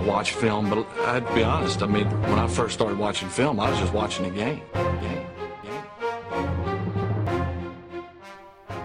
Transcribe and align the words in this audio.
watch 0.00 0.32
film, 0.32 0.70
but 0.70 0.86
I'd 1.00 1.34
be 1.34 1.42
honest. 1.42 1.82
I 1.82 1.86
mean, 1.86 2.06
when 2.22 2.38
I 2.38 2.46
first 2.46 2.74
started 2.74 2.98
watching 2.98 3.28
film, 3.28 3.60
I 3.60 3.70
was 3.70 3.78
just 3.78 3.92
watching 3.92 4.24
the 4.24 4.30
game. 4.30 4.62
game. 4.74 5.26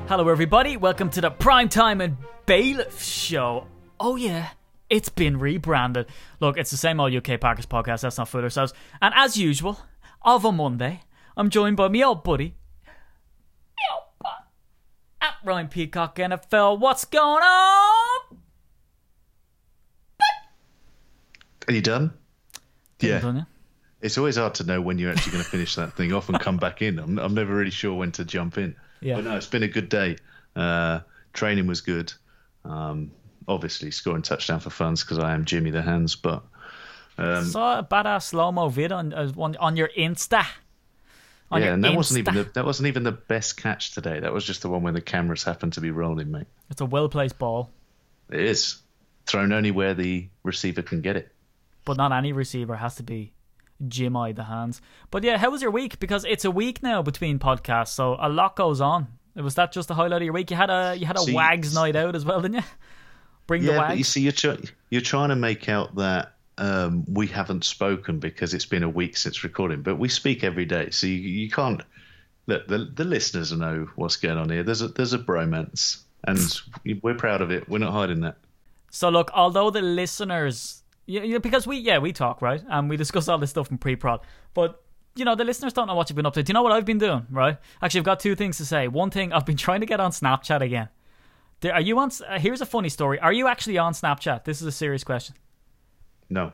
Hello, 0.07 0.27
everybody. 0.29 0.77
Welcome 0.77 1.09
to 1.11 1.21
the 1.21 1.31
Primetime 1.31 2.03
and 2.03 2.17
Bailiff 2.45 3.01
Show. 3.01 3.67
Oh, 3.99 4.15
yeah, 4.15 4.49
it's 4.89 5.09
been 5.09 5.39
rebranded. 5.39 6.07
Look, 6.39 6.57
it's 6.57 6.71
the 6.71 6.77
same 6.77 6.99
old 6.99 7.13
UK 7.13 7.39
Packers 7.39 7.65
podcast. 7.65 8.03
Let's 8.03 8.17
not 8.17 8.29
fool 8.29 8.41
ourselves. 8.41 8.73
And 9.01 9.13
as 9.15 9.37
usual, 9.37 9.79
of 10.21 10.45
a 10.45 10.51
Monday, 10.51 11.01
I'm 11.37 11.49
joined 11.49 11.77
by 11.77 11.87
me 11.87 12.03
old 12.03 12.23
buddy, 12.23 12.55
at 15.21 15.35
Ryan 15.43 15.67
Peacock 15.67 16.17
NFL. 16.17 16.79
What's 16.79 17.05
going 17.05 17.43
on? 17.43 17.84
Are 21.67 21.73
you 21.73 21.81
done? 21.81 22.13
Yeah. 22.99 23.19
Done, 23.19 23.35
yeah? 23.37 23.43
It's 24.01 24.17
always 24.17 24.35
hard 24.35 24.55
to 24.55 24.63
know 24.63 24.81
when 24.81 24.99
you're 24.99 25.11
actually 25.11 25.31
going 25.33 25.43
to 25.43 25.49
finish 25.49 25.75
that 25.75 25.93
thing 25.93 26.13
off 26.13 26.29
and 26.29 26.39
come 26.39 26.57
back 26.57 26.81
in. 26.81 26.99
I'm, 26.99 27.17
I'm 27.17 27.33
never 27.33 27.55
really 27.55 27.71
sure 27.71 27.95
when 27.95 28.11
to 28.13 28.25
jump 28.25 28.57
in. 28.57 28.75
Yeah. 29.01 29.15
But 29.15 29.23
no, 29.25 29.35
it's 29.35 29.47
been 29.47 29.63
a 29.63 29.67
good 29.67 29.89
day. 29.89 30.17
Uh, 30.55 30.99
training 31.33 31.67
was 31.67 31.81
good. 31.81 32.13
Um, 32.63 33.11
obviously, 33.47 33.91
scoring 33.91 34.21
touchdown 34.21 34.59
for 34.59 34.69
funds 34.69 35.03
because 35.03 35.19
I 35.19 35.33
am 35.33 35.45
Jimmy 35.45 35.71
the 35.71 35.81
Hands. 35.81 36.13
But 36.15 36.43
um, 37.17 37.45
Saw 37.45 37.79
a 37.79 37.83
badass 37.83 38.23
slow 38.23 38.51
mo 38.51 38.69
vid 38.69 38.91
on, 38.91 39.13
uh, 39.13 39.31
on 39.37 39.55
on 39.57 39.77
your 39.77 39.89
Insta. 39.97 40.45
On 41.51 41.59
yeah, 41.61 41.67
your 41.67 41.73
and 41.75 41.83
that 41.83 41.95
wasn't 41.95 42.19
even 42.19 42.35
the, 42.35 42.43
that 42.53 42.65
wasn't 42.65 42.87
even 42.87 43.03
the 43.03 43.11
best 43.11 43.57
catch 43.57 43.93
today. 43.93 44.19
That 44.19 44.33
was 44.33 44.43
just 44.43 44.61
the 44.61 44.69
one 44.69 44.83
where 44.83 44.93
the 44.93 45.01
cameras 45.01 45.43
happened 45.43 45.73
to 45.73 45.81
be 45.81 45.91
rolling, 45.91 46.31
mate. 46.31 46.47
It's 46.69 46.81
a 46.81 46.85
well 46.85 47.09
placed 47.09 47.37
ball, 47.37 47.71
It 48.29 48.41
is 48.41 48.77
thrown 49.25 49.51
only 49.51 49.71
where 49.71 49.93
the 49.93 50.27
receiver 50.43 50.81
can 50.81 51.01
get 51.01 51.15
it. 51.15 51.31
But 51.85 51.97
not 51.97 52.11
any 52.11 52.33
receiver 52.33 52.75
has 52.75 52.95
to 52.95 53.03
be 53.03 53.33
Jimmy 53.87 54.31
the 54.33 54.43
hands. 54.45 54.81
But 55.11 55.23
yeah, 55.23 55.37
how 55.37 55.51
was 55.51 55.61
your 55.61 55.71
week? 55.71 55.99
Because 55.99 56.25
it's 56.25 56.43
a 56.45 56.51
week 56.51 56.81
now 56.83 57.01
between 57.01 57.39
podcasts, 57.39 57.89
so 57.89 58.17
a 58.19 58.27
lot 58.29 58.55
goes 58.55 58.81
on. 58.81 59.07
Was 59.35 59.55
that 59.55 59.71
just 59.71 59.87
the 59.87 59.95
highlight 59.95 60.21
of 60.21 60.25
your 60.25 60.33
week? 60.33 60.49
You 60.49 60.57
had 60.57 60.69
a 60.69 60.95
you 60.97 61.05
had 61.05 61.17
a 61.17 61.21
See- 61.21 61.33
wags 61.33 61.73
night 61.75 61.95
out 61.95 62.15
as 62.15 62.25
well, 62.25 62.41
didn't 62.41 62.55
you? 62.57 62.63
Bring 63.47 63.61
the 63.63 63.71
Yeah, 63.73 63.77
wags. 63.77 63.89
but 63.91 63.97
you 63.99 64.03
see, 64.03 64.21
you're 64.21 64.31
try- 64.31 64.57
you're 64.89 65.01
trying 65.01 65.29
to 65.29 65.35
make 65.35 65.69
out 65.69 65.95
that 65.95 66.33
um, 66.57 67.03
we 67.07 67.27
haven't 67.27 67.63
spoken 67.65 68.17
because 68.19 68.53
it's 68.53 68.65
been 68.65 68.81
a 68.81 68.89
week 68.89 69.17
since 69.17 69.43
recording, 69.43 69.81
but 69.81 69.99
we 69.99 70.07
speak 70.09 70.43
every 70.43 70.65
day, 70.65 70.89
so 70.89 71.05
you, 71.05 71.13
you 71.15 71.49
can't. 71.49 71.81
Look, 72.47 72.67
the 72.67 72.77
the 72.95 73.03
listeners 73.03 73.51
know 73.51 73.89
what's 73.95 74.15
going 74.15 74.37
on 74.37 74.49
here. 74.49 74.63
There's 74.63 74.81
a 74.81 74.87
there's 74.87 75.13
a 75.13 75.19
bromance, 75.19 76.01
and 76.23 76.39
we're 77.03 77.13
proud 77.15 77.41
of 77.41 77.51
it. 77.51 77.67
We're 77.69 77.79
not 77.79 77.91
hiding 77.91 78.21
that. 78.21 78.37
So 78.89 79.09
look, 79.09 79.29
although 79.33 79.69
the 79.69 79.81
listeners, 79.81 80.81
yeah, 81.05 81.23
yeah, 81.23 81.37
because 81.37 81.67
we 81.67 81.77
yeah 81.77 81.97
we 81.99 82.13
talk 82.13 82.41
right, 82.41 82.63
and 82.69 82.89
we 82.89 82.97
discuss 82.97 83.27
all 83.27 83.37
this 83.37 83.49
stuff 83.49 83.71
in 83.71 83.77
pre-prod, 83.77 84.21
but 84.53 84.83
you 85.15 85.25
know 85.25 85.35
the 85.35 85.43
listeners 85.43 85.73
don't 85.73 85.87
know 85.87 85.95
what 85.95 86.09
you've 86.09 86.15
been 86.15 86.25
up 86.25 86.33
to. 86.33 86.43
Do 86.43 86.49
you 86.49 86.53
know 86.53 86.63
what 86.63 86.71
I've 86.71 86.85
been 86.85 86.97
doing? 86.97 87.25
Right? 87.29 87.57
Actually, 87.81 87.99
I've 87.99 88.05
got 88.05 88.19
two 88.19 88.35
things 88.35 88.57
to 88.57 88.65
say. 88.65 88.87
One 88.87 89.11
thing, 89.11 89.33
I've 89.33 89.45
been 89.45 89.57
trying 89.65 89.81
to 89.81 89.85
get 89.85 89.99
on 89.99 90.11
Snapchat 90.11 90.61
again. 90.61 90.89
There, 91.61 91.73
are 91.73 91.81
you 91.81 91.97
on? 91.99 92.11
Uh, 92.27 92.39
here's 92.39 92.61
a 92.61 92.65
funny 92.65 92.89
story. 92.89 93.19
Are 93.19 93.33
you 93.33 93.47
actually 93.47 93.77
on 93.77 93.93
Snapchat? 93.93 94.43
This 94.43 94.61
is 94.61 94.67
a 94.67 94.71
serious 94.71 95.03
question. 95.03 95.35
No, 96.29 96.51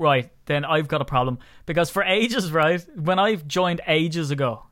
Right, 0.00 0.30
then 0.46 0.64
I've 0.64 0.88
got 0.88 1.02
a 1.02 1.04
problem 1.04 1.38
because 1.66 1.90
for 1.90 2.02
ages, 2.02 2.50
right, 2.52 2.82
when 2.96 3.18
I've 3.18 3.46
joined 3.46 3.80
ages 3.86 4.30
ago, 4.30 4.64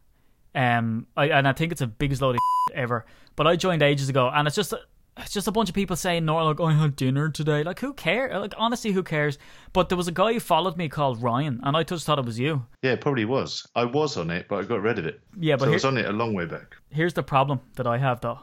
um, 0.54 1.06
I, 1.16 1.26
and 1.26 1.46
I 1.46 1.52
think 1.52 1.72
it's 1.72 1.80
the 1.80 1.86
biggest 1.86 2.22
load 2.22 2.36
of 2.36 2.40
ever, 2.74 3.04
but 3.36 3.46
I 3.46 3.56
joined 3.56 3.82
ages 3.82 4.08
ago, 4.08 4.30
and 4.32 4.46
it's 4.46 4.56
just 4.56 4.72
it's 5.18 5.32
just 5.32 5.48
a 5.48 5.52
bunch 5.52 5.68
of 5.68 5.74
people 5.74 5.96
saying, 5.96 6.24
"No, 6.24 6.36
like 6.44 6.60
I 6.60 6.72
had 6.72 6.96
dinner 6.96 7.28
today." 7.28 7.62
Like, 7.62 7.80
who 7.80 7.92
cares? 7.92 8.32
Like, 8.34 8.54
honestly, 8.56 8.92
who 8.92 9.02
cares? 9.02 9.38
But 9.72 9.88
there 9.88 9.98
was 9.98 10.08
a 10.08 10.12
guy 10.12 10.32
who 10.32 10.40
followed 10.40 10.76
me 10.76 10.88
called 10.88 11.22
Ryan, 11.22 11.60
and 11.62 11.76
I 11.76 11.82
just 11.82 12.06
thought 12.06 12.18
it 12.18 12.24
was 12.24 12.38
you. 12.38 12.66
yeah, 12.82 12.92
it 12.92 13.00
probably 13.00 13.24
was. 13.24 13.66
I 13.74 13.84
was 13.84 14.16
on 14.16 14.30
it, 14.30 14.46
but 14.48 14.56
I 14.56 14.66
got 14.66 14.82
rid 14.82 14.98
of 14.98 15.06
it. 15.06 15.20
Yeah, 15.38 15.56
but 15.56 15.66
so 15.66 15.70
I 15.70 15.74
was 15.74 15.84
on 15.84 15.98
it 15.98 16.06
a 16.06 16.12
long 16.12 16.34
way 16.34 16.46
back. 16.46 16.76
Here's 16.90 17.14
the 17.14 17.22
problem 17.22 17.60
that 17.76 17.86
I 17.86 17.98
have 17.98 18.20
though. 18.20 18.40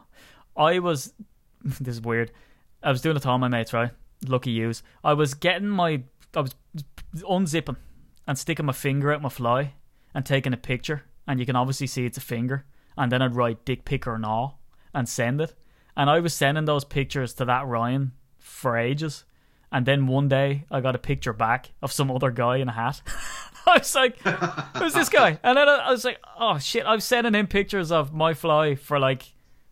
I 0.58 0.80
was 0.80 1.14
this 1.64 1.96
is 1.96 2.02
weird. 2.02 2.32
I 2.84 2.92
was 2.92 3.02
doing 3.02 3.18
it 3.18 3.22
to 3.22 3.30
all 3.30 3.38
my 3.40 3.48
mates, 3.48 3.74
right? 3.74 3.92
Lucky 4.28 4.52
yous. 4.52 4.84
I 5.04 5.14
was 5.14 5.34
getting 5.34 5.68
my 5.68 6.04
I 6.36 6.42
was 6.42 6.56
unzipping 7.22 7.78
and 8.28 8.38
sticking 8.38 8.66
my 8.66 8.74
finger 8.74 9.12
out 9.14 9.22
my 9.22 9.30
fly 9.30 9.74
and 10.14 10.26
taking 10.26 10.54
a 10.54 10.58
picture 10.58 11.04
and 11.28 11.40
you 11.40 11.46
can 11.46 11.56
obviously 11.56 11.88
see 11.88 12.06
it's 12.06 12.18
a 12.18 12.22
finger 12.22 12.66
and 12.98 13.12
then 13.12 13.22
I'd 13.22 13.36
write 13.36 13.66
dick 13.66 13.86
pic 13.86 14.08
or 14.08 14.18
no 14.18 14.56
and 14.94 15.08
send 15.08 15.42
it. 15.42 15.54
And 15.98 16.10
I 16.10 16.20
was 16.20 16.34
sending 16.34 16.66
those 16.66 16.84
pictures 16.84 17.34
to 17.36 17.46
that 17.46 17.66
Ryan 17.66 18.12
for 18.40 18.78
ages. 18.78 19.24
And 19.72 19.86
then 19.86 20.08
one 20.08 20.28
day 20.30 20.66
I 20.72 20.82
got 20.82 20.96
a 20.96 21.00
picture 21.00 21.34
back 21.34 21.72
of 21.82 21.92
some 21.92 22.12
other 22.12 22.32
guy 22.32 22.58
in 22.58 22.70
a 22.70 22.72
hat. 22.72 23.02
I 23.68 23.80
was 23.80 23.96
like, 23.96 24.20
who's 24.78 24.94
this 24.94 25.10
guy? 25.10 25.40
And 25.44 25.58
then 25.58 25.68
I 25.68 25.90
was 25.92 26.06
like, 26.06 26.20
oh 26.40 26.60
shit, 26.60 26.86
I 26.86 26.94
was 26.94 27.04
sending 27.04 27.34
him 27.34 27.48
pictures 27.48 27.92
of 27.92 28.14
my 28.14 28.34
fly 28.34 28.76
for 28.76 29.00
like 29.00 29.24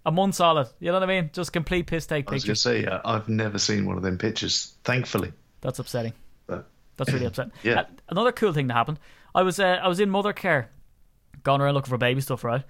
a 0.05 0.11
month 0.11 0.35
solid. 0.35 0.67
You 0.79 0.87
know 0.87 0.93
what 0.99 1.03
I 1.03 1.21
mean? 1.21 1.29
Just 1.31 1.53
complete 1.53 1.87
piss 1.87 2.05
take 2.07 2.29
I 2.29 2.33
was 2.33 2.43
going 2.43 2.55
to 2.55 2.59
say, 2.59 2.85
uh, 2.85 3.01
I've 3.05 3.29
never 3.29 3.59
seen 3.59 3.85
one 3.85 3.95
of 3.97 4.03
them 4.03 4.17
pictures, 4.17 4.73
thankfully. 4.83 5.31
That's 5.61 5.79
upsetting. 5.79 6.13
But 6.47 6.67
That's 6.97 7.11
really 7.13 7.25
upsetting. 7.25 7.53
Yeah. 7.63 7.81
Uh, 7.81 7.85
Another 8.09 8.31
cool 8.31 8.51
thing 8.51 8.67
that 8.67 8.73
happened. 8.73 8.99
I 9.35 9.43
was 9.43 9.59
uh, 9.59 9.79
I 9.81 9.87
was 9.87 9.99
in 9.99 10.09
Mothercare, 10.09 10.65
going 11.43 11.61
around 11.61 11.75
looking 11.75 11.89
for 11.89 11.97
baby 11.97 12.21
stuff, 12.21 12.43
right? 12.43 12.63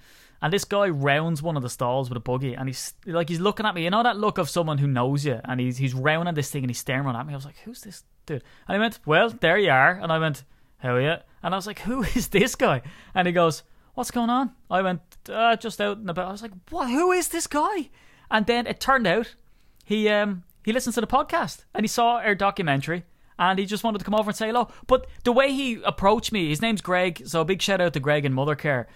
And 0.43 0.51
this 0.51 0.65
guy 0.65 0.89
rounds 0.89 1.41
one 1.41 1.55
of 1.55 1.63
the 1.63 1.69
stalls 1.69 2.09
with 2.09 2.17
a 2.17 2.19
buggy, 2.19 2.53
and 2.53 2.67
he's 2.67 2.93
like 3.05 3.29
he's 3.29 3.39
looking 3.39 3.65
at 3.65 3.73
me. 3.73 3.85
You 3.85 3.89
know 3.89 4.03
that 4.03 4.17
look 4.17 4.37
of 4.37 4.49
someone 4.49 4.77
who 4.77 4.87
knows 4.87 5.25
you, 5.25 5.39
and 5.45 5.59
he's 5.59 5.77
he's 5.77 5.93
rounding 5.93 6.35
this 6.35 6.51
thing 6.51 6.63
and 6.63 6.69
he's 6.69 6.79
staring 6.79 7.07
at 7.07 7.25
me. 7.25 7.31
I 7.33 7.37
was 7.37 7.45
like, 7.45 7.59
"Who's 7.59 7.79
this 7.79 8.03
dude?" 8.25 8.43
And 8.67 8.75
he 8.75 8.79
went, 8.79 8.99
"Well, 9.05 9.29
there 9.29 9.57
you 9.57 9.71
are." 9.71 9.93
And 9.93 10.11
I 10.11 10.19
went, 10.19 10.43
"Hell 10.79 10.99
yeah!" 10.99 11.21
And 11.41 11.55
I 11.55 11.57
was 11.57 11.65
like, 11.65 11.79
"Who 11.79 12.03
is 12.15 12.27
this 12.27 12.55
guy?" 12.55 12.81
And 13.15 13.25
he 13.25 13.31
goes, 13.31 13.63
"What's 13.93 14.11
going 14.11 14.29
on?" 14.29 14.51
I 14.69 14.81
went, 14.81 14.99
uh, 15.29 15.55
"Just 15.55 15.79
out 15.79 15.99
and 15.99 16.09
about." 16.09 16.27
I 16.27 16.31
was 16.31 16.41
like, 16.41 16.51
"What? 16.69 16.89
Who 16.89 17.13
is 17.13 17.29
this 17.29 17.47
guy?" 17.47 17.89
And 18.29 18.45
then 18.45 18.67
it 18.67 18.81
turned 18.81 19.07
out 19.07 19.35
he 19.85 20.09
um 20.09 20.43
he 20.65 20.73
listens 20.73 20.95
to 20.95 21.01
the 21.01 21.07
podcast 21.07 21.63
and 21.73 21.83
he 21.83 21.87
saw 21.87 22.17
our 22.17 22.35
documentary 22.35 23.03
and 23.39 23.59
he 23.59 23.65
just 23.65 23.83
wanted 23.83 23.99
to 23.99 24.05
come 24.05 24.15
over 24.15 24.29
and 24.29 24.37
say 24.37 24.47
hello. 24.47 24.69
But 24.87 25.07
the 25.23 25.31
way 25.31 25.51
he 25.51 25.81
approached 25.83 26.31
me, 26.31 26.49
his 26.49 26.61
name's 26.61 26.81
Greg, 26.81 27.23
so 27.25 27.41
a 27.41 27.45
big 27.45 27.61
shout 27.61 27.81
out 27.81 27.93
to 27.93 27.99
Greg 27.99 28.25
and 28.25 28.35
Mothercare. 28.35 28.85
S- 28.85 28.89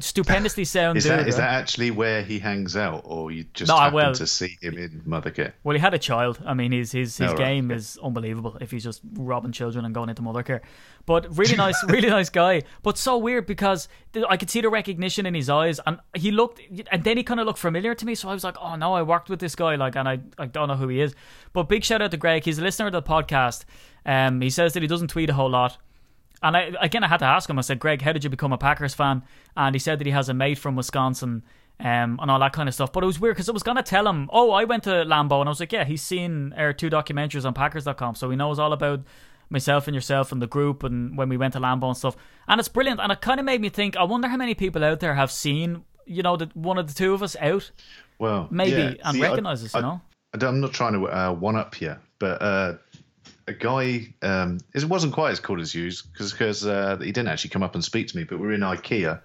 Stupendously 0.00 0.64
sound 0.64 0.96
is 0.98 1.04
that 1.04 1.28
is 1.28 1.36
that 1.36 1.48
actually 1.50 1.90
where 1.90 2.22
he 2.22 2.38
hangs 2.38 2.76
out, 2.76 3.02
or 3.04 3.30
you 3.30 3.44
just 3.54 3.68
No, 3.68 3.76
happen 3.76 3.94
well- 3.94 4.14
to 4.14 4.26
see 4.26 4.56
him 4.60 4.76
in 4.78 5.02
Mothercare? 5.06 5.52
Well, 5.62 5.74
he 5.74 5.80
had 5.80 5.94
a 5.94 5.98
child. 5.98 6.40
I 6.44 6.54
mean, 6.54 6.72
his 6.72 6.92
his 6.92 7.16
his 7.18 7.30
Oh, 7.32 7.36
game 7.36 7.66
okay. 7.70 7.76
is 7.76 7.98
unbelievable. 8.02 8.56
If 8.60 8.70
he's 8.70 8.84
just 8.84 9.00
robbing 9.14 9.52
children 9.52 9.84
and 9.84 9.94
going 9.94 10.08
into 10.08 10.22
Mothercare, 10.22 10.60
but 11.06 11.36
really 11.36 11.56
nice, 11.56 11.76
really 11.88 12.08
nice 12.10 12.30
guy. 12.30 12.62
But 12.82 12.98
so 12.98 13.16
weird 13.18 13.46
because 13.46 13.86
I 14.28 14.36
could 14.36 14.50
see 14.50 14.60
the 14.60 14.70
recognition 14.70 15.26
in 15.26 15.34
his 15.34 15.48
eyes, 15.50 15.78
and 15.86 16.00
he 16.14 16.30
looked, 16.30 16.60
and 16.90 17.04
then 17.04 17.16
he 17.16 17.22
kind 17.22 17.38
of 17.38 17.46
looked 17.46 17.58
familiar 17.60 17.94
to 17.94 18.06
me. 18.06 18.14
So 18.14 18.28
I 18.28 18.32
was 18.32 18.44
like, 18.44 18.56
oh 18.60 18.76
no, 18.76 18.94
I 18.94 19.02
worked 19.02 19.28
with 19.30 19.40
this 19.40 19.54
guy, 19.54 19.76
like, 19.76 19.94
and 19.94 20.08
I 20.08 20.20
I 20.38 20.46
don't 20.46 20.68
know 20.68 20.76
who 20.76 20.88
he 20.88 21.00
is. 21.00 21.14
But 21.52 21.64
big 21.68 21.84
shout 21.84 22.02
out 22.02 22.10
to 22.10 22.16
Greg. 22.16 22.44
He's 22.44 22.58
a 22.58 22.62
listener 22.62 22.86
to 22.90 23.00
the 23.00 23.02
podcast. 23.02 23.64
Um, 24.06 24.40
he 24.40 24.50
says 24.50 24.72
that 24.72 24.82
he 24.82 24.88
doesn't 24.88 25.08
tweet 25.08 25.30
a 25.30 25.34
whole 25.34 25.50
lot. 25.50 25.76
And 26.42 26.56
I 26.56 26.72
again, 26.80 27.02
I 27.04 27.08
had 27.08 27.18
to 27.18 27.24
ask 27.24 27.48
him. 27.48 27.58
I 27.58 27.62
said, 27.62 27.78
"Greg, 27.78 28.02
how 28.02 28.12
did 28.12 28.24
you 28.24 28.30
become 28.30 28.52
a 28.52 28.58
Packers 28.58 28.94
fan?" 28.94 29.22
And 29.56 29.74
he 29.74 29.78
said 29.78 29.98
that 29.98 30.06
he 30.06 30.12
has 30.12 30.28
a 30.28 30.34
mate 30.34 30.58
from 30.58 30.76
Wisconsin, 30.76 31.42
um, 31.80 32.18
and 32.20 32.30
all 32.30 32.38
that 32.40 32.52
kind 32.52 32.68
of 32.68 32.74
stuff. 32.74 32.92
But 32.92 33.02
it 33.02 33.06
was 33.06 33.18
weird 33.20 33.36
because 33.36 33.48
I 33.48 33.52
was 33.52 33.62
gonna 33.62 33.82
tell 33.82 34.06
him, 34.06 34.28
"Oh, 34.32 34.50
I 34.50 34.64
went 34.64 34.82
to 34.84 34.90
Lambeau," 35.04 35.40
and 35.40 35.48
I 35.48 35.50
was 35.50 35.60
like, 35.60 35.72
"Yeah, 35.72 35.84
he's 35.84 36.02
seen 36.02 36.52
our 36.56 36.72
two 36.72 36.90
documentaries 36.90 37.44
on 37.46 37.54
Packers.com, 37.54 38.14
so 38.16 38.28
he 38.30 38.36
knows 38.36 38.58
all 38.58 38.72
about 38.72 39.00
myself 39.50 39.86
and 39.86 39.94
yourself 39.94 40.32
and 40.32 40.40
the 40.42 40.46
group 40.46 40.82
and 40.82 41.16
when 41.16 41.28
we 41.28 41.36
went 41.36 41.52
to 41.54 41.60
Lambeau 41.60 41.88
and 41.88 41.96
stuff." 41.96 42.16
And 42.48 42.58
it's 42.58 42.68
brilliant. 42.68 43.00
And 43.00 43.10
it 43.12 43.20
kind 43.20 43.40
of 43.40 43.46
made 43.46 43.60
me 43.60 43.68
think. 43.70 43.96
I 43.96 44.04
wonder 44.04 44.28
how 44.28 44.36
many 44.36 44.54
people 44.54 44.84
out 44.84 45.00
there 45.00 45.14
have 45.14 45.30
seen, 45.30 45.84
you 46.06 46.22
know, 46.22 46.36
the, 46.36 46.50
one 46.54 46.76
of 46.78 46.88
the 46.88 46.94
two 46.94 47.14
of 47.14 47.22
us 47.22 47.36
out, 47.40 47.70
Well, 48.18 48.48
maybe, 48.50 48.70
yeah. 48.82 48.94
and 49.04 49.16
See, 49.16 49.24
I- 49.24 49.28
recognize 49.28 49.64
us. 49.64 49.74
You 49.74 49.80
know, 49.82 50.00
I- 50.38 50.44
I'm 50.46 50.60
not 50.60 50.72
trying 50.72 50.92
to 50.94 51.06
uh, 51.06 51.32
one 51.32 51.56
up 51.56 51.74
here, 51.74 52.00
but 52.18 52.42
uh, 52.42 52.74
a 53.46 53.52
guy, 53.52 54.14
um, 54.22 54.58
it 54.74 54.84
wasn't 54.84 55.12
quite 55.12 55.32
as 55.32 55.40
cool 55.40 55.60
as 55.60 55.74
you 55.74 55.90
because 56.12 56.66
uh, 56.66 56.96
he 56.98 57.12
didn't 57.12 57.28
actually 57.28 57.50
come 57.50 57.62
up 57.62 57.74
and 57.74 57.84
speak 57.84 58.08
to 58.08 58.16
me, 58.16 58.24
but 58.24 58.38
we 58.38 58.46
were 58.46 58.54
in 58.54 58.60
IKEA, 58.60 59.20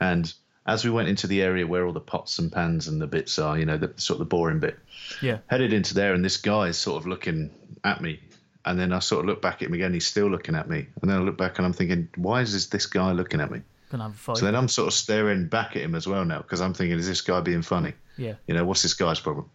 and 0.00 0.34
as 0.66 0.84
we 0.84 0.90
went 0.90 1.08
into 1.08 1.26
the 1.26 1.42
area 1.42 1.66
where 1.66 1.86
all 1.86 1.92
the 1.92 2.00
pots 2.00 2.38
and 2.38 2.52
pans 2.52 2.88
and 2.88 3.00
the 3.00 3.06
bits 3.06 3.38
are, 3.38 3.58
you 3.58 3.64
know, 3.64 3.76
the 3.76 3.92
sort 3.96 4.16
of 4.16 4.18
the 4.18 4.24
boring 4.24 4.58
bit, 4.58 4.78
yeah. 5.22 5.38
headed 5.46 5.72
into 5.72 5.94
there, 5.94 6.12
and 6.12 6.24
this 6.24 6.38
guy 6.38 6.68
is 6.68 6.76
sort 6.76 7.00
of 7.00 7.06
looking 7.06 7.50
at 7.84 8.00
me. 8.00 8.20
And 8.64 8.78
then 8.78 8.92
I 8.92 8.98
sort 8.98 9.20
of 9.20 9.26
look 9.26 9.40
back 9.40 9.62
at 9.62 9.68
him 9.68 9.74
again. 9.74 9.94
He's 9.94 10.08
still 10.08 10.26
looking 10.26 10.56
at 10.56 10.68
me. 10.68 10.88
And 11.00 11.08
then 11.08 11.18
I 11.18 11.20
look 11.20 11.38
back 11.38 11.58
and 11.58 11.64
I'm 11.64 11.72
thinking, 11.72 12.08
why 12.16 12.40
is 12.40 12.68
this, 12.68 12.86
guy 12.86 13.12
looking 13.12 13.40
at 13.40 13.48
me? 13.48 13.62
Gonna 13.92 14.02
have 14.02 14.16
fight. 14.16 14.38
So 14.38 14.44
then 14.44 14.56
I'm 14.56 14.66
sort 14.66 14.88
of 14.88 14.94
staring 14.94 15.46
back 15.46 15.76
at 15.76 15.82
him 15.82 15.94
as 15.94 16.08
well 16.08 16.24
now 16.24 16.38
because 16.38 16.60
I'm 16.60 16.74
thinking, 16.74 16.98
is 16.98 17.06
this 17.06 17.20
guy 17.20 17.40
being 17.40 17.62
funny? 17.62 17.92
yeah. 18.16 18.34
You 18.48 18.54
know, 18.54 18.64
what's 18.64 18.82
this 18.82 18.94
guy's 18.94 19.20
problem? 19.20 19.48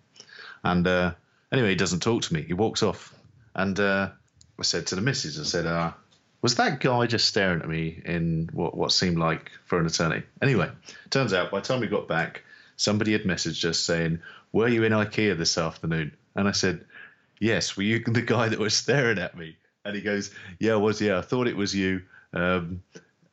And 0.64 0.88
uh, 0.88 1.14
anyway, 1.52 1.70
he 1.70 1.76
doesn't 1.76 2.02
talk 2.02 2.22
to 2.22 2.34
me. 2.34 2.44
He 2.44 2.54
walks 2.54 2.84
off. 2.84 3.14
And 3.56 3.80
uh, 3.80 4.10
I 4.60 4.64
said 4.64 4.88
to 4.88 4.96
the 4.96 5.02
missus, 5.02 5.40
I 5.40 5.44
said, 5.44 5.66
uh, 5.66 5.92
was 6.42 6.56
that 6.56 6.80
guy 6.80 7.06
just 7.06 7.28
staring 7.28 7.62
at 7.62 7.70
me 7.70 8.02
in 8.06 8.50
what, 8.54 8.76
what 8.76 8.92
seemed 8.92 9.18
like 9.18 9.52
for 9.66 9.80
an 9.80 9.86
eternity? 9.86 10.26
Anyway, 10.42 10.70
turns 11.10 11.34
out 11.34 11.52
by 11.52 11.60
the 11.60 11.68
time 11.68 11.80
we 11.80 11.88
got 11.88 12.08
back, 12.08 12.44
somebody 12.78 13.12
had 13.12 13.24
messaged 13.24 13.64
us 13.66 13.80
saying, 13.80 14.20
were 14.52 14.68
you 14.68 14.84
in 14.84 14.92
IKEA 14.92 15.38
this 15.38 15.58
afternoon? 15.58 16.16
And 16.36 16.48
I 16.48 16.52
said, 16.52 16.86
yes, 17.40 17.78
were 17.78 17.84
you 17.84 18.04
the 18.04 18.22
guy 18.22 18.50
that 18.50 18.60
was 18.60 18.74
staring 18.74 19.20
at 19.20 19.38
me? 19.38 19.58
And 19.84 19.96
he 19.96 20.02
goes, 20.02 20.32
yeah, 20.60 20.74
I 20.74 20.78
was. 20.78 21.02
Yeah, 21.02 21.18
I 21.18 21.22
thought 21.22 21.48
it 21.48 21.58
was 21.58 21.74
you. 21.74 22.04
Um, 22.34 22.84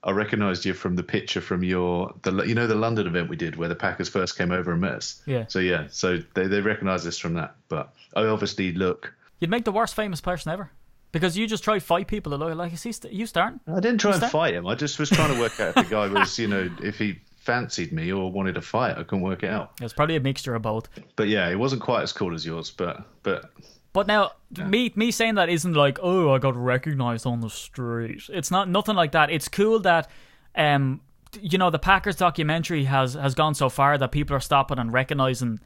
I 0.03 0.13
recognised 0.13 0.65
you 0.65 0.75
from 0.75 0.97
the 0.97 1.03
picture 1.03 1.41
from 1.41 1.63
your 1.63 2.15
the 2.23 2.33
you 2.45 2.55
know 2.55 2.67
the 2.67 2.75
London 2.75 3.07
event 3.07 3.29
we 3.29 3.37
did 3.37 3.57
where 3.57 3.69
the 3.69 3.75
Packers 3.75 4.09
first 4.09 4.39
came 4.39 4.51
over 4.51 4.73
and 4.73 4.81
met 4.81 4.93
us. 4.93 5.21
Yeah. 5.27 5.45
So 5.49 5.59
yeah, 5.59 5.89
so 5.91 6.23
they 6.35 6.47
they 6.47 6.61
recognise 6.61 7.07
us 7.07 7.19
from 7.19 7.35
that. 7.35 7.57
But 7.69 7.93
I 8.15 8.25
obviously 8.25 8.73
look. 8.73 9.13
You'd 9.41 9.51
make 9.51 9.65
the 9.65 9.73
worst 9.73 9.95
famous 9.95 10.21
person 10.21 10.53
ever 10.53 10.71
because 11.13 11.37
you 11.37 11.47
just 11.47 11.65
try 11.65 11.75
to 11.75 11.81
fight 11.81 12.07
people 12.07 12.31
that 12.31 12.39
look 12.39 12.57
like 12.57 12.73
is 12.73 12.83
he 12.83 12.93
st- 12.93 13.13
you 13.13 13.27
starting? 13.27 13.61
I 13.67 13.81
didn't 13.81 13.99
try 13.99 14.15
and 14.15 14.23
fight 14.25 14.55
him. 14.55 14.67
I 14.67 14.75
just 14.75 14.99
was 14.99 15.11
trying 15.11 15.33
to 15.35 15.41
work 15.41 15.59
out 15.61 15.77
if 15.77 15.89
the 15.89 15.91
guy 15.91 16.07
was 16.13 16.39
you 16.39 16.49
know 16.49 16.71
if 16.83 16.99
he 16.99 17.19
fancied 17.49 17.93
me 17.93 18.13
or 18.13 18.31
wanted 18.31 18.55
to 18.55 18.61
fight. 18.61 18.99
I 18.99 19.05
couldn't 19.05 19.23
work 19.23 19.43
it 19.43 19.49
out. 19.49 19.73
It's 19.81 19.95
probably 19.95 20.17
a 20.17 20.21
mixture 20.21 20.55
of 20.55 20.61
both. 20.61 20.87
But 21.17 21.29
yeah, 21.29 21.49
it 21.49 21.59
wasn't 21.59 21.81
quite 21.81 22.03
as 22.03 22.13
cool 22.13 22.35
as 22.35 22.45
yours. 22.45 22.71
But 22.71 23.03
but 23.23 23.51
But 23.95 24.07
now, 24.07 24.33
me 24.55 24.93
me 24.97 25.11
saying 25.11 25.37
that 25.37 25.49
isn't 25.49 25.73
like, 25.73 25.99
oh, 26.03 26.35
I 26.35 26.39
got 26.39 26.55
recognized 26.57 27.27
on 27.27 27.41
the 27.41 27.49
street. 27.49 28.25
It's 28.29 28.51
not 28.51 28.69
nothing 28.69 28.97
like 28.97 29.13
that. 29.13 29.31
It's 29.31 29.49
cool 29.49 29.81
that, 29.81 30.11
um, 30.55 31.01
you 31.41 31.57
know, 31.57 31.71
the 31.71 31.79
Packers 31.79 32.17
documentary 32.17 32.85
has 32.85 33.15
has 33.15 33.35
gone 33.35 33.55
so 33.55 33.71
far 33.71 33.97
that 33.97 34.13
people 34.13 34.37
are 34.37 34.41
stopping 34.41 34.79
and 34.79 34.93
recognizing 34.93 35.59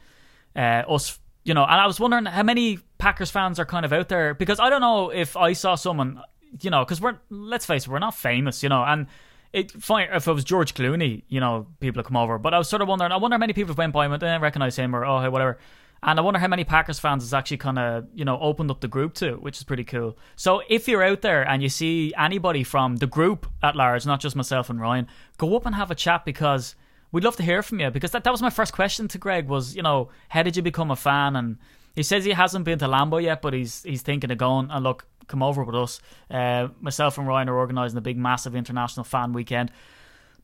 uh, 0.54 0.84
us. 0.88 1.18
You 1.44 1.54
know, 1.54 1.64
and 1.64 1.72
I 1.72 1.86
was 1.86 1.98
wondering 1.98 2.26
how 2.26 2.42
many 2.42 2.78
Packers 2.98 3.30
fans 3.30 3.58
are 3.58 3.66
kind 3.66 3.84
of 3.84 3.92
out 3.92 4.08
there 4.08 4.34
because 4.34 4.60
I 4.60 4.70
don't 4.70 4.80
know 4.80 5.10
if 5.10 5.36
I 5.36 5.54
saw 5.54 5.74
someone, 5.74 6.22
you 6.60 6.70
know, 6.70 6.84
because 6.84 7.00
we're 7.00 7.18
let's 7.30 7.66
face 7.66 7.86
it, 7.86 7.88
we're 7.88 7.98
not 7.98 8.14
famous, 8.14 8.62
you 8.62 8.68
know, 8.68 8.82
and. 8.82 9.06
It 9.54 9.70
fine 9.70 10.08
if 10.10 10.26
it 10.26 10.32
was 10.32 10.44
George 10.44 10.72
Clooney, 10.72 11.24
you 11.28 11.38
know, 11.38 11.66
people 11.78 12.02
come 12.02 12.16
over. 12.16 12.38
But 12.38 12.54
I 12.54 12.58
was 12.58 12.70
sort 12.70 12.80
of 12.80 12.88
wondering. 12.88 13.12
I 13.12 13.18
wonder 13.18 13.34
how 13.34 13.38
many 13.38 13.52
people 13.52 13.74
went 13.74 13.92
by 13.92 14.06
him 14.06 14.12
and 14.12 14.18
didn't 14.18 14.40
recognize 14.40 14.76
him 14.76 14.96
or 14.96 15.04
oh 15.04 15.20
hey, 15.20 15.28
whatever. 15.28 15.58
And 16.04 16.18
I 16.18 16.22
wonder 16.22 16.40
how 16.40 16.48
many 16.48 16.64
Packers 16.64 16.98
fans 16.98 17.22
has 17.22 17.32
actually 17.32 17.58
kind 17.58 17.78
of, 17.78 18.06
you 18.12 18.24
know, 18.24 18.38
opened 18.40 18.70
up 18.72 18.80
the 18.80 18.88
group 18.88 19.14
to, 19.14 19.34
which 19.34 19.58
is 19.58 19.62
pretty 19.62 19.84
cool. 19.84 20.18
So 20.34 20.62
if 20.68 20.88
you're 20.88 21.04
out 21.04 21.20
there 21.20 21.46
and 21.48 21.62
you 21.62 21.68
see 21.68 22.12
anybody 22.18 22.64
from 22.64 22.96
the 22.96 23.06
group 23.06 23.46
at 23.62 23.76
large, 23.76 24.04
not 24.04 24.20
just 24.20 24.34
myself 24.34 24.68
and 24.68 24.80
Ryan, 24.80 25.06
go 25.38 25.54
up 25.54 25.64
and 25.64 25.76
have 25.76 25.92
a 25.92 25.94
chat 25.94 26.24
because 26.24 26.74
we'd 27.12 27.24
love 27.24 27.36
to 27.36 27.42
hear 27.42 27.62
from 27.62 27.78
you. 27.78 27.90
Because 27.90 28.10
that, 28.10 28.24
that 28.24 28.30
was 28.30 28.42
my 28.42 28.50
first 28.50 28.72
question 28.72 29.06
to 29.08 29.18
Greg 29.18 29.46
was, 29.46 29.76
you 29.76 29.82
know, 29.82 30.08
how 30.28 30.42
did 30.42 30.56
you 30.56 30.62
become 30.62 30.90
a 30.90 30.96
fan? 30.96 31.36
And 31.36 31.58
he 31.94 32.02
says 32.02 32.24
he 32.24 32.32
hasn't 32.32 32.64
been 32.64 32.78
to 32.80 32.86
Lambeau 32.86 33.22
yet, 33.22 33.42
but 33.42 33.52
he's 33.52 33.82
he's 33.84 34.02
thinking 34.02 34.30
of 34.30 34.38
going. 34.38 34.70
And 34.70 34.82
look, 34.82 35.06
come 35.28 35.42
over 35.42 35.62
with 35.62 35.76
us. 35.76 36.00
Uh, 36.30 36.68
myself 36.80 37.18
and 37.18 37.26
Ryan 37.28 37.48
are 37.48 37.56
organising 37.56 37.98
a 37.98 38.02
big, 38.02 38.16
massive 38.18 38.56
international 38.56 39.04
fan 39.04 39.32
weekend. 39.32 39.70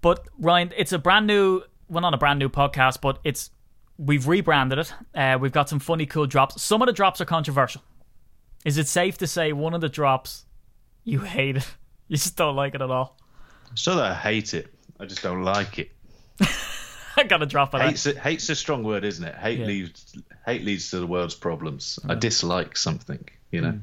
But 0.00 0.28
Ryan, 0.38 0.72
it's 0.76 0.92
a 0.92 0.98
brand 0.98 1.26
new, 1.26 1.62
well, 1.88 2.02
not 2.02 2.14
a 2.14 2.18
brand 2.18 2.38
new 2.38 2.48
podcast, 2.48 3.00
but 3.00 3.18
it's 3.24 3.50
we've 3.96 4.28
rebranded 4.28 4.78
it. 4.78 4.94
Uh, 5.14 5.38
we've 5.40 5.52
got 5.52 5.68
some 5.68 5.80
funny, 5.80 6.06
cool 6.06 6.26
drops. 6.26 6.62
Some 6.62 6.82
of 6.82 6.86
the 6.86 6.92
drops 6.92 7.20
are 7.20 7.24
controversial. 7.24 7.82
Is 8.64 8.78
it 8.78 8.86
safe 8.86 9.18
to 9.18 9.26
say 9.26 9.52
one 9.52 9.74
of 9.74 9.80
the 9.80 9.88
drops 9.88 10.44
you 11.04 11.20
hate 11.20 11.56
it? 11.56 11.66
You 12.10 12.16
just 12.16 12.36
don't 12.36 12.56
like 12.56 12.74
it 12.74 12.80
at 12.80 12.90
all. 12.90 13.18
not 13.86 13.96
that 13.96 14.12
I 14.12 14.14
hate 14.14 14.54
it. 14.54 14.72
I 14.98 15.04
just 15.04 15.22
don't 15.22 15.42
like 15.42 15.78
it. 15.78 15.90
I 17.16 17.24
got 17.24 17.38
to 17.38 17.46
drop 17.46 17.74
it. 17.74 17.80
Hate's, 17.80 18.04
hate's 18.04 18.48
a 18.48 18.54
strong 18.54 18.84
word, 18.84 19.04
isn't 19.04 19.24
it? 19.24 19.34
Hate 19.34 19.58
Yeah. 19.58 19.66
leads 19.66 20.16
hate 20.46 20.64
leads 20.64 20.90
to 20.90 21.00
the 21.00 21.06
world's 21.06 21.34
problems. 21.34 21.98
I 22.08 22.14
dislike 22.14 22.76
something, 22.76 23.22
you 23.50 23.60
know, 23.60 23.72
mm. 23.72 23.80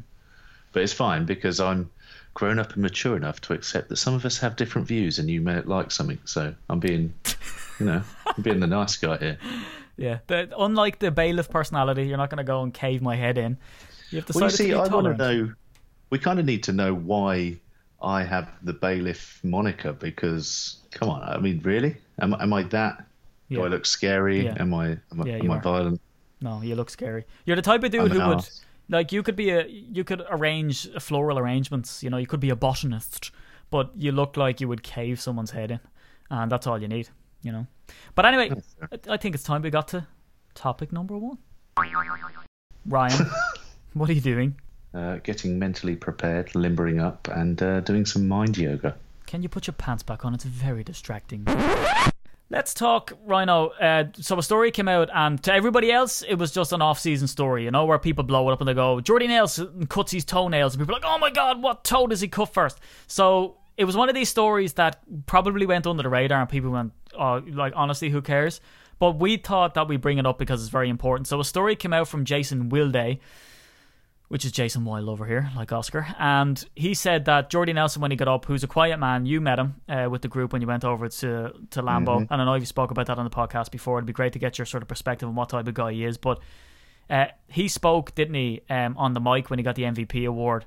but 0.72 0.82
it's 0.82 0.94
fine 0.94 1.26
because 1.26 1.60
I'm 1.60 1.92
grown 2.34 2.60
up 2.60 2.74
and 2.74 2.82
mature 2.82 3.16
enough 3.16 3.42
to 3.42 3.54
accept 3.54 3.90
that 3.90 3.98
some 3.98 4.14
of 4.14 4.26
us 4.26 4.40
have 4.40 4.56
different 4.56 4.88
views, 4.88 5.20
and 5.20 5.30
you 5.30 5.42
may 5.42 5.62
like 5.62 5.92
something. 5.92 6.20
So 6.26 6.56
I'm 6.70 6.80
being, 6.80 7.14
you 7.80 7.86
know, 7.86 8.02
I'm 8.26 8.44
being 8.44 8.60
the 8.60 8.68
nice 8.68 8.98
guy 8.98 9.18
here. 9.18 9.38
Yeah, 9.98 10.20
but 10.28 10.52
unlike 10.58 11.00
the 11.00 11.12
bailiff 11.12 11.50
personality, 11.50 12.08
you're 12.08 12.18
not 12.18 12.30
going 12.30 12.38
to 12.38 12.44
go 12.44 12.62
and 12.64 12.74
cave 12.74 13.02
my 13.02 13.16
head 13.16 13.38
in. 13.38 13.58
You 14.12 14.18
have 14.18 14.28
to. 14.28 14.34
Well, 14.36 14.46
you 14.46 14.50
see, 14.50 14.68
to 14.70 14.80
I 14.80 14.88
want 14.88 15.06
to 15.06 15.18
know. 15.18 15.54
We 16.10 16.20
kind 16.20 16.40
of 16.40 16.46
need 16.46 16.64
to 16.64 16.72
know 16.72 16.94
why 16.94 17.58
I 18.06 18.24
have 18.24 18.48
the 18.62 18.74
bailiff 18.74 19.40
moniker 19.44 19.92
because, 19.92 20.78
come 20.92 21.10
on, 21.10 21.24
I 21.24 21.38
mean, 21.40 21.60
really, 21.64 21.98
am, 22.20 22.34
am 22.36 22.54
I 22.54 22.64
that? 22.64 23.06
Do 23.50 23.64
I 23.64 23.68
look 23.68 23.86
scary? 23.86 24.46
Yeah. 24.46 24.56
Am 24.60 24.74
I 24.74 24.98
am, 25.12 25.22
I- 25.22 25.26
Yeah, 25.26 25.36
am 25.38 25.52
I 25.52 25.60
violent? 25.60 26.02
No, 26.42 26.62
you 26.62 26.76
look 26.76 26.90
scary. 26.90 27.26
You're 27.46 27.56
the 27.56 27.62
type 27.62 27.84
of 27.84 27.92
dude 27.92 28.02
I'm 28.02 28.10
who 28.10 28.18
would 28.28 28.36
arse. 28.38 28.64
like 28.90 29.12
you 29.12 29.24
could 29.24 29.36
be 29.36 29.50
a 29.50 29.66
you 29.68 30.04
could 30.04 30.24
arrange 30.30 30.88
floral 31.00 31.40
arrangements. 31.40 32.04
You 32.04 32.10
know, 32.10 32.18
you 32.18 32.28
could 32.28 32.40
be 32.40 32.50
a 32.52 32.56
botanist, 32.56 33.32
but 33.72 33.92
you 33.96 34.12
look 34.12 34.38
like 34.38 34.62
you 34.62 34.68
would 34.68 34.84
cave 34.84 35.20
someone's 35.20 35.52
head 35.52 35.72
in, 35.72 35.80
and 36.30 36.52
that's 36.52 36.68
all 36.68 36.80
you 36.80 36.88
need. 36.88 37.10
You 37.42 37.52
know. 37.54 37.68
But 38.16 38.26
anyway, 38.26 38.52
I 39.10 39.18
think 39.18 39.34
it's 39.36 39.44
time 39.44 39.62
we 39.62 39.70
got 39.70 39.88
to 39.90 40.06
topic 40.54 40.92
number 40.92 41.18
one. 41.18 41.38
Ryan, 42.88 43.28
what 43.94 44.10
are 44.10 44.14
you 44.14 44.22
doing? 44.22 44.60
Uh, 44.96 45.18
getting 45.24 45.60
mentally 45.60 45.94
prepared, 45.94 46.56
limbering 46.56 47.02
up, 47.02 47.28
and 47.28 47.62
uh, 47.62 47.82
doing 47.82 48.06
some 48.06 48.28
mind 48.28 48.58
yoga. 48.58 48.96
Can 49.26 49.44
you 49.44 49.50
put 49.50 49.68
your 49.68 49.74
pants 49.74 50.04
back 50.04 50.24
on? 50.24 50.34
It's 50.34 50.46
very 50.46 50.86
distracting. 50.86 51.46
Let's 52.50 52.74
talk, 52.74 53.12
Rhino. 53.26 53.70
Uh, 53.72 54.06
so 54.14 54.38
a 54.38 54.44
story 54.44 54.72
came 54.72 54.88
out, 54.88 55.10
and 55.14 55.44
to 55.44 55.54
everybody 55.54 55.92
else, 55.92 56.22
it 56.22 56.36
was 56.36 56.52
just 56.52 56.72
an 56.72 56.82
off-season 56.82 57.28
story, 57.28 57.66
you 57.66 57.72
know, 57.72 57.86
where 57.86 58.00
people 58.00 58.24
blow 58.24 58.48
it 58.50 58.54
up 58.54 58.62
and 58.62 58.68
they 58.70 58.74
go, 58.74 59.02
"Jordy 59.02 59.28
Nelson 59.28 59.86
cuts 59.88 60.14
his 60.14 60.24
toenails," 60.24 60.76
and 60.76 60.82
people 60.82 60.96
are 60.96 61.00
like, 61.00 61.10
"Oh 61.12 61.18
my 61.20 61.32
god, 61.32 61.62
what 61.62 61.84
toe 61.84 62.08
does 62.08 62.22
he 62.22 62.28
cut 62.30 62.54
first? 62.54 62.80
So 63.08 63.58
it 63.78 63.84
was 63.86 63.98
one 63.98 64.08
of 64.08 64.16
these 64.16 64.30
stories 64.30 64.74
that 64.74 65.02
probably 65.26 65.66
went 65.66 65.88
under 65.88 66.04
the 66.04 66.10
radar, 66.10 66.40
and 66.40 66.50
people 66.50 66.70
went, 66.70 66.94
"Oh, 67.20 67.44
like 67.50 67.74
honestly, 67.76 68.12
who 68.12 68.22
cares?" 68.22 68.62
But 69.00 69.20
we 69.20 69.36
thought 69.38 69.74
that 69.74 69.90
we'd 69.90 70.00
bring 70.00 70.20
it 70.20 70.26
up 70.26 70.40
because 70.40 70.62
it's 70.62 70.72
very 70.72 70.88
important. 70.90 71.28
So 71.28 71.40
a 71.42 71.44
story 71.44 71.76
came 71.76 71.92
out 71.92 72.08
from 72.08 72.24
Jason 72.24 72.70
Wilday, 72.70 73.20
which 74.28 74.44
is 74.46 74.52
Jason 74.52 74.86
Wilde 74.86 75.08
over 75.10 75.26
here, 75.26 75.52
like 75.56 75.72
Oscar. 75.72 76.08
And 76.18 76.64
he 76.76 76.94
said 76.94 77.26
that 77.26 77.50
Jordy 77.50 77.74
Nelson, 77.74 78.02
when 78.02 78.12
he 78.12 78.18
got 78.18 78.28
up, 78.28 78.46
who's 78.46 78.64
a 78.64 78.68
quiet 78.68 78.98
man, 78.98 79.26
you 79.26 79.40
met 79.40 79.60
him 79.60 79.76
uh, 79.88 80.08
with 80.10 80.22
the 80.22 80.28
group 80.28 80.52
when 80.54 80.62
you 80.62 80.68
went 80.68 80.84
over 80.84 81.08
to 81.08 81.54
to 81.72 81.82
Lambeau, 81.82 82.28
and 82.30 82.42
I 82.42 82.46
know 82.46 82.56
you 82.56 82.66
spoke 82.66 82.92
about 82.92 83.08
that 83.08 83.18
on 83.18 83.26
the 83.26 83.30
podcast 83.30 83.72
before. 83.72 83.98
It'd 83.98 84.08
be 84.08 84.14
great 84.14 84.34
to 84.34 84.40
get 84.40 84.58
your 84.58 84.66
sort 84.66 84.84
of 84.84 84.90
perspective 84.90 85.30
on 85.30 85.36
what 85.36 85.50
type 85.50 85.68
of 85.68 85.74
guy 85.74 85.94
he 85.94 86.06
is. 86.06 86.18
But 86.18 86.40
uh, 87.10 87.28
he 87.48 87.68
spoke, 87.68 88.16
didn't 88.16 88.36
he, 88.36 88.62
um, 88.70 88.98
on 88.98 89.14
the 89.14 89.20
mic 89.20 89.50
when 89.50 89.60
he 89.60 89.64
got 89.64 89.76
the 89.76 89.84
MVP 89.84 90.28
award, 90.28 90.66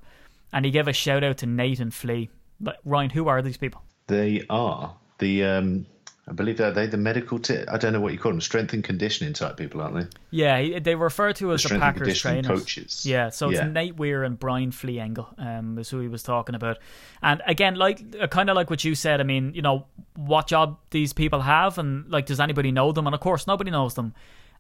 and 0.52 0.64
he 0.64 0.70
gave 0.70 0.88
a 0.88 0.92
shout 0.92 1.24
out 1.24 1.38
to 1.38 1.46
Nathan 1.46 1.90
Flea. 1.90 2.30
But 2.60 2.78
Ryan, 2.84 3.10
who 3.10 3.28
are 3.28 3.42
these 3.42 3.56
people? 3.56 3.82
They 4.06 4.44
are 4.48 4.96
the, 5.18 5.44
um, 5.44 5.86
I 6.28 6.32
believe 6.32 6.58
they're 6.58 6.70
they 6.70 6.86
the 6.86 6.98
medical. 6.98 7.38
T- 7.38 7.64
I 7.66 7.78
don't 7.78 7.92
know 7.92 8.00
what 8.00 8.12
you 8.12 8.18
call 8.18 8.32
them, 8.32 8.40
strength 8.40 8.74
and 8.74 8.84
conditioning 8.84 9.32
type 9.32 9.56
people, 9.56 9.80
aren't 9.80 9.94
they? 9.94 10.06
Yeah, 10.30 10.78
they 10.78 10.94
refer 10.94 11.32
to 11.34 11.52
as 11.52 11.62
the, 11.62 11.74
and 11.74 11.82
Packers 11.82 12.20
trainers. 12.20 12.46
coaches. 12.46 13.06
Yeah, 13.06 13.30
so 13.30 13.48
it's 13.48 13.58
Yeah. 13.58 13.68
Nate 13.68 13.96
Weir 13.96 14.24
and 14.24 14.38
Brian 14.38 14.70
Fleengel, 14.70 15.26
um, 15.38 15.78
is 15.78 15.88
who 15.88 16.00
he 16.00 16.08
was 16.08 16.22
talking 16.22 16.54
about. 16.54 16.78
And 17.22 17.40
again, 17.46 17.76
like 17.76 18.30
kind 18.30 18.50
of 18.50 18.56
like 18.56 18.68
what 18.68 18.84
you 18.84 18.94
said. 18.94 19.20
I 19.20 19.24
mean, 19.24 19.54
you 19.54 19.62
know, 19.62 19.86
what 20.16 20.48
job 20.48 20.78
these 20.90 21.12
people 21.12 21.40
have, 21.40 21.78
and 21.78 22.10
like, 22.10 22.26
does 22.26 22.40
anybody 22.40 22.72
know 22.72 22.92
them? 22.92 23.06
And 23.06 23.14
of 23.14 23.20
course, 23.20 23.46
nobody 23.46 23.70
knows 23.70 23.94
them. 23.94 24.14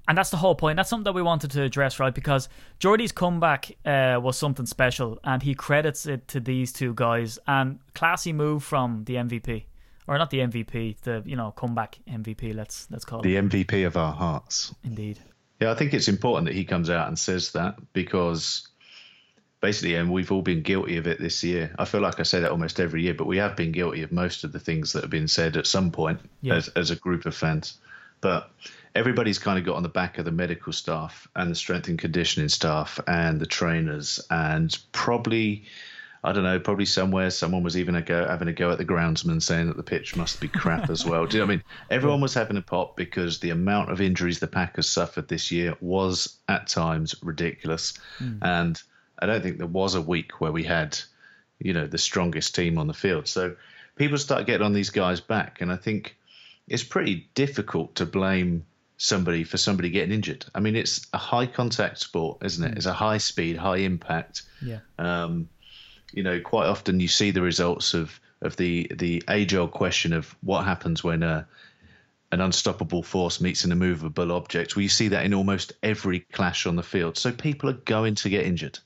And 0.06 0.16
that's 0.16 0.30
the 0.30 0.38
whole 0.38 0.54
point. 0.54 0.76
That's 0.76 0.88
something 0.88 1.04
that 1.04 1.12
we 1.12 1.20
wanted 1.20 1.50
to 1.50 1.62
address, 1.62 2.00
right? 2.00 2.14
Because 2.14 2.48
Jordy's 2.78 3.12
comeback 3.12 3.76
uh, 3.84 4.18
was 4.22 4.38
something 4.38 4.64
special, 4.64 5.18
and 5.22 5.42
he 5.42 5.54
credits 5.54 6.06
it 6.06 6.28
to 6.28 6.40
these 6.40 6.72
two 6.72 6.94
guys. 6.94 7.38
And 7.46 7.78
classy 7.94 8.32
move 8.32 8.64
from 8.64 9.04
the 9.04 9.16
MVP, 9.16 9.64
or 10.08 10.18
not 10.18 10.30
the 10.30 10.38
MVP, 10.38 11.00
the 11.02 11.22
you 11.24 11.36
know 11.36 11.52
comeback 11.52 11.98
MVP. 12.08 12.54
Let's 12.54 12.88
let's 12.90 13.04
call 13.04 13.20
it. 13.20 13.22
The 13.24 13.36
MVP 13.36 13.86
of 13.86 13.96
our 13.96 14.12
hearts. 14.12 14.74
Indeed. 14.82 15.18
Yeah, 15.60 15.70
I 15.70 15.74
think 15.74 15.92
it's 15.92 16.08
important 16.08 16.46
that 16.46 16.54
he 16.54 16.64
comes 16.64 16.88
out 16.88 17.08
and 17.08 17.18
says 17.18 17.52
that 17.52 17.76
because 17.92 18.66
basically, 19.60 19.96
and 19.96 20.10
we've 20.10 20.30
all 20.30 20.42
been 20.42 20.62
guilty 20.62 20.96
of 20.98 21.06
it 21.08 21.20
this 21.20 21.42
year. 21.42 21.74
I 21.78 21.84
feel 21.84 22.00
like 22.00 22.20
I 22.20 22.22
say 22.22 22.40
that 22.40 22.50
almost 22.52 22.78
every 22.78 23.02
year, 23.02 23.14
but 23.14 23.26
we 23.26 23.38
have 23.38 23.56
been 23.56 23.72
guilty 23.72 24.02
of 24.02 24.12
most 24.12 24.44
of 24.44 24.52
the 24.52 24.60
things 24.60 24.92
that 24.92 25.02
have 25.02 25.10
been 25.10 25.26
said 25.28 25.56
at 25.56 25.66
some 25.66 25.90
point 25.90 26.20
Yeah. 26.42 26.54
as, 26.54 26.68
as 26.68 26.90
a 26.92 26.96
group 26.96 27.26
of 27.26 27.34
fans. 27.34 27.78
But 28.20 28.50
everybody's 28.94 29.40
kind 29.40 29.58
of 29.58 29.64
got 29.64 29.74
on 29.76 29.82
the 29.82 29.88
back 29.88 30.18
of 30.18 30.24
the 30.24 30.30
medical 30.30 30.72
staff 30.72 31.26
and 31.34 31.50
the 31.50 31.54
strength 31.56 31.88
and 31.88 31.98
conditioning 31.98 32.48
staff 32.48 33.00
and 33.08 33.40
the 33.40 33.46
trainers 33.46 34.20
and 34.30 34.76
probably. 34.92 35.64
I 36.24 36.32
don't 36.32 36.42
know. 36.42 36.58
Probably 36.58 36.84
somewhere 36.84 37.30
someone 37.30 37.62
was 37.62 37.76
even 37.76 37.94
a 37.94 38.02
go, 38.02 38.26
having 38.26 38.48
a 38.48 38.52
go 38.52 38.70
at 38.70 38.78
the 38.78 38.84
groundsman, 38.84 39.40
saying 39.42 39.68
that 39.68 39.76
the 39.76 39.82
pitch 39.82 40.16
must 40.16 40.40
be 40.40 40.48
crap 40.48 40.90
as 40.90 41.04
well. 41.04 41.26
Do 41.26 41.36
you 41.36 41.42
know 41.42 41.46
what 41.46 41.52
I 41.52 41.56
mean? 41.56 41.64
Everyone 41.90 42.20
was 42.20 42.34
having 42.34 42.56
a 42.56 42.62
pop 42.62 42.96
because 42.96 43.38
the 43.38 43.50
amount 43.50 43.90
of 43.90 44.00
injuries 44.00 44.40
the 44.40 44.46
Packers 44.48 44.88
suffered 44.88 45.28
this 45.28 45.52
year 45.52 45.76
was 45.80 46.38
at 46.48 46.66
times 46.66 47.14
ridiculous, 47.22 47.94
and 48.42 48.82
I 49.18 49.26
don't 49.26 49.42
think 49.42 49.58
there 49.58 49.66
was 49.66 49.94
a 49.94 50.00
week 50.02 50.40
where 50.40 50.52
we 50.52 50.64
had, 50.64 50.98
you 51.60 51.72
know, 51.72 51.86
the 51.86 51.98
strongest 51.98 52.54
team 52.54 52.78
on 52.78 52.86
the 52.88 52.94
field. 52.94 53.26
So 53.28 53.56
people 53.96 54.18
start 54.18 54.46
getting 54.46 54.64
on 54.64 54.72
these 54.72 54.90
guys 54.90 55.20
back, 55.20 55.60
and 55.60 55.70
I 55.72 55.76
think 55.76 56.16
it's 56.66 56.84
pretty 56.84 57.28
difficult 57.34 57.94
to 57.96 58.06
blame 58.06 58.64
somebody 58.96 59.44
for 59.44 59.56
somebody 59.56 59.90
getting 59.90 60.12
injured. 60.12 60.44
I 60.54 60.60
mean, 60.60 60.74
it's 60.74 61.06
a 61.12 61.18
high 61.18 61.46
contact 61.46 61.98
sport, 61.98 62.38
isn't 62.44 62.64
it? 62.64 62.76
It's 62.76 62.86
a 62.86 62.92
high 62.92 63.18
speed, 63.18 63.56
high 63.56 63.78
impact 63.78 64.42
Yeah. 64.60 64.80
um, 64.98 65.48
you 66.12 66.22
know, 66.22 66.40
quite 66.40 66.66
often 66.66 67.00
you 67.00 67.08
see 67.08 67.30
the 67.30 67.42
results 67.42 67.94
of 67.94 68.18
of 68.40 68.56
the 68.56 68.90
the 68.94 69.22
age 69.28 69.54
old 69.54 69.72
question 69.72 70.12
of 70.12 70.34
what 70.42 70.64
happens 70.64 71.02
when 71.02 71.22
a 71.22 71.46
an 72.30 72.40
unstoppable 72.40 73.02
force 73.02 73.40
meets 73.40 73.64
an 73.64 73.72
immovable 73.72 74.32
object. 74.32 74.76
We 74.76 74.88
see 74.88 75.08
that 75.08 75.24
in 75.24 75.32
almost 75.32 75.72
every 75.82 76.20
clash 76.20 76.66
on 76.66 76.76
the 76.76 76.82
field. 76.82 77.16
So 77.16 77.32
people 77.32 77.70
are 77.70 77.74
going 77.74 78.16
to 78.16 78.28
get 78.28 78.44
injured. 78.44 78.78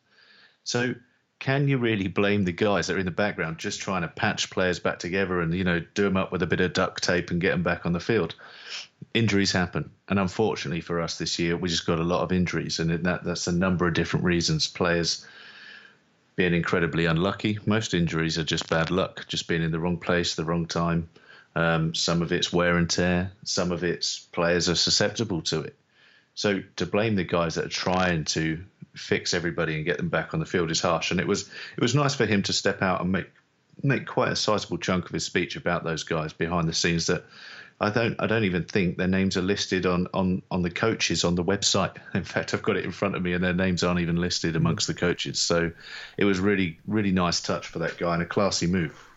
So 0.63 0.95
can 1.41 1.67
you 1.67 1.79
really 1.79 2.07
blame 2.07 2.45
the 2.45 2.53
guys 2.53 2.87
that 2.87 2.95
are 2.95 3.01
in 3.01 3.05
the 3.05 3.11
background 3.11 3.59
just 3.59 3.81
trying 3.81 4.03
to 4.03 4.09
patch 4.09 4.49
players 4.49 4.79
back 4.79 5.01
together 5.01 5.41
and 5.41 5.53
you 5.53 5.65
know 5.65 5.81
do 5.95 6.05
them 6.05 6.17
up 6.17 6.31
with 6.31 6.43
a 6.43 6.47
bit 6.47 6.61
of 6.61 6.73
duct 6.73 7.03
tape 7.03 7.33
and 7.33 7.41
get 7.41 7.51
them 7.51 7.65
back 7.65 7.85
on 7.85 7.93
the 7.93 8.01
field? 8.01 8.37
Injuries 9.13 9.51
happen, 9.51 9.91
and 10.09 10.21
unfortunately 10.21 10.81
for 10.81 11.01
us 11.01 11.19
this 11.19 11.41
year, 11.41 11.57
we 11.57 11.69
just 11.69 11.85
got 11.85 11.99
a 11.99 12.05
lot 12.05 12.23
of 12.23 12.31
injuries, 12.31 12.79
and 12.79 12.91
that 13.05 13.25
that's 13.25 13.49
a 13.49 13.53
number 13.53 13.89
of 13.89 13.95
different 13.95 14.25
reasons. 14.25 14.69
Players 14.69 15.27
being 16.37 16.55
incredibly 16.55 17.07
unlucky. 17.07 17.59
Most 17.67 17.95
injuries 17.95 18.39
are 18.39 18.45
just 18.45 18.69
bad 18.69 18.91
luck, 18.91 19.27
just 19.29 19.49
being 19.49 19.63
in 19.63 19.71
the 19.71 19.79
wrong 19.79 19.99
place, 19.99 20.35
the 20.35 20.45
wrong 20.45 20.67
time. 20.67 21.09
Um, 21.55 21.95
some 21.95 22.23
of 22.23 22.33
it's 22.33 22.53
wear 22.53 22.77
and 22.77 22.89
tear. 22.89 23.33
Some 23.45 23.73
of 23.73 23.85
it's 23.85 24.19
players 24.19 24.69
are 24.69 24.75
susceptible 24.75 25.43
to 25.43 25.63
it. 25.63 25.77
So 26.35 26.63
to 26.77 26.87
blame 26.87 27.15
the 27.17 27.25
guys 27.25 27.57
that 27.57 27.67
are 27.67 27.69
trying 27.69 28.25
to 28.25 28.65
fix 28.95 29.35
everybody 29.35 29.77
and 29.77 29.85
get 29.85 29.99
them 29.99 30.09
back 30.09 30.33
on 30.33 30.41
the 30.41 30.47
field 30.47 30.71
is 30.71 30.81
harsh. 30.81 31.11
And 31.11 31.21
it 31.21 31.27
was 31.27 31.51
it 31.77 31.81
was 31.81 31.95
nice 31.95 32.15
for 32.15 32.27
him 32.27 32.43
to 32.45 32.53
step 32.53 32.81
out 32.81 33.03
and 33.03 33.13
make 33.13 33.31
make 33.83 34.07
quite 34.07 34.33
a 34.33 34.37
sizable 34.37 34.79
chunk 34.79 35.07
of 35.07 35.13
his 35.13 35.25
speech 35.25 35.57
about 35.57 35.85
those 35.85 36.05
guys 36.05 36.33
behind 36.33 36.69
the 36.69 36.75
scenes 36.75 37.07
that 37.07 37.25
I 37.83 37.91
don't 37.91 38.15
I 38.21 38.29
don't 38.29 38.45
even 38.45 38.65
think 38.65 38.97
their 38.97 39.09
names 39.09 39.37
are 39.37 39.43
listed 39.43 39.87
on, 39.87 40.07
on, 40.15 40.43
on 40.53 40.63
the 40.63 40.71
coaches 40.71 41.25
on 41.25 41.35
the 41.35 41.43
website. 41.43 41.97
In 42.15 42.23
fact, 42.23 42.55
I've 42.55 42.63
got 42.63 42.77
it 42.77 42.85
in 42.85 42.93
front 42.93 43.17
of 43.17 43.23
me 43.23 43.33
and 43.33 43.43
their 43.43 43.53
names 43.53 43.83
aren't 43.83 44.01
even 44.01 44.17
listed 44.17 44.55
mm. 44.55 44.59
amongst 44.59 44.87
the 44.87 44.95
coaches. 44.95 45.41
So 45.41 45.73
it 46.17 46.25
was 46.25 46.39
really 46.39 46.79
really 46.87 47.11
nice 47.11 47.41
touch 47.41 47.67
for 47.67 47.81
that 47.81 47.99
guy 47.99 48.15
and 48.15 48.23
a 48.23 48.27
classy 48.27 48.69
move. 48.69 49.09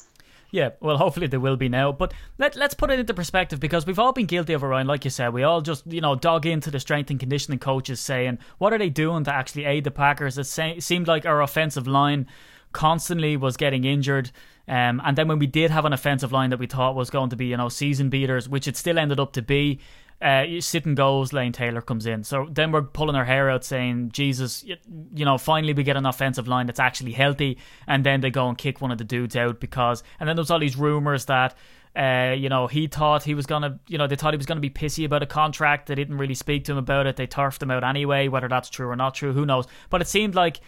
Yeah, 0.51 0.69
well, 0.79 0.97
hopefully 0.97 1.27
there 1.27 1.39
will 1.41 1.57
be 1.57 1.67
now. 1.67 1.91
But 1.91 2.13
let, 2.37 2.55
let's 2.55 2.73
put 2.73 2.89
it 2.89 2.97
into 2.97 3.13
perspective 3.13 3.59
because 3.59 3.85
we've 3.85 3.99
all 3.99 4.13
been 4.13 4.25
guilty 4.25 4.53
of 4.53 4.63
Ryan. 4.63 4.87
Like 4.87 5.03
you 5.03 5.11
said, 5.11 5.33
we 5.33 5.43
all 5.43 5.59
just, 5.59 5.85
you 5.85 5.99
know, 5.99 6.15
dog 6.15 6.45
into 6.45 6.71
the 6.71 6.79
strength 6.79 7.09
and 7.09 7.19
conditioning 7.19 7.59
coaches 7.59 7.99
saying, 7.99 8.37
what 8.57 8.71
are 8.71 8.77
they 8.77 8.89
doing 8.89 9.25
to 9.25 9.33
actually 9.33 9.65
aid 9.65 9.83
the 9.83 9.91
Packers? 9.91 10.37
It 10.37 10.45
se- 10.45 10.79
seemed 10.79 11.09
like 11.09 11.25
our 11.25 11.41
offensive 11.41 11.87
line 11.87 12.27
constantly 12.75 13.37
was 13.37 13.57
getting 13.57 13.85
injured. 13.85 14.29
Um, 14.67 15.01
and 15.03 15.17
then 15.17 15.27
when 15.27 15.39
we 15.39 15.47
did 15.47 15.71
have 15.71 15.85
an 15.85 15.93
offensive 15.93 16.31
line 16.31 16.49
that 16.49 16.59
we 16.59 16.67
thought 16.67 16.93
was 16.93 17.09
going 17.09 17.29
to 17.29 17.35
be, 17.35 17.47
you 17.47 17.57
know, 17.57 17.69
season 17.69 18.09
beaters, 18.09 18.49
which 18.49 18.67
it 18.67 18.75
still 18.75 18.99
ended 18.99 19.19
up 19.19 19.33
to 19.33 19.41
be, 19.41 19.79
uh, 20.21 20.45
Sitton 20.59 20.95
goes, 20.95 21.33
Lane 21.33 21.53
Taylor 21.53 21.81
comes 21.81 22.05
in. 22.05 22.23
So 22.23 22.47
then 22.51 22.71
we're 22.71 22.81
pulling 22.81 23.15
our 23.15 23.25
hair 23.25 23.49
out 23.49 23.63
saying, 23.63 24.11
Jesus, 24.11 24.63
you, 24.63 24.75
you, 25.13 25.23
know, 25.23 25.37
finally 25.37 25.73
we 25.73 25.83
get 25.83 25.97
an 25.97 26.05
offensive 26.05 26.47
line 26.47 26.65
that's 26.65 26.79
actually 26.79 27.13
healthy. 27.13 27.57
And 27.87 28.05
then 28.05 28.21
they 28.21 28.29
go 28.29 28.47
and 28.49 28.57
kick 28.57 28.81
one 28.81 28.91
of 28.91 28.97
the 28.97 29.03
dudes 29.03 29.35
out 29.35 29.59
because, 29.59 30.03
and 30.19 30.27
then 30.27 30.35
there's 30.35 30.51
all 30.51 30.59
these 30.59 30.77
rumors 30.77 31.25
that, 31.25 31.55
uh, 31.95 32.35
you 32.37 32.49
know, 32.49 32.67
he 32.67 32.87
thought 32.87 33.23
he 33.23 33.35
was 33.35 33.45
gonna, 33.45 33.79
you 33.87 33.97
know, 33.97 34.07
they 34.07 34.17
thought 34.17 34.33
he 34.33 34.37
was 34.37 34.45
gonna 34.45 34.59
be 34.59 34.69
pissy 34.69 35.05
about 35.05 35.23
a 35.23 35.27
contract. 35.27 35.87
They 35.87 35.95
didn't 35.95 36.17
really 36.17 36.35
speak 36.35 36.65
to 36.65 36.73
him 36.73 36.77
about 36.77 37.07
it. 37.07 37.15
They 37.15 37.27
turfed 37.27 37.63
him 37.63 37.71
out 37.71 37.85
anyway. 37.85 38.27
Whether 38.27 38.49
that's 38.49 38.69
true 38.69 38.89
or 38.89 38.97
not 38.97 39.15
true, 39.15 39.31
who 39.31 39.45
knows? 39.45 39.65
But 39.89 40.01
it 40.01 40.07
seemed 40.07 40.35
like 40.35 40.59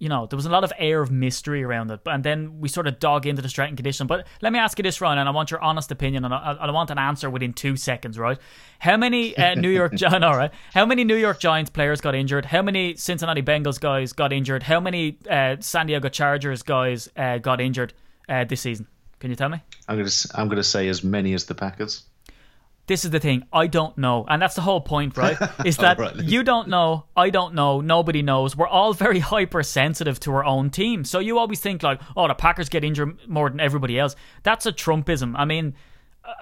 you 0.00 0.08
know, 0.08 0.26
there 0.26 0.36
was 0.36 0.46
a 0.46 0.50
lot 0.50 0.64
of 0.64 0.72
air 0.78 1.02
of 1.02 1.10
mystery 1.10 1.62
around 1.62 1.90
it. 1.90 2.00
And 2.06 2.24
then 2.24 2.58
we 2.58 2.68
sort 2.68 2.86
of 2.86 2.98
dug 2.98 3.26
into 3.26 3.42
the 3.42 3.50
strength 3.50 3.68
and 3.68 3.76
condition. 3.76 4.06
But 4.06 4.26
let 4.40 4.50
me 4.50 4.58
ask 4.58 4.78
you 4.78 4.82
this, 4.82 5.00
Ryan, 5.00 5.18
and 5.18 5.28
I 5.28 5.32
want 5.32 5.50
your 5.50 5.60
honest 5.60 5.92
opinion, 5.92 6.24
and 6.24 6.32
I, 6.32 6.56
I 6.58 6.70
want 6.70 6.90
an 6.90 6.98
answer 6.98 7.28
within 7.28 7.52
two 7.52 7.76
seconds, 7.76 8.18
right? 8.18 8.38
How 8.78 8.96
many 8.96 9.36
uh, 9.36 9.54
New 9.56 9.68
York 9.68 9.94
Giants, 9.94 10.24
all 10.24 10.36
right? 10.36 10.50
How 10.72 10.86
many 10.86 11.04
New 11.04 11.16
York 11.16 11.38
Giants 11.38 11.70
players 11.70 12.00
got 12.00 12.14
injured? 12.14 12.46
How 12.46 12.62
many 12.62 12.96
Cincinnati 12.96 13.42
Bengals 13.42 13.78
guys 13.78 14.14
got 14.14 14.32
injured? 14.32 14.62
How 14.62 14.80
many 14.80 15.18
uh, 15.30 15.56
San 15.60 15.86
Diego 15.86 16.08
Chargers 16.08 16.62
guys 16.62 17.10
uh, 17.14 17.36
got 17.36 17.60
injured 17.60 17.92
uh, 18.26 18.44
this 18.44 18.62
season? 18.62 18.86
Can 19.18 19.28
you 19.28 19.36
tell 19.36 19.50
me? 19.50 19.62
I'm 19.86 19.98
gonna 19.98 20.10
I'm 20.34 20.48
gonna 20.48 20.64
say 20.64 20.88
as 20.88 21.04
many 21.04 21.34
as 21.34 21.44
the 21.44 21.54
Packers 21.54 22.04
this 22.90 23.04
is 23.04 23.12
the 23.12 23.20
thing 23.20 23.44
i 23.52 23.68
don't 23.68 23.96
know 23.96 24.24
and 24.28 24.42
that's 24.42 24.56
the 24.56 24.60
whole 24.60 24.80
point 24.80 25.16
right 25.16 25.38
is 25.64 25.76
that 25.76 25.96
right. 25.96 26.16
you 26.16 26.42
don't 26.42 26.68
know 26.68 27.04
i 27.16 27.30
don't 27.30 27.54
know 27.54 27.80
nobody 27.80 28.20
knows 28.20 28.56
we're 28.56 28.66
all 28.66 28.92
very 28.92 29.20
hypersensitive 29.34 30.18
to 30.18 30.32
our 30.32 30.44
own 30.44 30.70
team 30.70 31.04
so 31.04 31.20
you 31.20 31.38
always 31.38 31.60
think 31.60 31.84
like 31.84 32.00
oh 32.16 32.26
the 32.26 32.34
packers 32.34 32.68
get 32.68 32.82
injured 32.82 33.16
more 33.28 33.48
than 33.48 33.60
everybody 33.60 33.96
else 33.96 34.16
that's 34.42 34.66
a 34.66 34.72
trumpism 34.72 35.34
i 35.36 35.44
mean 35.44 35.72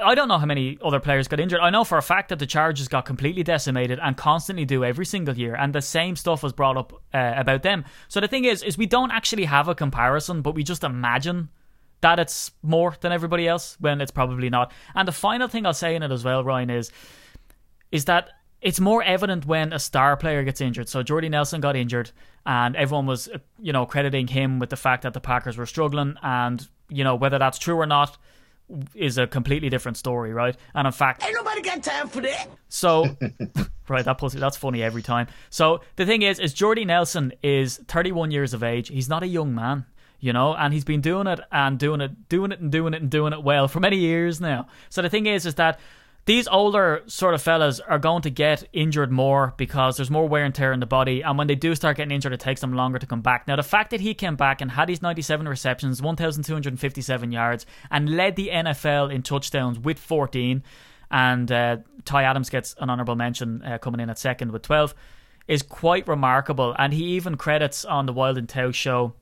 I 0.04 0.16
don't 0.16 0.26
know 0.26 0.38
how 0.38 0.44
many 0.44 0.76
other 0.82 0.98
players 0.98 1.28
got 1.28 1.38
injured. 1.38 1.60
I 1.60 1.70
know 1.70 1.84
for 1.84 1.98
a 1.98 2.02
fact 2.02 2.30
that 2.30 2.40
the 2.40 2.46
Chargers 2.46 2.88
got 2.88 3.04
completely 3.04 3.44
decimated 3.44 4.00
and 4.02 4.16
constantly 4.16 4.64
do 4.64 4.84
every 4.84 5.06
single 5.06 5.38
year, 5.38 5.54
and 5.54 5.72
the 5.72 5.80
same 5.80 6.16
stuff 6.16 6.42
was 6.42 6.52
brought 6.52 6.76
up 6.76 6.92
uh, 7.14 7.34
about 7.36 7.62
them. 7.62 7.84
So 8.08 8.20
the 8.20 8.26
thing 8.26 8.44
is, 8.44 8.64
is 8.64 8.76
we 8.76 8.86
don't 8.86 9.12
actually 9.12 9.44
have 9.44 9.68
a 9.68 9.76
comparison, 9.76 10.42
but 10.42 10.56
we 10.56 10.64
just 10.64 10.82
imagine 10.82 11.48
that 12.00 12.18
it's 12.18 12.52
more 12.62 12.94
than 13.00 13.12
everybody 13.12 13.48
else 13.48 13.76
when 13.80 14.00
it's 14.00 14.10
probably 14.10 14.50
not. 14.50 14.72
And 14.94 15.06
the 15.06 15.12
final 15.12 15.48
thing 15.48 15.66
I'll 15.66 15.74
say 15.74 15.94
in 15.94 16.02
it 16.02 16.10
as 16.10 16.24
well, 16.24 16.44
Ryan, 16.44 16.70
is 16.70 16.92
is 17.90 18.04
that 18.04 18.30
it's 18.60 18.80
more 18.80 19.02
evident 19.02 19.46
when 19.46 19.72
a 19.72 19.78
star 19.78 20.16
player 20.16 20.42
gets 20.42 20.60
injured. 20.60 20.88
So 20.88 21.02
Jordy 21.02 21.28
Nelson 21.28 21.60
got 21.60 21.76
injured, 21.76 22.10
and 22.44 22.76
everyone 22.76 23.06
was, 23.06 23.28
uh, 23.28 23.38
you 23.60 23.72
know, 23.72 23.86
crediting 23.86 24.26
him 24.26 24.58
with 24.58 24.70
the 24.70 24.76
fact 24.76 25.02
that 25.02 25.14
the 25.14 25.20
Packers 25.20 25.56
were 25.56 25.66
struggling. 25.66 26.16
And 26.22 26.66
you 26.88 27.04
know 27.04 27.14
whether 27.14 27.38
that's 27.38 27.58
true 27.58 27.76
or 27.76 27.86
not 27.86 28.16
is 28.94 29.16
a 29.16 29.26
completely 29.26 29.70
different 29.70 29.96
story, 29.96 30.32
right? 30.32 30.56
And 30.74 30.86
in 30.86 30.92
fact, 30.92 31.24
ain't 31.24 31.34
nobody 31.34 31.62
got 31.62 31.82
time 31.82 32.08
for 32.08 32.20
that. 32.20 32.48
So, 32.68 33.16
right, 33.88 34.04
that 34.04 34.18
pussy, 34.18 34.38
that's 34.38 34.56
funny 34.56 34.82
every 34.82 35.02
time. 35.02 35.28
So 35.50 35.80
the 35.96 36.04
thing 36.04 36.22
is, 36.22 36.38
is 36.38 36.52
Jordy 36.52 36.84
Nelson 36.84 37.32
is 37.42 37.78
31 37.88 38.30
years 38.30 38.52
of 38.54 38.62
age. 38.62 38.88
He's 38.88 39.08
not 39.08 39.22
a 39.22 39.26
young 39.26 39.54
man 39.54 39.86
you 40.20 40.32
know, 40.32 40.54
and 40.54 40.74
he's 40.74 40.84
been 40.84 41.00
doing 41.00 41.26
it 41.26 41.40
and 41.52 41.78
doing 41.78 42.00
it, 42.00 42.28
doing 42.28 42.52
it 42.52 42.60
and 42.60 42.72
doing 42.72 42.94
it 42.94 43.02
and 43.02 43.10
doing 43.10 43.32
it 43.32 43.42
well 43.42 43.68
for 43.68 43.80
many 43.80 43.96
years 43.96 44.40
now. 44.40 44.66
So 44.88 45.02
the 45.02 45.08
thing 45.08 45.26
is, 45.26 45.46
is 45.46 45.54
that 45.56 45.78
these 46.28 46.46
older 46.46 47.04
sort 47.06 47.32
of 47.32 47.40
fellas 47.40 47.80
are 47.80 47.98
going 47.98 48.20
to 48.20 48.28
get 48.28 48.68
injured 48.74 49.10
more 49.10 49.54
because 49.56 49.96
there's 49.96 50.10
more 50.10 50.28
wear 50.28 50.44
and 50.44 50.54
tear 50.54 50.74
in 50.74 50.80
the 50.80 50.84
body, 50.84 51.22
and 51.22 51.38
when 51.38 51.46
they 51.46 51.54
do 51.54 51.74
start 51.74 51.96
getting 51.96 52.14
injured, 52.14 52.34
it 52.34 52.40
takes 52.40 52.60
them 52.60 52.74
longer 52.74 52.98
to 52.98 53.06
come 53.06 53.22
back. 53.22 53.48
Now, 53.48 53.56
the 53.56 53.62
fact 53.62 53.90
that 53.92 54.02
he 54.02 54.12
came 54.12 54.36
back 54.36 54.60
and 54.60 54.70
had 54.70 54.90
his 54.90 55.00
97 55.00 55.48
receptions, 55.48 56.02
1,257 56.02 57.32
yards, 57.32 57.64
and 57.90 58.14
led 58.14 58.36
the 58.36 58.50
NFL 58.52 59.10
in 59.10 59.22
touchdowns 59.22 59.78
with 59.78 59.98
14, 59.98 60.62
and 61.10 61.50
uh, 61.50 61.78
Ty 62.04 62.24
Adams 62.24 62.50
gets 62.50 62.74
an 62.78 62.90
honourable 62.90 63.16
mention 63.16 63.62
uh, 63.62 63.78
coming 63.78 64.00
in 64.00 64.10
at 64.10 64.18
second 64.18 64.52
with 64.52 64.60
12, 64.60 64.94
is 65.46 65.62
quite 65.62 66.06
remarkable. 66.06 66.76
And 66.78 66.92
he 66.92 67.04
even 67.04 67.38
credits 67.38 67.86
on 67.86 68.04
the 68.04 68.12
Wilde 68.12 68.36
and 68.36 68.46
Tausch 68.46 68.74
show 68.74 69.14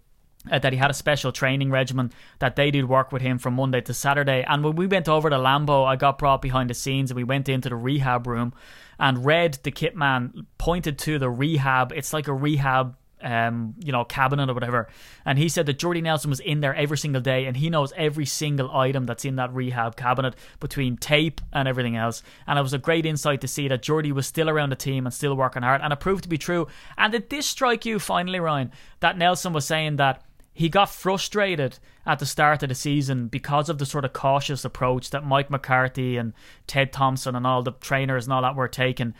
uh, 0.50 0.58
that 0.58 0.72
he 0.72 0.78
had 0.78 0.90
a 0.90 0.94
special 0.94 1.32
training 1.32 1.70
regimen 1.70 2.12
that 2.38 2.56
they 2.56 2.70
did 2.70 2.88
work 2.88 3.12
with 3.12 3.22
him 3.22 3.38
from 3.38 3.54
Monday 3.54 3.80
to 3.82 3.94
Saturday. 3.94 4.44
And 4.46 4.64
when 4.64 4.76
we 4.76 4.86
went 4.86 5.08
over 5.08 5.30
to 5.30 5.36
Lambeau, 5.36 5.84
I 5.84 5.96
got 5.96 6.18
brought 6.18 6.42
behind 6.42 6.70
the 6.70 6.74
scenes 6.74 7.10
and 7.10 7.16
we 7.16 7.24
went 7.24 7.48
into 7.48 7.68
the 7.68 7.76
rehab 7.76 8.26
room. 8.26 8.52
And 8.98 9.24
Red, 9.24 9.58
the 9.62 9.70
kit 9.70 9.94
man, 9.94 10.46
pointed 10.58 10.98
to 11.00 11.18
the 11.18 11.30
rehab. 11.30 11.92
It's 11.92 12.12
like 12.12 12.28
a 12.28 12.34
rehab 12.34 12.96
um, 13.22 13.74
you 13.82 13.92
know, 13.92 14.04
cabinet 14.04 14.50
or 14.50 14.54
whatever. 14.54 14.88
And 15.24 15.38
he 15.38 15.48
said 15.48 15.66
that 15.66 15.78
Jordy 15.78 16.00
Nelson 16.00 16.30
was 16.30 16.40
in 16.40 16.60
there 16.60 16.74
every 16.74 16.98
single 16.98 17.20
day 17.20 17.46
and 17.46 17.56
he 17.56 17.70
knows 17.70 17.92
every 17.96 18.26
single 18.26 18.70
item 18.70 19.04
that's 19.04 19.24
in 19.24 19.36
that 19.36 19.52
rehab 19.54 19.96
cabinet 19.96 20.34
between 20.60 20.96
tape 20.96 21.40
and 21.52 21.66
everything 21.66 21.96
else. 21.96 22.22
And 22.46 22.58
it 22.58 22.62
was 22.62 22.74
a 22.74 22.78
great 22.78 23.06
insight 23.06 23.40
to 23.40 23.48
see 23.48 23.68
that 23.68 23.82
Jordy 23.82 24.12
was 24.12 24.26
still 24.26 24.50
around 24.50 24.70
the 24.70 24.76
team 24.76 25.06
and 25.06 25.14
still 25.14 25.34
working 25.34 25.62
hard. 25.62 25.80
And 25.80 25.92
it 25.92 26.00
proved 26.00 26.24
to 26.24 26.28
be 26.28 26.38
true. 26.38 26.66
And 26.98 27.12
did 27.12 27.30
this 27.30 27.46
strike 27.46 27.86
you 27.86 27.98
finally, 27.98 28.38
Ryan, 28.38 28.70
that 29.00 29.18
Nelson 29.18 29.52
was 29.52 29.66
saying 29.66 29.96
that 29.96 30.22
he 30.56 30.70
got 30.70 30.88
frustrated 30.88 31.78
at 32.06 32.18
the 32.18 32.24
start 32.24 32.62
of 32.62 32.70
the 32.70 32.74
season 32.74 33.28
because 33.28 33.68
of 33.68 33.76
the 33.76 33.84
sort 33.84 34.06
of 34.06 34.14
cautious 34.14 34.64
approach 34.64 35.10
that 35.10 35.22
Mike 35.22 35.50
McCarthy 35.50 36.16
and 36.16 36.32
Ted 36.66 36.94
Thompson 36.94 37.36
and 37.36 37.46
all 37.46 37.62
the 37.62 37.72
trainers 37.72 38.24
and 38.24 38.32
all 38.32 38.40
that 38.40 38.56
were 38.56 38.66
taking. 38.66 39.12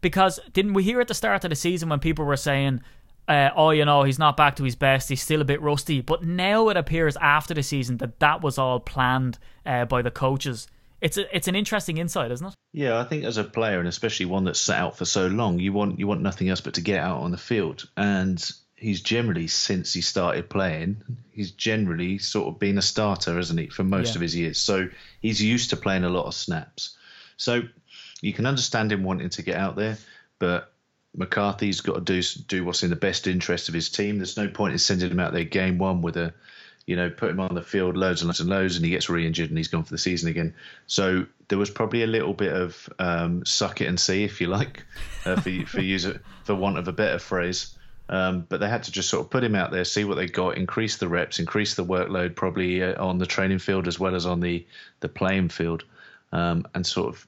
Because 0.00 0.38
didn't 0.52 0.74
we 0.74 0.84
hear 0.84 1.00
at 1.00 1.08
the 1.08 1.14
start 1.14 1.42
of 1.42 1.50
the 1.50 1.56
season 1.56 1.88
when 1.88 1.98
people 1.98 2.24
were 2.24 2.36
saying, 2.36 2.80
uh, 3.26 3.50
oh, 3.56 3.70
you 3.70 3.84
know, 3.84 4.04
he's 4.04 4.20
not 4.20 4.36
back 4.36 4.54
to 4.54 4.62
his 4.62 4.76
best, 4.76 5.08
he's 5.08 5.20
still 5.20 5.40
a 5.40 5.44
bit 5.44 5.60
rusty. 5.60 6.00
But 6.00 6.22
now 6.22 6.68
it 6.68 6.76
appears 6.76 7.16
after 7.16 7.54
the 7.54 7.64
season 7.64 7.96
that 7.96 8.20
that 8.20 8.40
was 8.40 8.56
all 8.56 8.78
planned 8.78 9.40
uh, 9.66 9.86
by 9.86 10.00
the 10.00 10.12
coaches. 10.12 10.68
It's 11.00 11.18
a, 11.18 11.36
it's 11.36 11.48
an 11.48 11.56
interesting 11.56 11.98
insight, 11.98 12.30
isn't 12.30 12.46
it? 12.46 12.54
Yeah, 12.72 13.00
I 13.00 13.04
think 13.04 13.24
as 13.24 13.36
a 13.36 13.42
player, 13.42 13.80
and 13.80 13.88
especially 13.88 14.26
one 14.26 14.44
that's 14.44 14.60
sat 14.60 14.78
out 14.78 14.96
for 14.96 15.04
so 15.04 15.26
long, 15.26 15.58
you 15.58 15.72
want 15.72 15.98
you 15.98 16.06
want 16.06 16.22
nothing 16.22 16.48
else 16.48 16.60
but 16.60 16.74
to 16.74 16.80
get 16.80 17.00
out 17.00 17.20
on 17.20 17.32
the 17.32 17.36
field. 17.36 17.88
And 17.96 18.40
he's 18.84 19.00
generally 19.00 19.46
since 19.46 19.94
he 19.94 20.02
started 20.02 20.50
playing, 20.50 21.02
he's 21.32 21.52
generally 21.52 22.18
sort 22.18 22.48
of 22.48 22.58
been 22.58 22.76
a 22.76 22.82
starter, 22.82 23.34
hasn't 23.34 23.58
he, 23.58 23.68
for 23.68 23.82
most 23.82 24.10
yeah. 24.10 24.16
of 24.16 24.20
his 24.20 24.36
years. 24.36 24.58
So 24.58 24.88
he's 25.22 25.40
used 25.40 25.70
to 25.70 25.76
playing 25.76 26.04
a 26.04 26.10
lot 26.10 26.26
of 26.26 26.34
snaps. 26.34 26.94
So 27.38 27.62
you 28.20 28.34
can 28.34 28.44
understand 28.44 28.92
him 28.92 29.02
wanting 29.02 29.30
to 29.30 29.42
get 29.42 29.56
out 29.56 29.74
there, 29.74 29.96
but 30.38 30.70
McCarthy's 31.16 31.80
got 31.80 31.94
to 31.94 32.00
do 32.02 32.20
do 32.46 32.62
what's 32.62 32.82
in 32.82 32.90
the 32.90 32.96
best 32.96 33.26
interest 33.26 33.68
of 33.68 33.74
his 33.74 33.88
team. 33.88 34.18
There's 34.18 34.36
no 34.36 34.48
point 34.48 34.72
in 34.72 34.78
sending 34.78 35.10
him 35.10 35.20
out 35.20 35.32
there 35.32 35.44
game 35.44 35.78
one 35.78 36.02
with 36.02 36.18
a, 36.18 36.34
you 36.84 36.96
know, 36.96 37.08
put 37.08 37.30
him 37.30 37.40
on 37.40 37.54
the 37.54 37.62
field 37.62 37.96
loads 37.96 38.20
and 38.20 38.28
loads 38.28 38.40
and 38.40 38.50
loads, 38.50 38.76
and 38.76 38.84
he 38.84 38.90
gets 38.90 39.08
re-injured 39.08 39.48
and 39.48 39.56
he's 39.56 39.68
gone 39.68 39.84
for 39.84 39.94
the 39.94 39.98
season 39.98 40.28
again. 40.28 40.52
So 40.88 41.24
there 41.48 41.56
was 41.58 41.70
probably 41.70 42.02
a 42.02 42.06
little 42.06 42.34
bit 42.34 42.52
of 42.52 42.88
um, 42.98 43.46
suck 43.46 43.80
it 43.80 43.86
and 43.86 43.98
see, 43.98 44.24
if 44.24 44.42
you 44.42 44.48
like, 44.48 44.84
uh, 45.24 45.40
for 45.40 45.50
for 45.66 45.80
use 45.80 46.04
it, 46.04 46.20
for 46.44 46.54
want 46.54 46.76
of 46.76 46.86
a 46.86 46.92
better 46.92 47.18
phrase. 47.18 47.78
Um, 48.08 48.46
but 48.48 48.60
they 48.60 48.68
had 48.68 48.82
to 48.82 48.92
just 48.92 49.08
sort 49.08 49.24
of 49.24 49.30
put 49.30 49.42
him 49.42 49.54
out 49.54 49.70
there, 49.70 49.84
see 49.84 50.04
what 50.04 50.16
they 50.16 50.26
got, 50.26 50.58
increase 50.58 50.98
the 50.98 51.08
reps, 51.08 51.38
increase 51.38 51.74
the 51.74 51.84
workload, 51.84 52.34
probably 52.34 52.82
uh, 52.82 53.02
on 53.02 53.16
the 53.16 53.26
training 53.26 53.58
field 53.58 53.88
as 53.88 53.98
well 53.98 54.14
as 54.14 54.26
on 54.26 54.40
the 54.40 54.66
the 55.00 55.08
playing 55.08 55.48
field, 55.48 55.84
um, 56.32 56.66
and 56.74 56.86
sort 56.86 57.08
of 57.08 57.26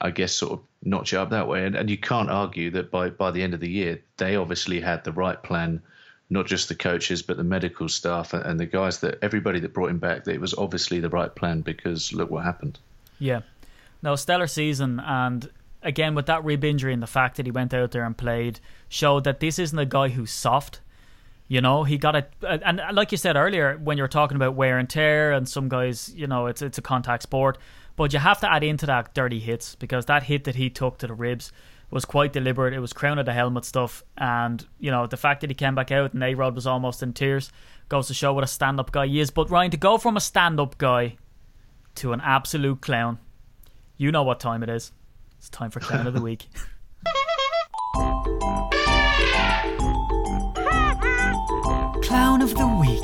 I 0.00 0.10
guess, 0.10 0.32
sort 0.32 0.52
of 0.52 0.60
notch 0.82 1.12
it 1.12 1.16
up 1.16 1.30
that 1.30 1.48
way. 1.48 1.64
And, 1.64 1.74
and 1.74 1.88
you 1.88 1.96
can't 1.96 2.30
argue 2.30 2.70
that 2.72 2.90
by, 2.90 3.10
by 3.10 3.30
the 3.30 3.42
end 3.42 3.54
of 3.54 3.60
the 3.60 3.70
year, 3.70 4.02
they 4.18 4.36
obviously 4.36 4.80
had 4.80 5.04
the 5.04 5.12
right 5.12 5.42
plan, 5.42 5.82
not 6.28 6.46
just 6.46 6.68
the 6.68 6.74
coaches, 6.74 7.22
but 7.22 7.36
the 7.36 7.44
medical 7.44 7.88
staff 7.88 8.34
and, 8.34 8.44
and 8.44 8.60
the 8.60 8.66
guys 8.66 9.00
that 9.00 9.18
everybody 9.22 9.60
that 9.60 9.72
brought 9.72 9.90
him 9.90 9.98
back. 9.98 10.24
That 10.24 10.34
it 10.34 10.40
was 10.40 10.54
obviously 10.54 11.00
the 11.00 11.08
right 11.08 11.34
plan 11.34 11.62
because 11.62 12.12
look 12.12 12.30
what 12.30 12.44
happened. 12.44 12.78
Yeah. 13.18 13.40
No, 14.02 14.16
stellar 14.16 14.46
season. 14.46 15.00
And 15.00 15.48
again, 15.86 16.14
with 16.14 16.26
that 16.26 16.44
rib 16.44 16.64
injury 16.64 16.92
and 16.92 17.02
the 17.02 17.06
fact 17.06 17.36
that 17.36 17.46
he 17.46 17.52
went 17.52 17.72
out 17.72 17.92
there 17.92 18.04
and 18.04 18.16
played, 18.16 18.60
showed 18.88 19.24
that 19.24 19.40
this 19.40 19.58
isn't 19.58 19.78
a 19.78 19.86
guy 19.86 20.08
who's 20.08 20.30
soft. 20.30 20.80
You 21.48 21.60
know, 21.60 21.84
he 21.84 21.96
got 21.96 22.16
it, 22.16 22.32
and 22.42 22.82
like 22.92 23.12
you 23.12 23.18
said 23.18 23.36
earlier, 23.36 23.78
when 23.82 23.96
you're 23.96 24.08
talking 24.08 24.34
about 24.34 24.56
wear 24.56 24.78
and 24.78 24.90
tear, 24.90 25.32
and 25.32 25.48
some 25.48 25.68
guys, 25.68 26.12
you 26.14 26.26
know, 26.26 26.46
it's 26.46 26.60
it's 26.60 26.78
a 26.78 26.82
contact 26.82 27.22
sport, 27.22 27.56
but 27.94 28.12
you 28.12 28.18
have 28.18 28.40
to 28.40 28.52
add 28.52 28.64
into 28.64 28.84
that 28.86 29.14
dirty 29.14 29.38
hits 29.38 29.76
because 29.76 30.06
that 30.06 30.24
hit 30.24 30.42
that 30.44 30.56
he 30.56 30.68
took 30.68 30.98
to 30.98 31.06
the 31.06 31.14
ribs 31.14 31.52
was 31.88 32.04
quite 32.04 32.32
deliberate. 32.32 32.74
It 32.74 32.80
was 32.80 32.92
crown 32.92 33.20
of 33.20 33.26
the 33.26 33.32
helmet 33.32 33.64
stuff, 33.64 34.02
and 34.18 34.66
you 34.80 34.90
know 34.90 35.06
the 35.06 35.16
fact 35.16 35.40
that 35.42 35.50
he 35.50 35.54
came 35.54 35.76
back 35.76 35.92
out 35.92 36.14
and 36.14 36.22
A 36.24 36.34
Rod 36.34 36.56
was 36.56 36.66
almost 36.66 37.00
in 37.02 37.12
tears 37.12 37.52
goes 37.88 38.08
to 38.08 38.14
show 38.14 38.32
what 38.32 38.42
a 38.42 38.48
stand 38.48 38.80
up 38.80 38.90
guy 38.90 39.06
he 39.06 39.20
is. 39.20 39.30
But 39.30 39.48
Ryan, 39.48 39.70
to 39.70 39.76
go 39.76 39.98
from 39.98 40.16
a 40.16 40.20
stand 40.20 40.58
up 40.58 40.76
guy 40.78 41.16
to 41.96 42.12
an 42.12 42.20
absolute 42.22 42.80
clown, 42.80 43.18
you 43.96 44.10
know 44.10 44.24
what 44.24 44.40
time 44.40 44.62
it 44.64 44.68
is. 44.68 44.92
It's 45.46 45.56
time 45.56 45.70
for 45.70 45.78
clown 45.78 46.08
of 46.08 46.14
the 46.14 46.20
week. 46.20 46.44
clown 52.02 52.42
of 52.42 52.52
the 52.56 52.66
week. 52.80 53.00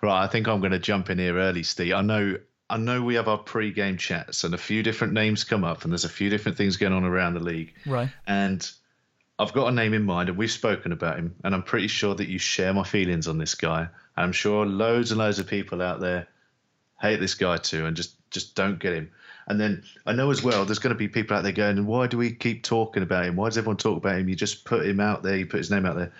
Right, 0.00 0.22
I 0.22 0.28
think 0.28 0.46
I'm 0.46 0.60
going 0.60 0.70
to 0.70 0.78
jump 0.78 1.10
in 1.10 1.18
here 1.18 1.36
early, 1.36 1.64
Steve. 1.64 1.94
I 1.94 2.02
know, 2.02 2.38
I 2.70 2.76
know 2.76 3.02
we 3.02 3.16
have 3.16 3.26
our 3.26 3.38
pre-game 3.38 3.96
chats, 3.96 4.44
and 4.44 4.54
a 4.54 4.58
few 4.58 4.84
different 4.84 5.14
names 5.14 5.42
come 5.42 5.64
up, 5.64 5.82
and 5.82 5.92
there's 5.92 6.04
a 6.04 6.08
few 6.08 6.30
different 6.30 6.56
things 6.56 6.76
going 6.76 6.92
on 6.92 7.02
around 7.02 7.34
the 7.34 7.40
league. 7.40 7.74
Right. 7.86 8.10
And 8.24 8.70
I've 9.36 9.52
got 9.52 9.66
a 9.66 9.72
name 9.72 9.94
in 9.94 10.04
mind, 10.04 10.28
and 10.28 10.38
we've 10.38 10.48
spoken 10.48 10.92
about 10.92 11.18
him, 11.18 11.34
and 11.42 11.52
I'm 11.52 11.64
pretty 11.64 11.88
sure 11.88 12.14
that 12.14 12.28
you 12.28 12.38
share 12.38 12.72
my 12.72 12.84
feelings 12.84 13.26
on 13.26 13.38
this 13.38 13.56
guy. 13.56 13.88
I'm 14.16 14.30
sure 14.30 14.64
loads 14.64 15.10
and 15.10 15.18
loads 15.18 15.40
of 15.40 15.48
people 15.48 15.82
out 15.82 15.98
there 15.98 16.28
hate 17.00 17.18
this 17.18 17.34
guy 17.34 17.56
too, 17.56 17.84
and 17.84 17.96
just 17.96 18.14
just 18.30 18.54
don't 18.54 18.78
get 18.78 18.94
him. 18.94 19.10
And 19.46 19.60
then 19.60 19.84
I 20.04 20.12
know 20.12 20.30
as 20.30 20.42
well, 20.42 20.64
there's 20.64 20.80
going 20.80 20.94
to 20.94 20.98
be 20.98 21.08
people 21.08 21.36
out 21.36 21.42
there 21.42 21.52
going, 21.52 21.86
why 21.86 22.08
do 22.08 22.18
we 22.18 22.32
keep 22.32 22.64
talking 22.64 23.02
about 23.02 23.26
him? 23.26 23.36
Why 23.36 23.48
does 23.48 23.58
everyone 23.58 23.76
talk 23.76 23.96
about 23.96 24.18
him? 24.18 24.28
You 24.28 24.34
just 24.34 24.64
put 24.64 24.84
him 24.84 24.98
out 24.98 25.22
there, 25.22 25.36
you 25.36 25.46
put 25.46 25.58
his 25.58 25.70
name 25.70 25.86
out 25.86 25.96
there. 25.96 26.12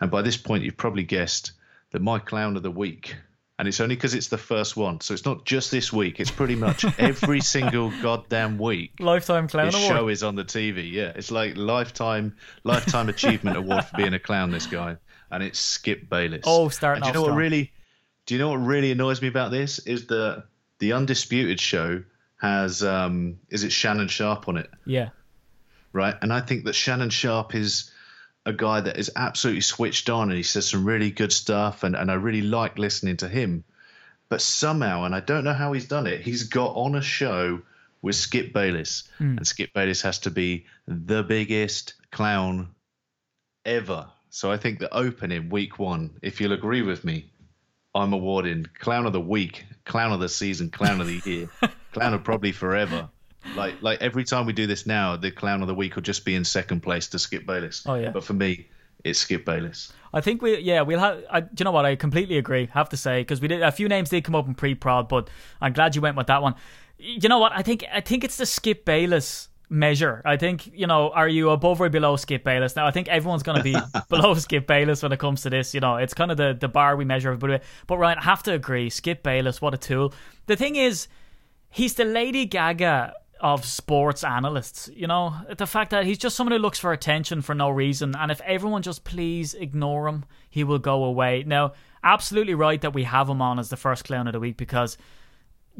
And 0.00 0.10
by 0.10 0.22
this 0.22 0.36
point, 0.36 0.62
you've 0.62 0.76
probably 0.76 1.02
guessed 1.02 1.52
that 1.90 2.02
my 2.02 2.18
clown 2.18 2.56
of 2.56 2.62
the 2.62 2.70
week, 2.70 3.16
and 3.58 3.66
it's 3.66 3.80
only 3.80 3.96
because 3.96 4.14
it's 4.14 4.28
the 4.28 4.38
first 4.38 4.76
one. 4.76 5.00
So 5.00 5.12
it's 5.12 5.24
not 5.24 5.44
just 5.44 5.72
this 5.72 5.92
week, 5.92 6.20
it's 6.20 6.30
pretty 6.30 6.54
much 6.54 6.84
every 6.98 7.40
single 7.40 7.92
goddamn 8.00 8.58
week. 8.58 8.92
Lifetime 9.00 9.48
Clown 9.48 9.66
This 9.66 9.74
Award. 9.74 9.88
show 9.88 10.08
is 10.08 10.22
on 10.22 10.36
the 10.36 10.44
TV. 10.44 10.92
Yeah, 10.92 11.12
it's 11.16 11.32
like 11.32 11.56
lifetime 11.56 12.36
lifetime 12.62 13.08
achievement 13.08 13.56
award 13.56 13.86
for 13.86 13.96
being 13.96 14.14
a 14.14 14.20
clown. 14.20 14.52
This 14.52 14.66
guy, 14.66 14.96
and 15.32 15.42
it's 15.42 15.58
Skip 15.58 16.08
Bayless. 16.08 16.44
Oh, 16.46 16.68
starting 16.68 17.02
And 17.02 17.12
do 17.12 17.18
you 17.18 17.24
know 17.24 17.30
what 17.32 17.36
really? 17.36 17.72
Do 18.26 18.34
you 18.34 18.40
know 18.40 18.50
what 18.50 18.58
really 18.58 18.92
annoys 18.92 19.20
me 19.20 19.26
about 19.26 19.50
this 19.50 19.80
is 19.80 20.06
that 20.08 20.44
the 20.78 20.92
undisputed 20.92 21.58
show 21.58 22.04
has 22.38 22.82
um 22.82 23.38
is 23.50 23.64
it 23.64 23.72
Shannon 23.72 24.08
Sharpe 24.08 24.48
on 24.48 24.56
it, 24.56 24.70
yeah. 24.86 25.10
right? 25.92 26.14
And 26.22 26.32
I 26.32 26.40
think 26.40 26.64
that 26.64 26.74
Shannon 26.74 27.10
Sharpe 27.10 27.54
is 27.54 27.90
a 28.46 28.52
guy 28.52 28.80
that 28.80 28.96
is 28.96 29.10
absolutely 29.14 29.60
switched 29.60 30.08
on 30.08 30.30
and 30.30 30.36
he 30.36 30.42
says 30.42 30.68
some 30.68 30.84
really 30.84 31.10
good 31.10 31.32
stuff 31.32 31.82
and, 31.82 31.94
and 31.94 32.10
I 32.10 32.14
really 32.14 32.42
like 32.42 32.78
listening 32.78 33.18
to 33.18 33.28
him. 33.28 33.64
But 34.30 34.40
somehow, 34.40 35.04
and 35.04 35.14
I 35.14 35.20
don't 35.20 35.44
know 35.44 35.52
how 35.52 35.72
he's 35.72 35.88
done 35.88 36.06
it, 36.06 36.22
he's 36.22 36.44
got 36.44 36.72
on 36.74 36.94
a 36.94 37.02
show 37.02 37.60
with 38.00 38.14
Skip 38.14 38.52
Bayless. 38.52 39.08
And 39.36 39.46
Skip 39.46 39.72
Bayless 39.74 40.02
has 40.02 40.20
to 40.20 40.30
be 40.30 40.66
the 40.86 41.22
biggest 41.22 41.94
clown 42.10 42.68
ever. 43.64 44.06
So 44.30 44.50
I 44.50 44.56
think 44.56 44.78
the 44.78 44.94
opening 44.94 45.50
week 45.50 45.78
one, 45.78 46.18
if 46.22 46.40
you'll 46.40 46.52
agree 46.52 46.82
with 46.82 47.04
me, 47.04 47.30
I'm 47.94 48.12
awarding 48.12 48.66
clown 48.78 49.06
of 49.06 49.12
the 49.12 49.20
week, 49.20 49.64
clown 49.84 50.12
of 50.12 50.20
the 50.20 50.28
season, 50.28 50.70
clown 50.70 51.00
of 51.00 51.06
the 51.06 51.20
year, 51.24 51.50
clown 51.92 52.14
of 52.14 52.24
probably 52.24 52.52
forever. 52.52 53.08
Like 53.54 53.80
like 53.82 54.02
every 54.02 54.24
time 54.24 54.46
we 54.46 54.52
do 54.52 54.66
this 54.66 54.86
now, 54.86 55.16
the 55.16 55.30
clown 55.30 55.62
of 55.62 55.68
the 55.68 55.74
week 55.74 55.94
will 55.94 56.02
just 56.02 56.24
be 56.24 56.34
in 56.34 56.44
second 56.44 56.80
place 56.82 57.08
to 57.08 57.18
Skip 57.18 57.46
Bayless. 57.46 57.84
Oh, 57.86 57.94
yeah. 57.94 58.10
But 58.10 58.24
for 58.24 58.34
me, 58.34 58.66
it's 59.04 59.18
Skip 59.18 59.44
Bayless. 59.44 59.92
I 60.12 60.20
think 60.20 60.42
we, 60.42 60.58
yeah, 60.58 60.82
we'll 60.82 60.98
have. 60.98 61.22
I, 61.30 61.40
do 61.40 61.48
you 61.58 61.64
know 61.64 61.72
what? 61.72 61.84
I 61.84 61.96
completely 61.96 62.38
agree. 62.38 62.66
Have 62.72 62.88
to 62.90 62.96
say 62.96 63.20
because 63.20 63.40
we 63.40 63.48
did 63.48 63.62
a 63.62 63.72
few 63.72 63.88
names 63.88 64.10
did 64.10 64.24
come 64.24 64.34
up 64.34 64.46
in 64.46 64.54
pre-prod, 64.54 65.08
but 65.08 65.28
I'm 65.60 65.72
glad 65.72 65.94
you 65.94 66.02
went 66.02 66.16
with 66.16 66.26
that 66.28 66.42
one. 66.42 66.54
You 66.98 67.28
know 67.28 67.38
what? 67.38 67.52
I 67.54 67.62
think 67.62 67.84
I 67.92 68.00
think 68.00 68.24
it's 68.24 68.36
the 68.36 68.46
Skip 68.46 68.84
Bayless 68.84 69.48
measure. 69.70 70.22
I 70.24 70.36
think 70.36 70.70
you 70.74 70.86
know, 70.86 71.10
are 71.10 71.28
you 71.28 71.50
above 71.50 71.80
or 71.80 71.88
below 71.88 72.16
Skip 72.16 72.42
Bayless? 72.42 72.74
Now, 72.74 72.86
I 72.86 72.90
think 72.90 73.08
everyone's 73.08 73.42
going 73.42 73.58
to 73.58 73.62
be 73.62 73.76
below 74.08 74.34
Skip 74.34 74.66
Bayless 74.66 75.02
when 75.02 75.12
it 75.12 75.18
comes 75.18 75.42
to 75.42 75.50
this. 75.50 75.74
You 75.74 75.80
know, 75.80 75.96
it's 75.96 76.14
kind 76.14 76.30
of 76.30 76.36
the 76.36 76.56
the 76.58 76.68
bar 76.68 76.96
we 76.96 77.04
measure 77.04 77.30
everybody. 77.30 77.62
But 77.86 77.98
Ryan, 77.98 78.18
I 78.18 78.24
have 78.24 78.42
to 78.44 78.52
agree, 78.52 78.90
Skip 78.90 79.22
Bayless, 79.22 79.60
what 79.60 79.74
a 79.74 79.78
tool. 79.78 80.12
The 80.46 80.56
thing 80.56 80.76
is, 80.76 81.08
he's 81.70 81.94
the 81.94 82.04
Lady 82.04 82.46
Gaga 82.46 83.14
of 83.40 83.64
sports 83.64 84.24
analysts. 84.24 84.90
You 84.92 85.06
know, 85.06 85.34
the 85.56 85.66
fact 85.66 85.90
that 85.90 86.04
he's 86.04 86.18
just 86.18 86.36
someone 86.36 86.52
who 86.52 86.58
looks 86.58 86.78
for 86.78 86.92
attention 86.92 87.42
for 87.42 87.54
no 87.54 87.70
reason, 87.70 88.14
and 88.16 88.30
if 88.30 88.40
everyone 88.42 88.82
just 88.82 89.04
please 89.04 89.54
ignore 89.54 90.08
him, 90.08 90.24
he 90.50 90.64
will 90.64 90.78
go 90.78 91.04
away. 91.04 91.44
Now, 91.46 91.72
absolutely 92.02 92.54
right 92.54 92.80
that 92.80 92.94
we 92.94 93.04
have 93.04 93.28
him 93.28 93.40
on 93.40 93.58
as 93.58 93.70
the 93.70 93.76
first 93.76 94.04
clown 94.04 94.26
of 94.26 94.32
the 94.32 94.40
week 94.40 94.56
because. 94.56 94.98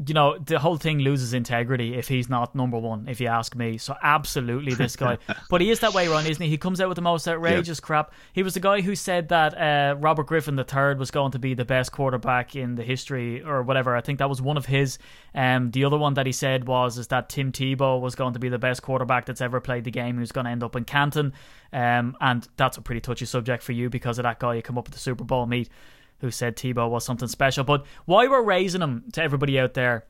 You 0.05 0.13
know, 0.13 0.37
the 0.37 0.59
whole 0.59 0.77
thing 0.77 0.99
loses 0.99 1.33
integrity 1.33 1.95
if 1.95 2.07
he's 2.07 2.29
not 2.29 2.55
number 2.55 2.77
one, 2.77 3.07
if 3.09 3.19
you 3.19 3.27
ask 3.27 3.55
me. 3.55 3.77
So, 3.77 3.95
absolutely, 4.01 4.73
this 4.73 4.95
guy. 4.95 5.17
but 5.49 5.61
he 5.61 5.69
is 5.69 5.81
that 5.81 5.93
way, 5.93 6.07
Ron, 6.07 6.25
isn't 6.25 6.41
he? 6.41 6.49
He 6.49 6.57
comes 6.57 6.79
out 6.79 6.87
with 6.87 6.95
the 6.95 7.01
most 7.01 7.27
outrageous 7.27 7.79
crap. 7.79 8.13
He 8.31 8.41
was 8.41 8.53
the 8.53 8.59
guy 8.59 8.81
who 8.81 8.95
said 8.95 9.29
that 9.29 9.57
uh, 9.57 9.95
Robert 9.99 10.27
Griffin 10.27 10.57
III 10.57 10.95
was 10.95 11.11
going 11.11 11.31
to 11.31 11.39
be 11.39 11.53
the 11.53 11.65
best 11.65 11.91
quarterback 11.91 12.55
in 12.55 12.75
the 12.75 12.83
history 12.83 13.43
or 13.43 13.61
whatever. 13.61 13.95
I 13.95 14.01
think 14.01 14.19
that 14.19 14.29
was 14.29 14.41
one 14.41 14.57
of 14.57 14.65
his. 14.65 14.97
Um, 15.35 15.71
the 15.71 15.83
other 15.83 15.97
one 15.97 16.13
that 16.13 16.25
he 16.25 16.31
said 16.31 16.67
was 16.67 16.97
is 16.97 17.07
that 17.07 17.29
Tim 17.29 17.51
Tebow 17.51 17.99
was 17.99 18.15
going 18.15 18.33
to 18.33 18.39
be 18.39 18.49
the 18.49 18.59
best 18.59 18.81
quarterback 18.81 19.25
that's 19.25 19.41
ever 19.41 19.59
played 19.59 19.83
the 19.83 19.91
game. 19.91 20.17
Who's 20.17 20.31
going 20.31 20.45
to 20.45 20.51
end 20.51 20.63
up 20.63 20.75
in 20.75 20.85
Canton, 20.85 21.33
um, 21.73 22.15
and 22.21 22.47
that's 22.57 22.77
a 22.77 22.81
pretty 22.81 23.01
touchy 23.01 23.25
subject 23.25 23.63
for 23.63 23.73
you 23.73 23.89
because 23.89 24.17
of 24.17 24.23
that 24.23 24.39
guy 24.39 24.55
you 24.55 24.61
come 24.61 24.77
up 24.77 24.85
with 24.85 24.93
the 24.93 24.99
Super 24.99 25.23
Bowl 25.23 25.45
meet 25.45 25.69
who 26.19 26.31
said 26.31 26.55
Tebow 26.55 26.89
was 26.89 27.05
something 27.05 27.27
special. 27.27 27.63
But 27.63 27.85
why 28.05 28.27
we're 28.27 28.43
raising 28.43 28.81
him 28.81 29.05
to 29.13 29.21
everybody 29.21 29.59
out 29.59 29.73
there 29.73 30.05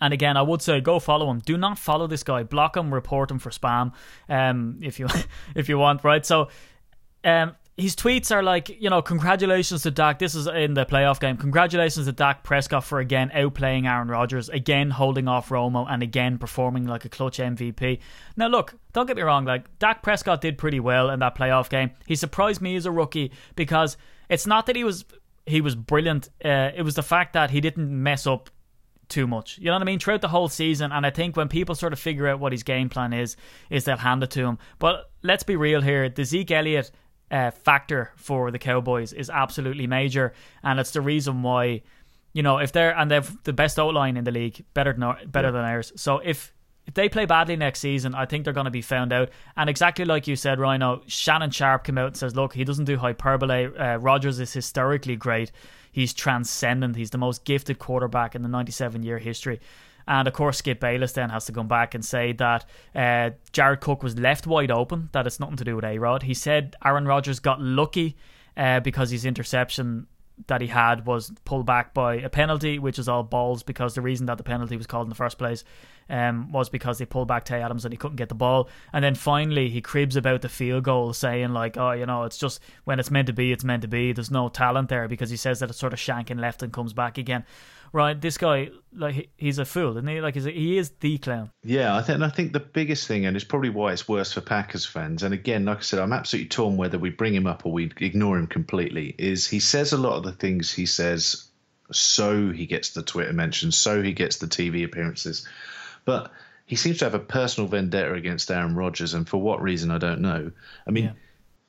and 0.00 0.14
again, 0.14 0.36
I 0.36 0.42
would 0.42 0.62
say 0.62 0.80
go 0.80 0.98
follow 0.98 1.30
him. 1.30 1.40
Do 1.40 1.56
not 1.56 1.78
follow 1.78 2.06
this 2.06 2.22
guy. 2.22 2.42
Block 2.42 2.76
him. 2.76 2.92
Report 2.92 3.30
him 3.30 3.38
for 3.38 3.50
spam. 3.50 3.92
Um, 4.28 4.78
if 4.82 4.98
you 4.98 5.08
if 5.54 5.68
you 5.68 5.78
want, 5.78 6.04
right? 6.04 6.24
So, 6.24 6.48
um, 7.24 7.54
his 7.76 7.96
tweets 7.96 8.30
are 8.30 8.42
like, 8.42 8.68
you 8.80 8.90
know, 8.90 9.00
congratulations 9.00 9.82
to 9.82 9.90
Dak. 9.90 10.18
This 10.18 10.34
is 10.34 10.46
in 10.46 10.74
the 10.74 10.84
playoff 10.84 11.20
game. 11.20 11.36
Congratulations 11.36 12.06
to 12.06 12.12
Dak 12.12 12.42
Prescott 12.42 12.84
for 12.84 12.98
again 12.98 13.30
outplaying 13.34 13.88
Aaron 13.88 14.08
Rodgers, 14.08 14.48
again 14.48 14.90
holding 14.90 15.28
off 15.28 15.48
Romo, 15.48 15.86
and 15.88 16.02
again 16.02 16.38
performing 16.38 16.86
like 16.86 17.04
a 17.04 17.08
clutch 17.08 17.38
MVP. 17.38 18.00
Now, 18.36 18.48
look, 18.48 18.74
don't 18.92 19.06
get 19.06 19.16
me 19.16 19.22
wrong. 19.22 19.44
Like 19.44 19.78
Dak 19.78 20.02
Prescott 20.02 20.40
did 20.40 20.58
pretty 20.58 20.80
well 20.80 21.10
in 21.10 21.20
that 21.20 21.36
playoff 21.36 21.68
game. 21.68 21.90
He 22.06 22.16
surprised 22.16 22.60
me 22.60 22.76
as 22.76 22.86
a 22.86 22.90
rookie 22.90 23.32
because 23.56 23.96
it's 24.28 24.46
not 24.46 24.66
that 24.66 24.76
he 24.76 24.84
was 24.84 25.04
he 25.46 25.60
was 25.60 25.74
brilliant. 25.74 26.28
Uh, 26.44 26.70
it 26.74 26.82
was 26.82 26.94
the 26.94 27.02
fact 27.02 27.32
that 27.32 27.50
he 27.50 27.60
didn't 27.60 27.90
mess 27.90 28.26
up 28.26 28.50
too 29.08 29.26
much. 29.26 29.58
You 29.58 29.66
know 29.66 29.72
what 29.72 29.82
I 29.82 29.84
mean? 29.84 29.98
Throughout 29.98 30.20
the 30.20 30.28
whole 30.28 30.48
season, 30.48 30.92
and 30.92 31.04
I 31.04 31.10
think 31.10 31.36
when 31.36 31.48
people 31.48 31.74
sort 31.74 31.92
of 31.92 31.98
figure 31.98 32.28
out 32.28 32.40
what 32.40 32.52
his 32.52 32.62
game 32.62 32.88
plan 32.88 33.12
is, 33.12 33.36
is 33.68 33.84
they'll 33.84 33.96
hand 33.96 34.22
it 34.22 34.30
to 34.30 34.44
him. 34.44 34.58
But 34.78 35.10
let's 35.22 35.42
be 35.42 35.56
real 35.56 35.82
here: 35.82 36.08
the 36.08 36.24
Zeke 36.24 36.52
Elliott 36.52 36.90
uh, 37.30 37.50
factor 37.50 38.12
for 38.16 38.50
the 38.50 38.58
Cowboys 38.58 39.12
is 39.12 39.28
absolutely 39.28 39.86
major, 39.86 40.32
and 40.62 40.80
it's 40.80 40.92
the 40.92 41.00
reason 41.00 41.42
why, 41.42 41.82
you 42.32 42.42
know, 42.42 42.58
if 42.58 42.72
they're 42.72 42.96
and 42.96 43.10
they've 43.10 43.42
the 43.42 43.52
best 43.52 43.78
O-line 43.78 44.16
in 44.16 44.24
the 44.24 44.30
league, 44.30 44.64
better 44.74 44.92
than 44.92 45.30
better 45.30 45.50
than 45.50 45.64
ours. 45.64 45.92
So 45.96 46.18
if 46.18 46.54
if 46.86 46.94
they 46.94 47.08
play 47.08 47.24
badly 47.24 47.56
next 47.56 47.80
season, 47.80 48.14
I 48.14 48.26
think 48.26 48.44
they're 48.44 48.52
going 48.52 48.64
to 48.64 48.70
be 48.70 48.82
found 48.82 49.12
out. 49.12 49.30
And 49.56 49.70
exactly 49.70 50.04
like 50.04 50.26
you 50.26 50.36
said, 50.36 50.58
Rhino, 50.58 51.02
Shannon 51.06 51.50
Sharpe 51.50 51.84
came 51.84 51.98
out 51.98 52.08
and 52.08 52.16
says, 52.16 52.34
look, 52.34 52.54
he 52.54 52.64
doesn't 52.64 52.86
do 52.86 52.96
hyperbole. 52.96 53.66
Uh, 53.76 53.96
Rodgers 53.98 54.40
is 54.40 54.52
historically 54.52 55.16
great. 55.16 55.52
He's 55.92 56.12
transcendent. 56.12 56.96
He's 56.96 57.10
the 57.10 57.18
most 57.18 57.44
gifted 57.44 57.78
quarterback 57.78 58.34
in 58.34 58.42
the 58.42 58.48
97 58.48 59.02
year 59.02 59.18
history. 59.18 59.60
And 60.08 60.26
of 60.26 60.34
course, 60.34 60.58
Skip 60.58 60.80
Bayless 60.80 61.12
then 61.12 61.30
has 61.30 61.44
to 61.44 61.52
come 61.52 61.68
back 61.68 61.94
and 61.94 62.04
say 62.04 62.32
that 62.32 62.64
uh, 62.94 63.30
Jared 63.52 63.80
Cook 63.80 64.02
was 64.02 64.18
left 64.18 64.46
wide 64.46 64.70
open, 64.72 65.10
that 65.12 65.26
it's 65.26 65.38
nothing 65.38 65.56
to 65.56 65.64
do 65.64 65.76
with 65.76 65.84
A 65.84 65.98
Rod. 65.98 66.24
He 66.24 66.34
said 66.34 66.74
Aaron 66.84 67.06
Rodgers 67.06 67.38
got 67.38 67.60
lucky 67.60 68.16
uh, 68.56 68.80
because 68.80 69.10
his 69.10 69.24
interception 69.24 70.08
that 70.46 70.60
he 70.60 70.66
had 70.66 71.06
was 71.06 71.32
pulled 71.44 71.66
back 71.66 71.94
by 71.94 72.14
a 72.16 72.28
penalty, 72.28 72.78
which 72.78 72.98
is 72.98 73.08
all 73.08 73.22
balls 73.22 73.62
because 73.62 73.94
the 73.94 74.00
reason 74.00 74.26
that 74.26 74.38
the 74.38 74.44
penalty 74.44 74.76
was 74.76 74.86
called 74.86 75.06
in 75.06 75.10
the 75.10 75.14
first 75.14 75.38
place 75.38 75.64
um, 76.10 76.52
was 76.52 76.68
because 76.68 76.98
they 76.98 77.06
pulled 77.06 77.28
back 77.28 77.44
Tay 77.44 77.62
Adams 77.62 77.84
and 77.84 77.92
he 77.92 77.98
couldn't 77.98 78.16
get 78.16 78.28
the 78.28 78.34
ball. 78.34 78.68
And 78.92 79.04
then 79.04 79.14
finally 79.14 79.70
he 79.70 79.80
cribs 79.80 80.16
about 80.16 80.42
the 80.42 80.48
field 80.48 80.84
goal, 80.84 81.12
saying 81.12 81.52
like, 81.52 81.76
"Oh, 81.76 81.92
you 81.92 82.06
know, 82.06 82.24
it's 82.24 82.38
just 82.38 82.60
when 82.84 83.00
it's 83.00 83.10
meant 83.10 83.28
to 83.28 83.32
be, 83.32 83.52
it's 83.52 83.64
meant 83.64 83.82
to 83.82 83.88
be. 83.88 84.12
There's 84.12 84.30
no 84.30 84.48
talent 84.48 84.88
there 84.88 85.08
because 85.08 85.30
he 85.30 85.36
says 85.36 85.60
that 85.60 85.70
it's 85.70 85.78
sort 85.78 85.92
of 85.92 85.98
shanking 85.98 86.40
left 86.40 86.62
and 86.62 86.72
comes 86.72 86.92
back 86.92 87.18
again." 87.18 87.44
Right, 87.92 88.20
this 88.20 88.38
guy, 88.38 88.70
like, 88.94 89.30
he's 89.36 89.58
a 89.58 89.64
fool, 89.64 89.96
isn't 89.96 90.06
he? 90.06 90.20
Like, 90.20 90.36
he 90.36 90.78
is 90.78 90.90
the 91.00 91.18
clown. 91.18 91.50
Yeah, 91.64 91.96
I 91.96 92.02
think 92.02 92.22
I 92.22 92.28
think 92.28 92.52
the 92.52 92.60
biggest 92.60 93.08
thing, 93.08 93.26
and 93.26 93.34
it's 93.34 93.44
probably 93.44 93.70
why 93.70 93.92
it's 93.92 94.06
worse 94.06 94.32
for 94.32 94.40
Packers 94.40 94.86
fans. 94.86 95.24
And 95.24 95.34
again, 95.34 95.64
like 95.64 95.78
I 95.78 95.82
said, 95.82 95.98
I'm 95.98 96.12
absolutely 96.12 96.50
torn 96.50 96.76
whether 96.76 96.98
we 96.98 97.10
bring 97.10 97.34
him 97.34 97.48
up 97.48 97.66
or 97.66 97.72
we 97.72 97.90
ignore 97.96 98.38
him 98.38 98.46
completely. 98.46 99.16
Is 99.18 99.48
he 99.48 99.58
says 99.58 99.92
a 99.92 99.98
lot 99.98 100.16
of 100.16 100.22
the 100.22 100.32
things 100.32 100.72
he 100.72 100.86
says, 100.86 101.48
so 101.90 102.52
he 102.52 102.66
gets 102.66 102.90
the 102.90 103.02
Twitter 103.02 103.32
mentions, 103.32 103.76
so 103.76 104.02
he 104.02 104.12
gets 104.12 104.36
the 104.36 104.46
TV 104.46 104.84
appearances, 104.84 105.48
but 106.04 106.32
he 106.66 106.76
seems 106.76 106.98
to 106.98 107.04
have 107.04 107.14
a 107.14 107.18
personal 107.18 107.68
vendetta 107.68 108.12
against 108.14 108.50
Aaron 108.50 108.74
Rodgers, 108.76 109.14
and 109.14 109.28
for 109.28 109.38
what 109.40 109.60
reason 109.62 109.90
I 109.90 109.98
don't 109.98 110.20
know. 110.20 110.50
I 110.86 110.90
mean. 110.90 111.04
Yeah. 111.04 111.12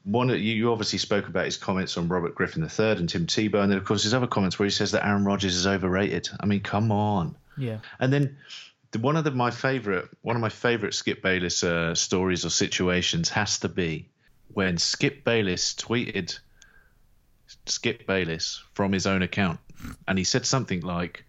One, 0.04 0.30
you- 0.30 0.36
you 0.38 0.72
obviously 0.72 0.98
spoke 0.98 1.28
about 1.28 1.46
his 1.46 1.58
comments 1.58 1.96
on 1.96 2.08
Robert 2.08 2.34
Griffin 2.34 2.64
III 2.64 2.94
and 2.94 3.08
Tim 3.08 3.28
Tebow, 3.28 3.62
and 3.62 3.72
then 3.72 3.78
of 3.78 3.86
course 3.86 4.02
his 4.02 4.16
other 4.16 4.26
comments 4.26 4.58
where 4.58 4.66
he 4.66 4.72
says 4.72 4.94
that 4.94 5.06
Aaron 5.06 5.26
Rodgers 5.26 5.56
is 5.56 5.68
overrated. 5.68 6.28
I 6.40 6.48
mean, 6.48 6.62
come 6.62 6.92
on. 6.92 7.36
Yeah. 7.56 7.78
And 8.00 8.12
then 8.12 8.38
the, 8.90 8.98
one 8.98 9.16
of 9.16 9.26
the, 9.26 9.30
my 9.30 9.52
favorite 9.52 10.10
one 10.24 10.36
of 10.36 10.42
my 10.42 10.50
favorite 10.50 10.96
Skip 10.96 11.22
Bayless 11.22 11.64
uh, 11.64 11.94
stories 11.94 12.44
or 12.46 12.50
situations 12.50 13.30
has 13.30 13.60
to 13.60 13.70
be 13.70 14.10
when 14.48 14.80
Skip 14.80 15.24
Bayless 15.24 15.76
tweeted 15.76 16.40
Skip 17.68 18.08
Bayless 18.08 18.64
from 18.74 18.92
his 18.92 19.06
own 19.06 19.22
account, 19.22 19.60
and 20.08 20.18
he 20.18 20.24
said 20.24 20.48
something 20.48 20.82
like, 20.82 21.26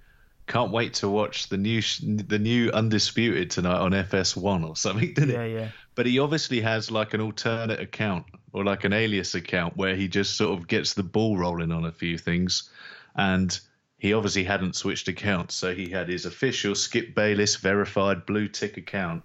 "Can't 0.46 0.72
wait 0.72 0.94
to 0.94 1.08
watch 1.08 1.48
the 1.48 1.56
new 1.56 1.80
sh- 1.80 2.00
the 2.02 2.38
new 2.38 2.70
Undisputed 2.70 3.50
tonight 3.50 3.78
on 3.78 3.92
FS1 3.92 4.68
or 4.68 4.76
something." 4.76 5.12
Didn't 5.14 5.30
Yeah, 5.30 5.42
it? 5.42 5.54
yeah. 5.54 5.68
But 5.94 6.06
he 6.06 6.18
obviously 6.18 6.60
has 6.62 6.90
like 6.90 7.14
an 7.14 7.20
alternate 7.20 7.80
account 7.80 8.26
or 8.52 8.64
like 8.64 8.84
an 8.84 8.92
alias 8.92 9.34
account 9.34 9.76
where 9.76 9.94
he 9.94 10.08
just 10.08 10.36
sort 10.36 10.58
of 10.58 10.66
gets 10.66 10.94
the 10.94 11.02
ball 11.02 11.36
rolling 11.36 11.70
on 11.72 11.84
a 11.84 11.92
few 11.92 12.18
things. 12.18 12.70
And 13.14 13.58
he 13.98 14.14
obviously 14.14 14.44
hadn't 14.44 14.74
switched 14.74 15.08
accounts. 15.08 15.54
So 15.54 15.74
he 15.74 15.88
had 15.90 16.08
his 16.08 16.26
official 16.26 16.74
Skip 16.74 17.14
Bayless 17.14 17.56
verified 17.56 18.26
blue 18.26 18.48
tick 18.48 18.76
account 18.76 19.22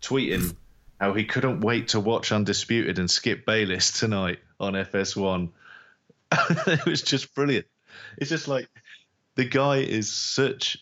tweeting 0.00 0.54
how 1.00 1.12
he 1.14 1.24
couldn't 1.24 1.60
wait 1.60 1.88
to 1.88 2.00
watch 2.00 2.30
Undisputed 2.30 2.98
and 2.98 3.10
Skip 3.10 3.44
Bayless 3.46 3.90
tonight 4.00 4.38
on 4.60 4.74
FS1. 4.74 5.48
it 6.66 6.86
was 6.86 7.02
just 7.02 7.34
brilliant. 7.34 7.66
It's 8.16 8.30
just 8.30 8.48
like 8.48 8.68
the 9.36 9.44
guy 9.44 9.78
is 9.78 10.10
such 10.12 10.78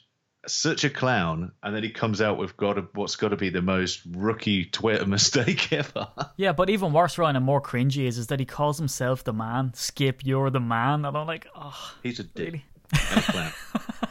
such 0.46 0.84
a 0.84 0.90
clown, 0.90 1.52
and 1.62 1.74
then 1.76 1.82
he 1.82 1.90
comes 1.90 2.20
out 2.20 2.38
with 2.38 2.56
got 2.56 2.94
what's 2.96 3.16
got 3.16 3.28
to 3.28 3.36
be 3.36 3.50
the 3.50 3.62
most 3.62 4.00
rookie 4.10 4.64
Twitter 4.64 5.06
mistake 5.06 5.72
ever. 5.72 6.08
Yeah, 6.36 6.52
but 6.52 6.70
even 6.70 6.92
worse, 6.92 7.18
Ryan, 7.18 7.36
and 7.36 7.44
more 7.44 7.60
cringy 7.60 8.06
is, 8.06 8.18
is 8.18 8.28
that 8.28 8.40
he 8.40 8.46
calls 8.46 8.78
himself 8.78 9.22
the 9.22 9.32
man. 9.32 9.72
Skip, 9.74 10.24
you're 10.24 10.50
the 10.50 10.60
man. 10.60 11.04
And 11.04 11.16
I'm 11.16 11.26
like, 11.26 11.46
oh, 11.54 11.94
He's 12.02 12.20
a 12.20 12.24
dick 12.24 12.46
really? 12.46 12.64
a 12.92 13.22
clown. 13.22 13.52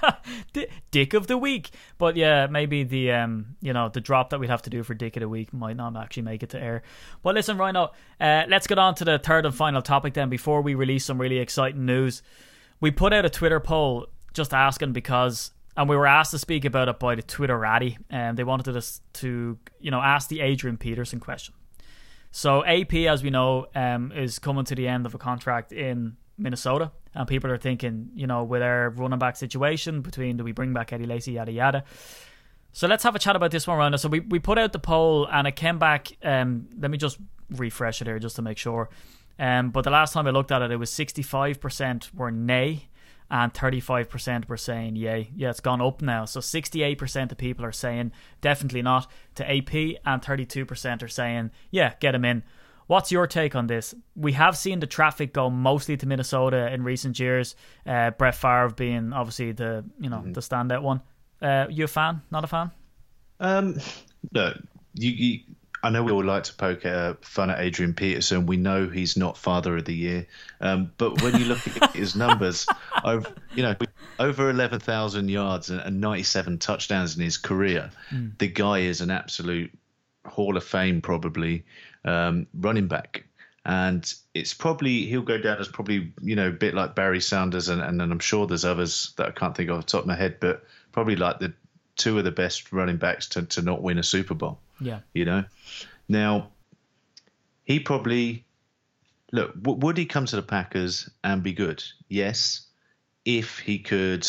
Di- 0.53 0.67
dick 0.91 1.13
of 1.13 1.27
the 1.27 1.37
week. 1.37 1.71
But 1.97 2.15
yeah, 2.15 2.47
maybe 2.47 2.83
the 2.83 3.11
um, 3.11 3.55
you 3.61 3.73
know, 3.73 3.89
the 3.89 3.99
drop 4.01 4.29
that 4.29 4.39
we'd 4.39 4.49
have 4.49 4.61
to 4.63 4.69
do 4.69 4.83
for 4.83 4.93
dick 4.93 5.17
of 5.17 5.21
the 5.21 5.29
week 5.29 5.51
might 5.51 5.75
not 5.75 5.97
actually 5.97 6.23
make 6.23 6.43
it 6.43 6.51
to 6.51 6.61
air. 6.61 6.83
But 7.23 7.35
listen, 7.35 7.57
Rhino, 7.57 7.91
uh, 8.21 8.43
let's 8.47 8.67
get 8.67 8.77
on 8.77 8.95
to 8.95 9.05
the 9.05 9.19
third 9.19 9.45
and 9.45 9.55
final 9.55 9.81
topic 9.81 10.13
then. 10.13 10.29
Before 10.29 10.61
we 10.61 10.75
release 10.75 11.05
some 11.05 11.19
really 11.19 11.39
exciting 11.39 11.85
news, 11.85 12.21
we 12.79 12.91
put 12.91 13.13
out 13.13 13.25
a 13.25 13.29
Twitter 13.29 13.59
poll 13.59 14.07
just 14.33 14.53
asking 14.53 14.93
because. 14.93 15.51
And 15.77 15.87
we 15.87 15.95
were 15.95 16.07
asked 16.07 16.31
to 16.31 16.39
speak 16.39 16.65
about 16.65 16.89
it 16.89 16.99
by 16.99 17.15
the 17.15 17.23
Twitterati, 17.23 17.97
and 18.09 18.37
they 18.37 18.43
wanted 18.43 18.75
us 18.75 18.99
to, 19.13 19.57
you 19.79 19.91
know, 19.91 20.01
ask 20.01 20.27
the 20.27 20.41
Adrian 20.41 20.75
Peterson 20.75 21.21
question. 21.21 21.53
So 22.31 22.65
AP, 22.65 22.93
as 22.93 23.23
we 23.23 23.29
know, 23.29 23.67
um, 23.73 24.11
is 24.11 24.39
coming 24.39 24.65
to 24.65 24.75
the 24.75 24.89
end 24.89 25.05
of 25.05 25.15
a 25.15 25.17
contract 25.17 25.71
in 25.71 26.17
Minnesota, 26.37 26.91
and 27.13 27.27
people 27.29 27.49
are 27.49 27.57
thinking, 27.57 28.09
you 28.13 28.27
know, 28.27 28.43
with 28.43 28.61
our 28.61 28.89
running 28.89 29.19
back 29.19 29.37
situation 29.37 30.01
between 30.01 30.35
do 30.35 30.43
we 30.43 30.51
bring 30.51 30.73
back 30.73 30.91
Eddie 30.91 31.05
Lacy, 31.05 31.33
yada 31.33 31.51
yada. 31.51 31.83
So 32.73 32.87
let's 32.87 33.03
have 33.03 33.15
a 33.15 33.19
chat 33.19 33.37
about 33.37 33.51
this 33.51 33.65
one, 33.65 33.77
Rhino. 33.77 33.95
So 33.95 34.09
we, 34.09 34.19
we 34.19 34.39
put 34.39 34.57
out 34.57 34.73
the 34.73 34.79
poll, 34.79 35.27
and 35.31 35.47
it 35.47 35.55
came 35.55 35.79
back. 35.79 36.11
Um, 36.23 36.67
let 36.77 36.91
me 36.91 36.97
just 36.97 37.19
refresh 37.51 38.01
it 38.01 38.07
here 38.07 38.19
just 38.19 38.35
to 38.35 38.41
make 38.41 38.57
sure. 38.57 38.89
Um, 39.39 39.71
but 39.71 39.85
the 39.85 39.91
last 39.91 40.11
time 40.11 40.27
I 40.27 40.31
looked 40.31 40.51
at 40.51 40.61
it, 40.61 40.71
it 40.71 40.75
was 40.75 40.89
sixty 40.89 41.21
five 41.21 41.61
percent 41.61 42.09
were 42.13 42.31
nay, 42.31 42.88
and 43.31 43.53
35% 43.53 44.47
were 44.47 44.57
saying 44.57 44.95
yay. 44.95 45.29
Yeah, 45.35 45.49
it's 45.49 45.59
gone 45.59 45.81
up 45.81 46.01
now. 46.01 46.25
So 46.25 46.39
68% 46.39 47.31
of 47.31 47.37
people 47.37 47.65
are 47.65 47.71
saying 47.71 48.11
definitely 48.41 48.81
not 48.81 49.09
to 49.35 49.49
AP, 49.49 49.73
and 50.05 50.21
32% 50.21 51.03
are 51.03 51.07
saying, 51.07 51.51
yeah, 51.71 51.93
get 51.99 52.15
him 52.15 52.25
in. 52.25 52.43
What's 52.87 53.11
your 53.11 53.27
take 53.27 53.55
on 53.55 53.67
this? 53.67 53.93
We 54.15 54.31
have 54.31 54.57
seen 54.57 54.79
the 54.79 54.87
traffic 54.87 55.31
go 55.31 55.51
mostly 55.51 55.95
to 55.97 56.07
Minnesota 56.07 56.73
in 56.73 56.83
recent 56.83 57.19
years. 57.19 57.55
Uh, 57.85 58.09
Brett 58.09 58.33
Favre 58.33 58.73
being 58.75 59.13
obviously 59.13 59.51
the 59.51 59.85
you 59.99 60.09
know 60.09 60.23
the 60.25 60.41
standout 60.41 60.81
one. 60.81 61.03
Uh, 61.39 61.67
you 61.69 61.83
a 61.83 61.87
fan? 61.87 62.23
Not 62.31 62.43
a 62.43 62.47
fan? 62.47 62.71
Um, 63.39 63.79
look, 64.33 64.57
you, 64.95 65.11
you, 65.11 65.39
I 65.81 65.89
know 65.89 66.03
we 66.03 66.11
all 66.11 66.23
like 66.23 66.43
to 66.43 66.53
poke 66.53 66.85
uh, 66.85 67.13
fun 67.21 67.49
at 67.49 67.59
Adrian 67.59 67.93
Peterson. 67.93 68.45
We 68.45 68.57
know 68.57 68.89
he's 68.89 69.15
not 69.15 69.37
Father 69.37 69.77
of 69.77 69.85
the 69.85 69.95
Year, 69.95 70.27
um, 70.59 70.91
but 70.97 71.21
when 71.21 71.37
you 71.37 71.45
look 71.45 71.65
at 71.67 71.91
his 71.95 72.15
numbers, 72.15 72.67
over 73.03 73.31
you 73.55 73.63
know 73.63 73.75
over 74.19 74.49
eleven 74.49 74.79
thousand 74.79 75.29
yards 75.29 75.69
and, 75.69 75.79
and 75.79 76.01
ninety-seven 76.01 76.59
touchdowns 76.59 77.15
in 77.15 77.23
his 77.23 77.37
career, 77.37 77.91
the 78.39 78.47
guy 78.47 78.79
is 78.79 79.01
an 79.01 79.11
absolute 79.11 79.71
Hall 80.25 80.57
of 80.57 80.63
Fame, 80.63 81.01
probably 81.01 81.65
um, 82.05 82.47
running 82.53 82.87
back. 82.87 83.25
And 83.65 84.11
it's 84.33 84.53
probably 84.53 85.05
he'll 85.05 85.21
go 85.21 85.37
down 85.37 85.59
as 85.59 85.67
probably 85.67 86.13
you 86.21 86.35
know 86.35 86.47
a 86.47 86.51
bit 86.51 86.73
like 86.73 86.95
Barry 86.95 87.21
Sanders, 87.21 87.69
and, 87.69 87.81
and 87.81 87.99
then 87.99 88.11
I'm 88.11 88.19
sure 88.19 88.47
there's 88.47 88.65
others 88.65 89.13
that 89.17 89.27
I 89.27 89.31
can't 89.31 89.55
think 89.55 89.69
of 89.69 89.77
off 89.77 89.85
the 89.85 89.91
top 89.91 90.01
of 90.01 90.07
my 90.07 90.15
head, 90.15 90.37
but 90.39 90.63
probably 90.91 91.15
like 91.15 91.39
the 91.39 91.53
two 91.99 92.17
of 92.17 92.23
the 92.23 92.31
best 92.31 92.71
running 92.71 92.97
backs 92.97 93.27
to, 93.29 93.43
to 93.43 93.61
not 93.61 93.83
win 93.83 93.99
a 93.99 94.03
Super 94.03 94.33
Bowl 94.33 94.57
Yeah. 94.79 95.01
you 95.13 95.25
know. 95.25 95.43
Now, 96.07 96.49
he 97.65 97.79
probably 97.79 98.45
look. 99.31 99.53
W- 99.61 99.79
would 99.81 99.97
he 99.97 100.05
come 100.05 100.25
to 100.25 100.35
the 100.35 100.41
Packers 100.41 101.07
and 101.23 101.43
be 101.43 101.53
good? 101.53 101.83
Yes, 102.07 102.65
if 103.25 103.59
he 103.59 103.77
could 103.77 104.27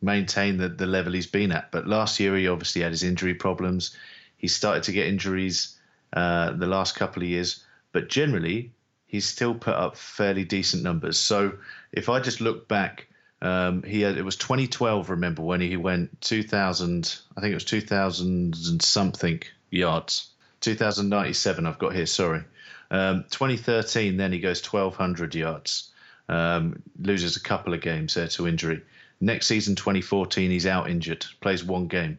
maintain 0.00 0.56
the, 0.56 0.68
the 0.70 0.86
level 0.86 1.12
he's 1.12 1.26
been 1.26 1.52
at. 1.52 1.70
But 1.70 1.86
last 1.86 2.18
year 2.20 2.34
he 2.36 2.48
obviously 2.48 2.80
had 2.82 2.92
his 2.92 3.02
injury 3.02 3.34
problems. 3.34 3.94
He 4.36 4.48
started 4.48 4.82
to 4.84 4.92
get 4.92 5.06
injuries 5.08 5.76
uh, 6.14 6.52
the 6.52 6.66
last 6.66 6.94
couple 6.96 7.22
of 7.22 7.28
years, 7.28 7.64
but 7.92 8.08
generally 8.08 8.72
he's 9.06 9.26
still 9.26 9.54
put 9.54 9.74
up 9.74 9.96
fairly 9.96 10.44
decent 10.44 10.82
numbers. 10.82 11.18
So 11.18 11.52
if 11.92 12.08
I 12.08 12.20
just 12.20 12.40
look 12.40 12.66
back. 12.68 13.08
Um, 13.44 13.82
he 13.82 14.00
had, 14.00 14.16
it 14.16 14.24
was 14.24 14.36
2012. 14.36 15.10
Remember 15.10 15.42
when 15.42 15.60
he 15.60 15.76
went 15.76 16.20
2,000? 16.22 17.18
I 17.36 17.40
think 17.40 17.52
it 17.52 17.54
was 17.54 17.64
2,000 17.64 18.54
and 18.68 18.82
something 18.82 19.42
yards. 19.70 20.30
2097. 20.60 21.66
I've 21.66 21.78
got 21.78 21.94
here. 21.94 22.06
Sorry. 22.06 22.42
Um, 22.90 23.24
2013. 23.30 24.16
Then 24.16 24.32
he 24.32 24.40
goes 24.40 24.64
1,200 24.64 25.34
yards. 25.34 25.90
Um, 26.26 26.82
loses 26.98 27.36
a 27.36 27.42
couple 27.42 27.74
of 27.74 27.82
games 27.82 28.14
there 28.14 28.28
to 28.28 28.48
injury. 28.48 28.80
Next 29.20 29.46
season, 29.46 29.74
2014, 29.76 30.50
he's 30.50 30.66
out 30.66 30.88
injured. 30.88 31.26
Plays 31.42 31.62
one 31.62 31.86
game. 31.86 32.18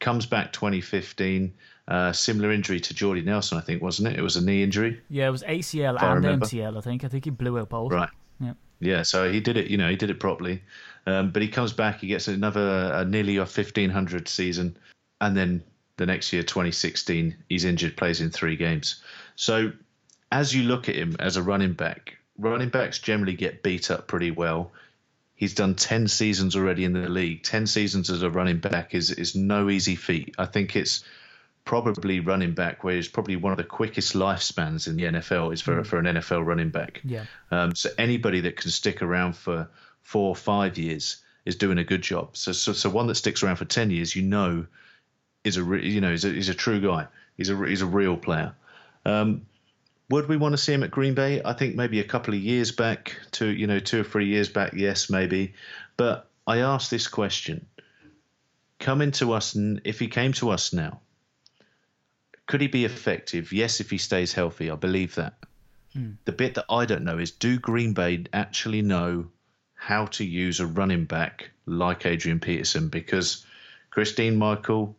Comes 0.00 0.26
back 0.26 0.52
2015. 0.52 1.54
Uh, 1.86 2.12
similar 2.12 2.50
injury 2.50 2.80
to 2.80 2.94
Jordy 2.94 3.22
Nelson, 3.22 3.58
I 3.58 3.60
think, 3.60 3.80
wasn't 3.80 4.08
it? 4.08 4.18
It 4.18 4.22
was 4.22 4.36
a 4.36 4.44
knee 4.44 4.62
injury. 4.62 5.00
Yeah, 5.08 5.28
it 5.28 5.30
was 5.30 5.42
ACL 5.44 6.02
and 6.02 6.24
remember. 6.24 6.46
MCL. 6.46 6.76
I 6.76 6.80
think. 6.80 7.04
I 7.04 7.08
think 7.08 7.24
he 7.24 7.30
blew 7.30 7.58
out 7.58 7.68
both. 7.68 7.92
Right. 7.92 8.08
Yeah. 8.40 8.54
Yeah, 8.84 9.02
so 9.02 9.30
he 9.30 9.40
did 9.40 9.56
it. 9.56 9.68
You 9.68 9.78
know, 9.78 9.88
he 9.88 9.96
did 9.96 10.10
it 10.10 10.20
properly. 10.20 10.62
Um, 11.06 11.30
but 11.30 11.42
he 11.42 11.48
comes 11.48 11.72
back. 11.72 12.00
He 12.00 12.06
gets 12.06 12.28
another 12.28 13.04
nearly 13.04 13.36
a 13.36 13.46
fifteen 13.46 13.90
hundred 13.90 14.28
season, 14.28 14.76
and 15.20 15.36
then 15.36 15.62
the 15.96 16.06
next 16.06 16.32
year, 16.32 16.42
twenty 16.42 16.72
sixteen, 16.72 17.36
he's 17.48 17.64
injured, 17.64 17.96
plays 17.96 18.20
in 18.20 18.30
three 18.30 18.56
games. 18.56 19.02
So 19.36 19.72
as 20.32 20.54
you 20.54 20.64
look 20.64 20.88
at 20.88 20.96
him 20.96 21.16
as 21.18 21.36
a 21.36 21.42
running 21.42 21.74
back, 21.74 22.16
running 22.38 22.70
backs 22.70 22.98
generally 22.98 23.34
get 23.34 23.62
beat 23.62 23.90
up 23.90 24.06
pretty 24.06 24.30
well. 24.30 24.72
He's 25.34 25.54
done 25.54 25.74
ten 25.74 26.08
seasons 26.08 26.56
already 26.56 26.84
in 26.84 26.92
the 26.92 27.08
league. 27.08 27.42
Ten 27.42 27.66
seasons 27.66 28.08
as 28.08 28.22
a 28.22 28.30
running 28.30 28.58
back 28.58 28.94
is 28.94 29.10
is 29.10 29.34
no 29.34 29.68
easy 29.68 29.96
feat. 29.96 30.34
I 30.38 30.46
think 30.46 30.74
it's 30.74 31.04
probably 31.64 32.20
running 32.20 32.52
back 32.52 32.84
where 32.84 32.96
he's 32.96 33.08
probably 33.08 33.36
one 33.36 33.52
of 33.52 33.56
the 33.56 33.64
quickest 33.64 34.14
lifespans 34.14 34.86
in 34.86 34.96
the 34.96 35.04
NFL 35.04 35.52
is 35.52 35.60
for 35.60 35.82
for 35.84 35.98
an 35.98 36.04
NFL 36.04 36.44
running 36.44 36.70
back. 36.70 37.00
Yeah. 37.04 37.24
Um, 37.50 37.74
so 37.74 37.90
anybody 37.96 38.40
that 38.40 38.56
can 38.56 38.70
stick 38.70 39.02
around 39.02 39.36
for 39.36 39.68
four 40.02 40.28
or 40.28 40.36
five 40.36 40.76
years 40.76 41.22
is 41.44 41.56
doing 41.56 41.78
a 41.78 41.84
good 41.84 42.02
job. 42.02 42.36
So 42.36 42.52
so, 42.52 42.72
so 42.72 42.90
one 42.90 43.06
that 43.06 43.14
sticks 43.14 43.42
around 43.42 43.56
for 43.56 43.64
ten 43.64 43.90
years, 43.90 44.14
you 44.14 44.22
know, 44.22 44.66
is 45.42 45.56
a 45.56 45.64
re- 45.64 45.88
you 45.88 46.00
know 46.00 46.12
is 46.12 46.24
a, 46.24 46.34
is 46.34 46.48
a 46.48 46.54
true 46.54 46.80
guy. 46.80 47.06
He's 47.36 47.50
a 47.50 47.66
he's 47.66 47.82
a 47.82 47.86
real 47.86 48.16
player. 48.16 48.54
Um, 49.06 49.46
would 50.10 50.28
we 50.28 50.36
want 50.36 50.52
to 50.52 50.58
see 50.58 50.72
him 50.72 50.82
at 50.82 50.90
Green 50.90 51.14
Bay? 51.14 51.40
I 51.42 51.54
think 51.54 51.76
maybe 51.76 52.00
a 52.00 52.04
couple 52.04 52.34
of 52.34 52.40
years 52.40 52.72
back, 52.72 53.16
two 53.30 53.48
you 53.48 53.66
know 53.66 53.78
two 53.78 54.00
or 54.02 54.04
three 54.04 54.26
years 54.26 54.50
back, 54.50 54.74
yes 54.74 55.08
maybe. 55.08 55.54
But 55.96 56.28
I 56.46 56.58
asked 56.58 56.90
this 56.90 57.08
question: 57.08 57.66
coming 58.78 59.12
to 59.12 59.32
us, 59.32 59.56
if 59.56 59.98
he 59.98 60.08
came 60.08 60.32
to 60.34 60.50
us 60.50 60.74
now, 60.74 61.00
could 62.46 62.60
he 62.60 62.66
be 62.66 62.84
effective? 62.84 63.52
Yes, 63.52 63.80
if 63.80 63.90
he 63.90 63.98
stays 63.98 64.32
healthy, 64.32 64.70
I 64.70 64.76
believe 64.76 65.14
that. 65.14 65.34
The 66.24 66.32
bit 66.32 66.54
that 66.54 66.66
I 66.68 66.86
don't 66.86 67.04
know 67.04 67.18
is 67.18 67.30
do 67.30 67.58
Green 67.58 67.92
Bay 67.92 68.24
actually 68.32 68.82
know 68.82 69.26
how 69.74 70.06
to 70.06 70.24
use 70.24 70.58
a 70.58 70.66
running 70.66 71.04
back 71.04 71.50
like 71.66 72.04
Adrian 72.04 72.40
Peterson? 72.40 72.88
Because 72.88 73.46
Christine 73.90 74.36
Michael, 74.36 74.96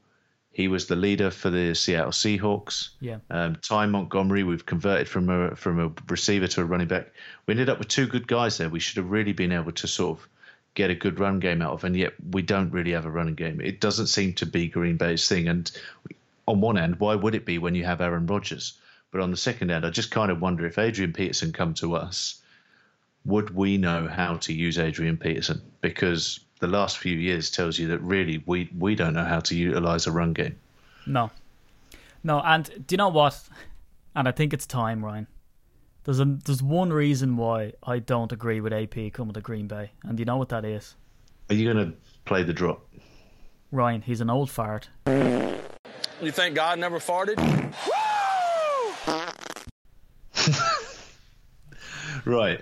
he 0.53 0.69
was 0.69 0.87
the 0.87 0.95
leader 0.95 1.31
for 1.31 1.49
the 1.49 1.75
Seattle 1.75 2.11
Seahawks. 2.11 2.91
Yeah. 3.01 3.17
Um, 3.29 3.57
Ty 3.57 3.87
Montgomery, 3.87 4.43
we've 4.43 4.65
converted 4.65 5.09
from 5.09 5.29
a 5.29 5.55
from 5.55 5.81
a 5.81 5.91
receiver 6.07 6.47
to 6.47 6.61
a 6.61 6.65
running 6.65 6.87
back. 6.87 7.11
We 7.45 7.51
ended 7.51 7.69
up 7.69 7.77
with 7.77 7.89
two 7.89 8.07
good 8.07 8.25
guys 8.25 8.57
there. 8.57 8.69
We 8.69 8.79
should 8.79 8.97
have 8.97 9.11
really 9.11 9.33
been 9.33 9.51
able 9.51 9.73
to 9.73 9.87
sort 9.87 10.17
of 10.17 10.29
get 10.75 10.91
a 10.91 10.95
good 10.95 11.19
run 11.19 11.39
game 11.39 11.61
out 11.61 11.73
of, 11.73 11.83
and 11.83 11.95
yet 11.95 12.13
we 12.31 12.41
don't 12.41 12.71
really 12.71 12.93
have 12.93 13.05
a 13.05 13.11
running 13.11 13.35
game. 13.35 13.59
It 13.59 13.81
doesn't 13.81 14.07
seem 14.07 14.33
to 14.35 14.45
be 14.45 14.69
Green 14.69 14.95
Bay's 14.95 15.27
thing. 15.27 15.49
And 15.49 15.69
on 16.47 16.61
one 16.61 16.77
end, 16.77 16.99
why 16.99 17.15
would 17.15 17.35
it 17.35 17.45
be 17.45 17.57
when 17.57 17.75
you 17.75 17.85
have 17.85 18.01
Aaron 18.01 18.25
Rodgers? 18.25 18.77
But 19.11 19.21
on 19.21 19.31
the 19.31 19.37
second 19.37 19.71
end, 19.71 19.85
I 19.85 19.89
just 19.89 20.11
kind 20.11 20.31
of 20.31 20.41
wonder 20.41 20.65
if 20.65 20.77
Adrian 20.77 21.13
Peterson 21.13 21.51
come 21.51 21.73
to 21.75 21.95
us, 21.95 22.41
would 23.23 23.55
we 23.55 23.77
know 23.77 24.07
how 24.07 24.35
to 24.37 24.53
use 24.53 24.77
Adrian 24.77 25.17
Peterson? 25.17 25.61
Because 25.81 26.39
the 26.59 26.67
last 26.67 26.97
few 26.97 27.17
years 27.17 27.49
tells 27.49 27.79
you 27.79 27.87
that 27.87 27.99
really 27.99 28.43
we 28.45 28.69
we 28.77 28.95
don't 28.95 29.13
know 29.13 29.23
how 29.23 29.39
to 29.39 29.55
utilize 29.55 30.07
a 30.07 30.11
run 30.11 30.33
game. 30.33 30.57
No. 31.05 31.31
No, 32.23 32.41
and 32.41 32.65
do 32.87 32.93
you 32.93 32.97
know 32.97 33.09
what? 33.09 33.41
And 34.15 34.27
I 34.27 34.31
think 34.31 34.53
it's 34.53 34.65
time, 34.65 35.03
Ryan. 35.03 35.27
There's 36.05 36.19
a, 36.19 36.25
there's 36.25 36.61
one 36.61 36.93
reason 36.93 37.35
why 37.37 37.73
I 37.83 37.99
don't 37.99 38.31
agree 38.31 38.61
with 38.61 38.73
AP 38.73 39.13
coming 39.13 39.33
to 39.33 39.41
Green 39.41 39.67
Bay, 39.67 39.91
and 40.03 40.17
do 40.17 40.21
you 40.21 40.25
know 40.25 40.37
what 40.37 40.49
that 40.49 40.65
is? 40.65 40.95
Are 41.49 41.55
you 41.55 41.71
going 41.71 41.91
to 41.91 41.97
play 42.25 42.43
the 42.43 42.53
drop? 42.53 42.87
Ryan, 43.71 44.01
he's 44.01 44.21
an 44.21 44.29
old 44.29 44.49
fart. 44.49 44.89
You 46.21 46.31
think 46.31 46.55
God 46.55 46.79
never 46.79 46.99
farted? 46.99 47.37
Right. 52.25 52.61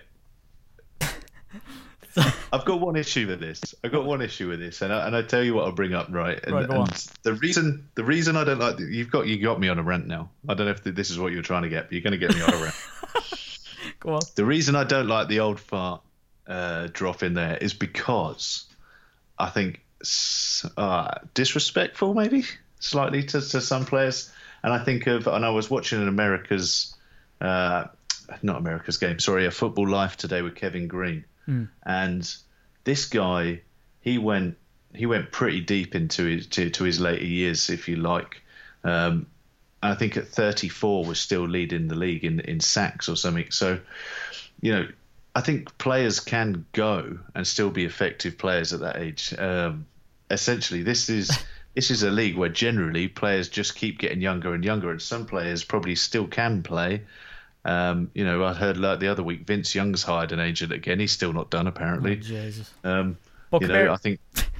I've 2.51 2.65
got 2.65 2.79
one 2.79 2.95
issue 2.95 3.27
with 3.27 3.39
this. 3.39 3.73
I've 3.83 3.91
got 3.91 4.05
one 4.05 4.21
issue 4.21 4.47
with 4.49 4.59
this, 4.59 4.81
and 4.81 4.93
I, 4.93 5.07
and 5.07 5.15
I 5.15 5.23
tell 5.23 5.41
you 5.41 5.55
what 5.55 5.65
I'll 5.65 5.71
bring 5.71 5.93
up. 5.93 6.07
Right, 6.11 6.39
and, 6.43 6.53
Right, 6.53 6.67
go 6.67 6.81
on. 6.81 6.89
the 7.23 7.33
reason 7.33 7.87
the 7.95 8.03
reason 8.03 8.35
I 8.35 8.43
don't 8.43 8.59
like 8.59 8.77
you've 8.79 9.09
got 9.09 9.25
you 9.25 9.41
got 9.41 9.59
me 9.59 9.69
on 9.69 9.79
a 9.79 9.83
rant 9.83 10.05
now. 10.05 10.29
I 10.47 10.53
don't 10.53 10.67
know 10.67 10.71
if 10.73 10.83
this 10.83 11.09
is 11.09 11.17
what 11.17 11.31
you're 11.31 11.41
trying 11.41 11.63
to 11.63 11.69
get, 11.69 11.85
but 11.85 11.93
you're 11.93 12.01
going 12.01 12.11
to 12.11 12.17
get 12.19 12.35
me 12.35 12.41
on 12.41 12.53
a 12.53 12.57
rant. 12.57 12.75
Go 13.99 14.15
on. 14.15 14.21
The 14.35 14.45
reason 14.45 14.75
I 14.75 14.83
don't 14.83 15.07
like 15.07 15.29
the 15.29 15.39
old 15.39 15.59
fart 15.59 16.01
uh, 16.45 16.89
drop 16.91 17.23
in 17.23 17.33
there 17.33 17.57
is 17.57 17.73
because 17.73 18.65
I 19.39 19.49
think 19.49 19.81
uh, 20.77 21.15
disrespectful, 21.33 22.13
maybe 22.13 22.43
slightly 22.83 23.23
to, 23.23 23.41
to 23.41 23.61
some 23.61 23.85
players. 23.85 24.31
And 24.61 24.73
I 24.73 24.83
think 24.83 25.07
of, 25.07 25.27
and 25.27 25.45
I 25.45 25.49
was 25.49 25.69
watching 25.69 26.01
an 26.01 26.07
America's, 26.07 26.95
uh, 27.41 27.85
not 28.41 28.57
America's 28.57 28.97
game, 28.97 29.19
sorry, 29.19 29.45
a 29.45 29.51
Football 29.51 29.89
Life 29.89 30.17
today 30.17 30.41
with 30.41 30.55
Kevin 30.55 30.87
Greene, 30.87 31.25
and 31.83 32.35
this 32.83 33.05
guy, 33.05 33.61
he 34.01 34.17
went 34.17 34.57
he 34.95 35.07
went 35.07 35.31
pretty 35.31 35.59
deep 35.59 35.95
into 35.95 36.25
his 36.25 36.47
to, 36.47 36.69
to 36.69 36.83
his 36.83 36.99
later 36.99 37.25
years, 37.25 37.69
if 37.69 37.87
you 37.87 37.95
like. 37.95 38.41
Um, 38.83 39.27
I 39.81 39.95
think 39.95 40.17
at 40.17 40.27
34 40.27 41.05
was 41.05 41.19
still 41.19 41.47
leading 41.47 41.87
the 41.87 41.95
league 41.95 42.23
in 42.23 42.39
in 42.41 42.59
sacks 42.59 43.09
or 43.09 43.17
something. 43.17 43.49
So, 43.49 43.79
you 44.61 44.71
know, 44.71 44.87
I 45.35 45.41
think 45.41 45.77
players 45.77 46.19
can 46.19 46.65
go 46.71 47.19
and 47.35 47.45
still 47.45 47.69
be 47.69 47.85
effective 47.85 48.37
players 48.37 48.71
at 48.71 48.81
that 48.81 48.97
age. 48.97 49.33
Um, 49.37 49.87
essentially, 50.29 50.83
this 50.83 51.09
is 51.09 51.31
this 51.75 51.89
is 51.91 52.03
a 52.03 52.11
league 52.11 52.37
where 52.37 52.49
generally 52.49 53.07
players 53.07 53.49
just 53.49 53.75
keep 53.75 53.99
getting 53.99 54.21
younger 54.21 54.53
and 54.53 54.63
younger, 54.63 54.91
and 54.91 55.01
some 55.01 55.25
players 55.25 55.63
probably 55.63 55.95
still 55.95 56.27
can 56.27 56.63
play. 56.63 57.01
Um, 57.65 58.11
you 58.13 58.25
know, 58.25 58.43
I 58.43 58.53
heard 58.53 58.77
like 58.77 58.99
the 58.99 59.07
other 59.07 59.23
week 59.23 59.47
Vince 59.47 59.73
Young's 59.73 60.03
hired 60.03 60.31
an 60.31 60.39
agent 60.39 60.71
again. 60.71 60.99
He's 60.99 61.13
still 61.13 61.33
not 61.33 61.49
done 61.49 61.67
apparently. 61.67 62.17
Jesus. 62.17 62.71
Um, 62.83 63.17
But 63.49 63.61
you 63.61 63.67
here. 63.69 63.85
know, 63.85 63.93
I 63.93 63.97
think 63.97 64.19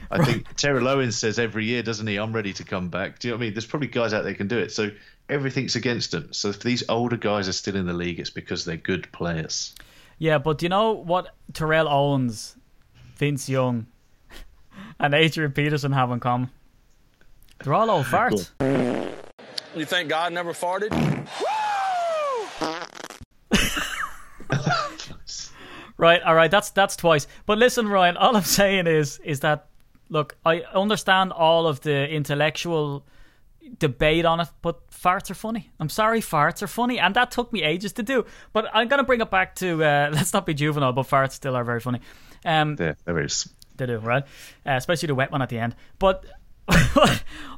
I 0.09 0.23
think 0.25 0.55
Terrell 0.55 0.87
Owens 0.87 1.17
says 1.17 1.37
every 1.37 1.65
year, 1.65 1.83
doesn't 1.83 2.07
he? 2.07 2.17
I'm 2.17 2.33
ready 2.33 2.53
to 2.53 2.63
come 2.63 2.89
back. 2.89 3.19
Do 3.19 3.27
you 3.27 3.31
know 3.33 3.37
what 3.37 3.41
I 3.43 3.45
mean? 3.47 3.53
There's 3.53 3.65
probably 3.65 3.87
guys 3.89 4.13
out 4.13 4.23
there 4.23 4.33
can 4.33 4.47
do 4.47 4.57
it. 4.57 4.71
So 4.71 4.89
everything's 5.29 5.75
against 5.75 6.11
them. 6.11 6.31
So 6.31 6.49
if 6.49 6.61
these 6.61 6.83
older 6.89 7.17
guys 7.17 7.47
are 7.49 7.53
still 7.53 7.75
in 7.75 7.85
the 7.85 7.93
league, 7.93 8.19
it's 8.19 8.29
because 8.29 8.63
they're 8.65 8.77
good 8.77 9.11
players. 9.11 9.75
Yeah, 10.17 10.37
but 10.37 10.59
do 10.59 10.65
you 10.65 10.69
know 10.69 10.91
what 10.93 11.35
Terrell 11.53 11.89
Owens, 11.89 12.55
Vince 13.17 13.49
Young, 13.49 13.87
and 14.99 15.13
Adrian 15.13 15.51
Peterson 15.51 15.91
have 15.91 16.09
in 16.11 16.19
common? 16.21 16.49
They're 17.63 17.73
all 17.73 17.89
old 17.89 18.05
farts. 18.05 18.49
You 19.75 19.85
think 19.85 20.09
God 20.09 20.33
never 20.33 20.53
farted? 20.53 20.91
Right, 25.95 26.21
all 26.23 26.33
right, 26.35 26.49
that's 26.51 26.71
that's 26.71 26.95
twice. 26.95 27.27
But 27.45 27.59
listen, 27.59 27.87
Ryan, 27.87 28.17
all 28.17 28.35
I'm 28.35 28.43
saying 28.43 28.87
is 28.87 29.19
is 29.23 29.41
that 29.41 29.67
look, 30.09 30.35
I 30.45 30.61
understand 30.73 31.31
all 31.31 31.67
of 31.67 31.81
the 31.81 32.09
intellectual 32.09 33.05
debate 33.79 34.25
on 34.25 34.39
it, 34.41 34.49
but 34.61 34.89
farts 34.89 35.29
are 35.31 35.35
funny. 35.35 35.71
I'm 35.79 35.89
sorry, 35.89 36.19
farts 36.19 36.61
are 36.63 36.67
funny, 36.67 36.99
and 36.99 37.15
that 37.15 37.31
took 37.31 37.53
me 37.53 37.61
ages 37.63 37.93
to 37.93 38.03
do. 38.03 38.25
But 38.53 38.65
I'm 38.73 38.87
gonna 38.87 39.03
bring 39.03 39.21
it 39.21 39.29
back 39.29 39.55
to 39.55 39.83
uh, 39.83 40.09
let's 40.13 40.33
not 40.33 40.45
be 40.45 40.53
juvenile, 40.55 40.93
but 40.93 41.07
farts 41.07 41.33
still 41.33 41.55
are 41.55 41.63
very 41.63 41.79
funny. 41.79 42.01
Um, 42.43 42.75
There, 42.75 42.97
there 43.05 43.19
is. 43.23 43.47
they 43.77 43.85
do, 43.85 43.99
right? 43.99 44.23
Uh, 44.65 44.71
especially 44.71 45.07
the 45.07 45.15
wet 45.15 45.31
one 45.31 45.41
at 45.43 45.49
the 45.49 45.59
end. 45.59 45.75
But 45.99 46.25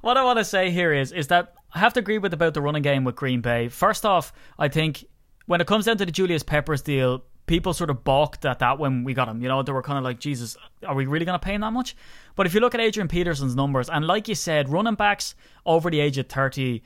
what 0.02 0.18
I 0.18 0.24
want 0.24 0.40
to 0.40 0.46
say 0.46 0.72
here 0.72 0.94
is 0.94 1.12
is 1.12 1.28
that 1.28 1.54
I 1.74 1.80
have 1.80 1.94
to 1.94 2.00
agree 2.00 2.18
with 2.18 2.34
about 2.34 2.54
the 2.54 2.62
running 2.62 2.82
game 2.82 3.04
with 3.04 3.16
Green 3.16 3.42
Bay. 3.42 3.68
First 3.68 4.06
off, 4.06 4.34
I 4.58 4.68
think 4.68 5.06
when 5.46 5.62
it 5.62 5.68
comes 5.68 5.86
down 5.86 5.98
to 5.98 6.06
the 6.06 6.12
Julius 6.12 6.44
Peppers 6.44 6.82
deal, 6.82 7.24
people 7.46 7.74
sort 7.74 7.90
of 7.90 8.04
balked 8.04 8.46
at 8.46 8.60
that 8.60 8.80
when 8.80 9.04
we 9.04 9.14
got 9.14 9.28
him. 9.28 9.42
You 9.42 9.48
know, 9.48 9.62
they 9.62 9.72
were 9.72 9.84
kind 9.84 9.98
of 9.98 10.04
like, 10.04 10.20
Jesus, 10.20 10.58
are 10.86 10.96
we 10.96 11.06
really 11.06 11.26
going 11.26 11.38
to 11.40 11.44
pay 11.44 11.54
him 11.54 11.62
that 11.62 11.74
much? 11.74 11.96
But 12.36 12.46
if 12.46 12.54
you 12.54 12.60
look 12.60 12.74
at 12.74 12.82
Adrian 12.82 13.08
Peterson's 13.08 13.56
numbers, 13.56 13.90
and 13.90 14.06
like 14.06 14.28
you 14.28 14.36
said, 14.36 14.70
running 14.70 14.96
backs 14.96 15.36
over 15.66 15.90
the 15.90 16.00
age 16.00 16.18
of 16.18 16.28
30, 16.28 16.82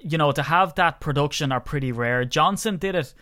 you 0.00 0.18
know, 0.18 0.32
to 0.32 0.42
have 0.42 0.74
that 0.76 1.00
production 1.00 1.50
are 1.50 1.60
pretty 1.60 1.92
rare. 1.92 2.24
Johnson 2.24 2.76
did 2.76 2.94
it. 2.94 3.14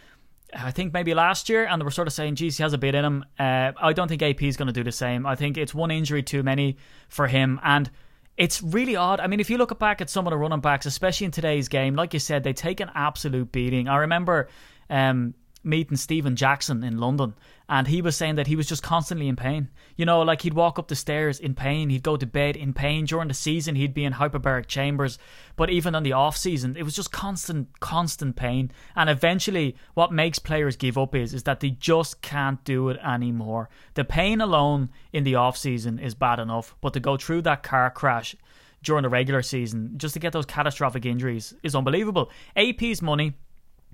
I 0.55 0.71
think 0.71 0.93
maybe 0.93 1.13
last 1.13 1.49
year, 1.49 1.67
and 1.67 1.81
they 1.81 1.85
were 1.85 1.91
sort 1.91 2.07
of 2.07 2.15
saying, 2.15 2.37
geez, 2.37 2.57
he 2.57 2.63
has 2.63 2.73
a 2.73 2.79
bit 2.79 2.95
in 2.95 3.05
him. 3.05 3.25
Uh, 3.39 3.73
I 3.81 3.93
don't 3.93 4.09
think 4.09 4.23
AP 4.23 4.43
is 4.43 4.57
going 4.57 4.69
to 4.69 4.73
do 4.73 4.85
the 4.85 4.93
same. 4.93 5.27
I 5.27 5.35
think 5.35 5.57
it's 5.57 5.75
one 5.75 5.91
injury 5.91 6.23
too 6.23 6.43
many 6.43 6.77
for 7.09 7.27
him. 7.27 7.59
And 7.65 7.91
it's 8.37 8.63
really 8.63 8.97
odd. 8.97 9.21
I 9.21 9.27
mean, 9.27 9.41
if 9.41 9.49
you 9.51 9.59
look 9.59 9.79
back 9.79 10.01
at 10.01 10.11
some 10.11 10.27
of 10.27 10.31
the 10.31 10.37
running 10.37 10.61
backs, 10.61 10.87
especially 10.87 11.25
in 11.27 11.31
today's 11.31 11.69
game, 11.69 11.95
like 11.95 12.13
you 12.13 12.21
said, 12.21 12.45
they 12.45 12.53
take 12.53 12.81
an 12.81 12.91
absolute 12.95 13.51
beating. 13.51 13.89
I 13.89 13.97
remember 13.97 14.49
um, 14.91 15.35
meeting 15.67 15.97
Steven 15.97 16.37
Jackson 16.37 16.85
in 16.85 16.99
London, 16.99 17.35
and 17.69 17.89
he 17.89 18.01
was 18.01 18.17
saying 18.17 18.37
that 18.37 18.47
he 18.47 18.57
was 18.57 18.67
just 18.67 18.83
constantly 18.83 19.27
in 19.29 19.37
pain. 19.37 19.69
You 19.97 20.07
know, 20.07 20.23
like 20.23 20.43
he'd 20.43 20.55
walk 20.55 20.79
up 20.79 20.89
the 20.89 20.95
stairs 20.95 21.41
in 21.41 21.55
pain, 21.55 21.91
he'd 21.91 22.03
go 22.03 22.17
to 22.17 22.25
bed 22.25 22.57
in 22.57 22.73
pain. 22.73 23.05
During 23.05 23.29
the 23.29 23.35
season, 23.35 23.75
he'd 23.75 23.93
be 23.93 24.05
in 24.05 24.15
hyperbaric 24.15 24.67
chambers, 24.69 25.19
but 25.57 25.69
even 25.69 25.95
on 25.95 26.05
the 26.05 26.13
off 26.13 26.37
season, 26.37 26.77
it 26.77 26.85
was 26.85 26.95
just 26.95 27.11
constant, 27.11 27.81
constant 27.81 28.37
pain. 28.37 28.71
And 28.95 29.11
eventually, 29.11 29.77
what 29.95 30.13
makes 30.13 30.39
players 30.39 30.77
give 30.77 30.97
up 30.97 31.15
is 31.15 31.35
is 31.35 31.43
that 31.43 31.61
they 31.61 31.71
just 31.71 32.23
can't 32.23 32.63
do 32.65 32.89
it 32.89 32.99
anymore. 33.05 33.69
The 33.95 34.05
pain 34.05 34.41
alone 34.41 34.91
in 35.13 35.25
the 35.25 35.35
off 35.35 35.57
season 35.57 35.99
is 35.99 36.15
bad 36.15 36.39
enough, 36.39 36.77
but 36.81 36.93
to 36.93 37.01
go 37.01 37.17
through 37.17 37.43
that 37.43 37.65
car 37.65 37.91
crash 37.91 38.37
during 38.83 39.03
the 39.03 39.09
regular 39.09 39.43
season 39.43 39.93
just 39.97 40.15
to 40.15 40.21
get 40.21 40.33
those 40.33 40.47
catastrophic 40.47 41.05
injuries 41.05 41.53
is 41.63 41.75
unbelievable. 41.75 42.31
AP's 42.55 43.03
money 43.03 43.35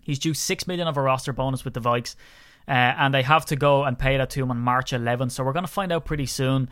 He's 0.02 0.18
due 0.18 0.34
six 0.34 0.66
million 0.66 0.88
of 0.88 0.96
a 0.96 1.02
roster 1.02 1.32
bonus 1.32 1.64
with 1.64 1.74
the 1.74 1.80
Vikes, 1.80 2.14
uh, 2.68 2.70
and 2.70 3.14
they 3.14 3.22
have 3.22 3.46
to 3.46 3.56
go 3.56 3.84
and 3.84 3.98
pay 3.98 4.16
that 4.16 4.30
to 4.30 4.42
him 4.42 4.50
on 4.50 4.58
March 4.58 4.92
11th. 4.92 5.32
So 5.32 5.44
we're 5.44 5.52
going 5.52 5.64
to 5.64 5.72
find 5.72 5.92
out 5.92 6.04
pretty 6.04 6.26
soon. 6.26 6.68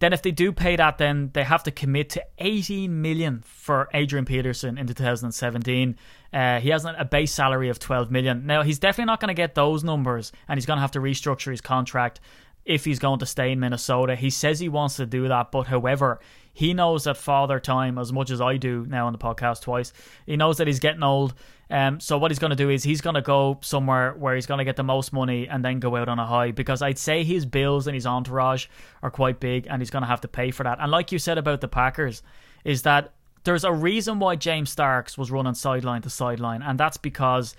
Then, 0.00 0.12
if 0.12 0.22
they 0.22 0.32
do 0.32 0.52
pay 0.52 0.76
that, 0.76 0.98
then 0.98 1.30
they 1.34 1.44
have 1.44 1.62
to 1.62 1.70
commit 1.70 2.10
to 2.10 2.24
18 2.38 3.00
million 3.00 3.42
for 3.46 3.88
Adrian 3.94 4.24
Peterson 4.24 4.76
in 4.76 4.86
2017. 4.86 5.96
Uh, 6.32 6.60
he 6.60 6.70
has 6.70 6.84
a 6.84 7.04
base 7.04 7.32
salary 7.32 7.68
of 7.68 7.78
12 7.78 8.10
million. 8.10 8.44
Now, 8.44 8.62
he's 8.62 8.80
definitely 8.80 9.06
not 9.06 9.20
going 9.20 9.28
to 9.28 9.34
get 9.34 9.54
those 9.54 9.84
numbers, 9.84 10.32
and 10.48 10.58
he's 10.58 10.66
going 10.66 10.78
to 10.78 10.80
have 10.80 10.90
to 10.92 10.98
restructure 10.98 11.52
his 11.52 11.60
contract 11.60 12.20
if 12.64 12.84
he's 12.84 12.98
going 12.98 13.18
to 13.18 13.26
stay 13.26 13.52
in 13.52 13.60
Minnesota. 13.60 14.16
He 14.16 14.30
says 14.30 14.58
he 14.58 14.68
wants 14.68 14.96
to 14.96 15.06
do 15.06 15.28
that, 15.28 15.50
but 15.50 15.66
however, 15.66 16.20
he 16.52 16.72
knows 16.72 17.04
that 17.04 17.16
father 17.16 17.60
time 17.60 17.98
as 17.98 18.12
much 18.12 18.30
as 18.30 18.40
I 18.40 18.56
do 18.56 18.86
now 18.88 19.06
on 19.06 19.12
the 19.12 19.18
podcast 19.18 19.62
twice. 19.62 19.92
He 20.24 20.36
knows 20.36 20.58
that 20.58 20.66
he's 20.66 20.78
getting 20.78 21.02
old. 21.02 21.34
Um, 21.68 21.98
so 21.98 22.16
what 22.18 22.30
he's 22.30 22.38
going 22.38 22.50
to 22.50 22.56
do 22.56 22.70
is 22.70 22.84
he's 22.84 23.00
going 23.00 23.14
to 23.14 23.22
go 23.22 23.58
somewhere 23.62 24.14
where 24.14 24.34
he's 24.34 24.46
going 24.46 24.58
to 24.58 24.64
get 24.64 24.76
the 24.76 24.84
most 24.84 25.12
money 25.12 25.48
and 25.48 25.64
then 25.64 25.80
go 25.80 25.96
out 25.96 26.08
on 26.08 26.18
a 26.18 26.26
high 26.26 26.52
because 26.52 26.82
I'd 26.82 26.98
say 26.98 27.24
his 27.24 27.44
bills 27.44 27.86
and 27.86 27.94
his 27.94 28.06
entourage 28.06 28.66
are 29.02 29.10
quite 29.10 29.40
big 29.40 29.66
and 29.68 29.80
he's 29.82 29.90
going 29.90 30.02
to 30.02 30.08
have 30.08 30.20
to 30.20 30.28
pay 30.28 30.50
for 30.50 30.62
that. 30.62 30.78
And 30.80 30.90
like 30.90 31.10
you 31.10 31.18
said 31.18 31.38
about 31.38 31.60
the 31.60 31.68
Packers, 31.68 32.22
is 32.64 32.82
that 32.82 33.12
there's 33.44 33.64
a 33.64 33.72
reason 33.72 34.18
why 34.18 34.36
James 34.36 34.70
Starks 34.70 35.18
was 35.18 35.30
running 35.30 35.54
sideline 35.54 36.02
to 36.02 36.10
sideline, 36.10 36.62
and 36.62 36.80
that's 36.80 36.96
because 36.96 37.54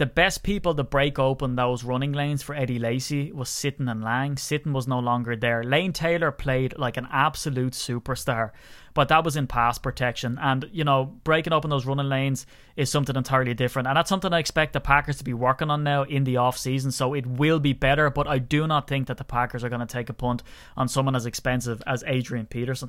the 0.00 0.06
best 0.06 0.42
people 0.42 0.74
to 0.74 0.82
break 0.82 1.18
open 1.18 1.56
those 1.56 1.84
running 1.84 2.14
lanes 2.14 2.42
for 2.42 2.54
Eddie 2.54 2.78
Lacy 2.78 3.32
was 3.32 3.50
Sitton 3.50 3.90
and 3.90 4.02
Lang. 4.02 4.36
Sitton 4.36 4.72
was 4.72 4.88
no 4.88 4.98
longer 4.98 5.36
there. 5.36 5.62
Lane 5.62 5.92
Taylor 5.92 6.32
played 6.32 6.78
like 6.78 6.96
an 6.96 7.06
absolute 7.12 7.74
superstar, 7.74 8.52
but 8.94 9.08
that 9.08 9.24
was 9.24 9.36
in 9.36 9.46
pass 9.46 9.76
protection. 9.76 10.38
And, 10.40 10.70
you 10.72 10.84
know, 10.84 11.04
breaking 11.22 11.52
open 11.52 11.68
those 11.68 11.84
running 11.84 12.08
lanes 12.08 12.46
is 12.76 12.90
something 12.90 13.14
entirely 13.14 13.52
different. 13.52 13.88
And 13.88 13.96
that's 13.98 14.08
something 14.08 14.32
I 14.32 14.38
expect 14.38 14.72
the 14.72 14.80
Packers 14.80 15.18
to 15.18 15.24
be 15.24 15.34
working 15.34 15.68
on 15.68 15.84
now 15.84 16.04
in 16.04 16.24
the 16.24 16.38
off 16.38 16.56
season. 16.56 16.92
So 16.92 17.12
it 17.12 17.26
will 17.26 17.60
be 17.60 17.74
better, 17.74 18.08
but 18.08 18.26
I 18.26 18.38
do 18.38 18.66
not 18.66 18.88
think 18.88 19.06
that 19.08 19.18
the 19.18 19.24
Packers 19.24 19.62
are 19.64 19.68
going 19.68 19.86
to 19.86 19.86
take 19.86 20.08
a 20.08 20.14
punt 20.14 20.42
on 20.78 20.88
someone 20.88 21.14
as 21.14 21.26
expensive 21.26 21.82
as 21.86 22.02
Adrian 22.06 22.46
Peterson. 22.46 22.88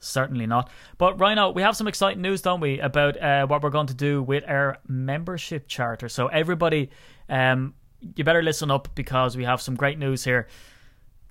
Certainly 0.00 0.46
not. 0.46 0.70
But 0.98 1.20
Rhino, 1.20 1.50
we 1.50 1.62
have 1.62 1.76
some 1.76 1.86
exciting 1.86 2.22
news, 2.22 2.42
don't 2.42 2.60
we, 2.60 2.80
about 2.80 3.20
uh, 3.20 3.46
what 3.46 3.62
we're 3.62 3.70
going 3.70 3.86
to 3.88 3.94
do 3.94 4.22
with 4.22 4.44
our 4.48 4.78
membership 4.88 5.68
charter. 5.68 6.08
So 6.08 6.26
everybody, 6.28 6.90
um, 7.28 7.74
you 8.16 8.24
better 8.24 8.42
listen 8.42 8.70
up 8.70 8.88
because 8.94 9.36
we 9.36 9.44
have 9.44 9.60
some 9.60 9.76
great 9.76 9.98
news 9.98 10.24
here. 10.24 10.48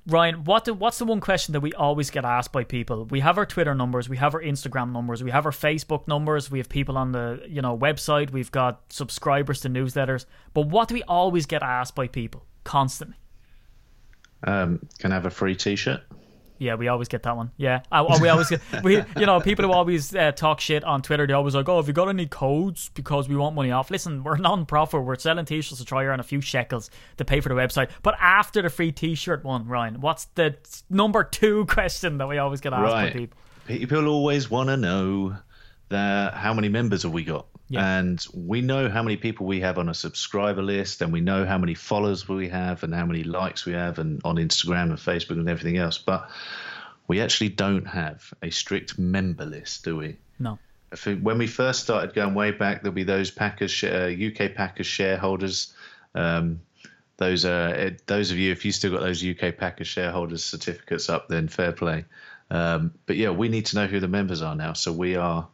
Ryan, 0.08 0.44
what 0.44 0.66
the, 0.66 0.74
what's 0.74 0.98
the 0.98 1.06
one 1.06 1.20
question 1.20 1.54
that 1.54 1.60
we 1.60 1.74
always 1.74 2.10
get 2.10 2.26
asked 2.26 2.52
by 2.52 2.64
people? 2.64 3.06
We 3.06 3.20
have 3.20 3.38
our 3.38 3.46
Twitter 3.46 3.76
numbers, 3.76 4.10
we 4.10 4.18
have 4.18 4.34
our 4.34 4.42
Instagram 4.42 4.92
numbers, 4.92 5.24
we 5.24 5.32
have 5.32 5.46
our 5.46 5.52
Facebook 5.52 6.08
numbers, 6.08 6.50
we 6.50 6.60
have 6.60 6.70
people 6.70 6.98
on 6.98 7.12
the 7.12 7.44
you 7.48 7.62
know 7.62 7.78
website, 7.78 8.32
we've 8.32 8.52
got 8.52 8.82
subscribers 8.90 9.62
to 9.62 9.70
newsletters. 9.70 10.26
But 10.54 10.68
what 10.68 10.88
do 10.88 10.96
we 10.96 11.04
always 11.04 11.46
get 11.46 11.64
asked 11.64 11.96
by 11.96 12.08
people 12.08 12.46
constantly? 12.64 13.18
Um, 14.44 14.88
can 15.00 15.12
I 15.12 15.16
have 15.16 15.26
a 15.26 15.30
free 15.30 15.56
T-shirt? 15.56 16.02
Yeah, 16.60 16.76
we 16.76 16.88
always 16.90 17.08
get 17.08 17.24
that 17.24 17.36
one. 17.36 17.52
Yeah, 17.58 17.82
I, 17.92 18.02
we 18.22 18.28
always 18.30 18.50
get 18.50 18.62
we 18.84 18.98
you 19.18 19.26
know 19.26 19.40
people 19.40 19.66
who 19.66 19.72
always 19.72 20.14
uh, 20.14 20.32
talk 20.34 20.60
shit 20.60 20.84
on 20.84 21.02
Twitter. 21.02 21.26
They 21.26 21.34
always 21.34 21.56
like, 21.56 21.68
oh, 21.68 21.78
have 21.78 21.88
you 21.88 21.94
got 21.94 22.10
any 22.10 22.28
codes 22.28 22.92
because 22.94 23.28
we 23.28 23.36
want 23.36 23.56
money 23.56 23.72
off? 23.72 23.90
Listen, 23.90 24.24
we're 24.24 24.38
non-profit. 24.38 25.02
We're 25.04 25.16
selling 25.18 25.46
t-shirts 25.46 25.80
to 25.80 25.86
try 25.86 26.06
earn 26.06 26.20
a 26.20 26.24
few 26.24 26.42
shekels 26.42 26.92
to 27.18 27.26
pay 27.26 27.40
for 27.40 27.50
the 27.50 27.56
website. 27.56 27.90
But 28.04 28.16
after 28.20 28.62
the 28.62 28.70
free 28.70 28.92
t-shirt 28.92 29.44
one, 29.44 29.68
Ryan, 29.68 30.02
what's 30.02 30.26
the 30.36 30.56
number 30.90 31.24
two 31.24 31.66
question 31.70 32.18
that 32.20 32.28
we 32.28 32.38
always 32.38 32.62
get 32.62 32.74
asked 32.74 32.84
Right. 32.84 33.14
by 33.14 33.20
people? 33.20 33.38
People 33.68 34.08
always 34.08 34.50
want 34.50 34.70
to 34.70 34.78
know 34.78 35.38
that 35.90 36.34
how 36.34 36.54
many 36.54 36.70
members 36.70 37.04
have 37.04 37.12
we 37.14 37.24
got, 37.24 37.48
Yeah. 37.72 38.00
and 38.00 38.26
we 38.34 38.62
know 38.62 38.90
how 38.90 39.04
many 39.04 39.16
people 39.16 39.46
we 39.46 39.60
have 39.60 39.78
on 39.78 39.90
a 39.90 39.94
subscriber 39.94 40.64
list, 40.64 41.02
and 41.02 41.14
we 41.14 41.22
know 41.22 41.46
how 41.46 41.58
many 41.60 41.76
followers 41.76 42.28
we 42.28 42.50
have, 42.50 42.84
and 42.84 42.94
how 42.94 43.06
many 43.06 43.24
likes 43.24 43.66
we 43.66 43.74
have, 43.74 44.00
and 44.00 44.20
on 44.26 44.38
Instagram 44.38 44.90
and 44.90 44.98
Facebook 44.98 45.38
and 45.38 45.48
everything 45.48 45.78
else. 45.78 45.98
But 46.00 46.30
we 47.08 47.22
actually 47.22 47.50
don't 47.50 47.86
have 47.86 48.34
a 48.42 48.50
strict 48.50 48.98
member 48.98 49.46
list, 49.46 49.84
do 49.84 49.98
we? 49.98 50.18
No. 50.40 50.58
When 51.22 51.38
we 51.38 51.46
first 51.46 51.84
started 51.84 52.16
going 52.16 52.34
way 52.34 52.50
back, 52.52 52.82
there'll 52.82 52.96
be 52.96 53.04
those 53.04 53.30
Packers, 53.30 53.84
uh, 53.84 54.12
UK 54.12 54.56
Packers 54.56 54.88
shareholders. 54.88 55.74
Um, 56.16 56.62
those 57.18 57.46
uh, 57.46 57.92
those 58.08 58.32
of 58.32 58.38
you, 58.38 58.52
if 58.52 58.66
you 58.66 58.72
still 58.72 58.92
got 58.92 59.02
those 59.02 59.24
UK 59.24 59.58
Packers 59.58 59.88
shareholders 59.88 60.44
certificates 60.44 61.10
up, 61.10 61.28
then 61.28 61.48
fair 61.48 61.72
play. 61.72 62.06
Um, 62.50 62.94
but 63.06 63.18
yeah, 63.18 63.30
we 63.30 63.50
need 63.50 63.68
to 63.68 63.76
know 63.76 63.86
who 63.86 64.00
the 64.00 64.08
members 64.08 64.42
are 64.42 64.56
now. 64.56 64.74
So 64.74 64.92
we 64.92 65.16
are 65.16 65.48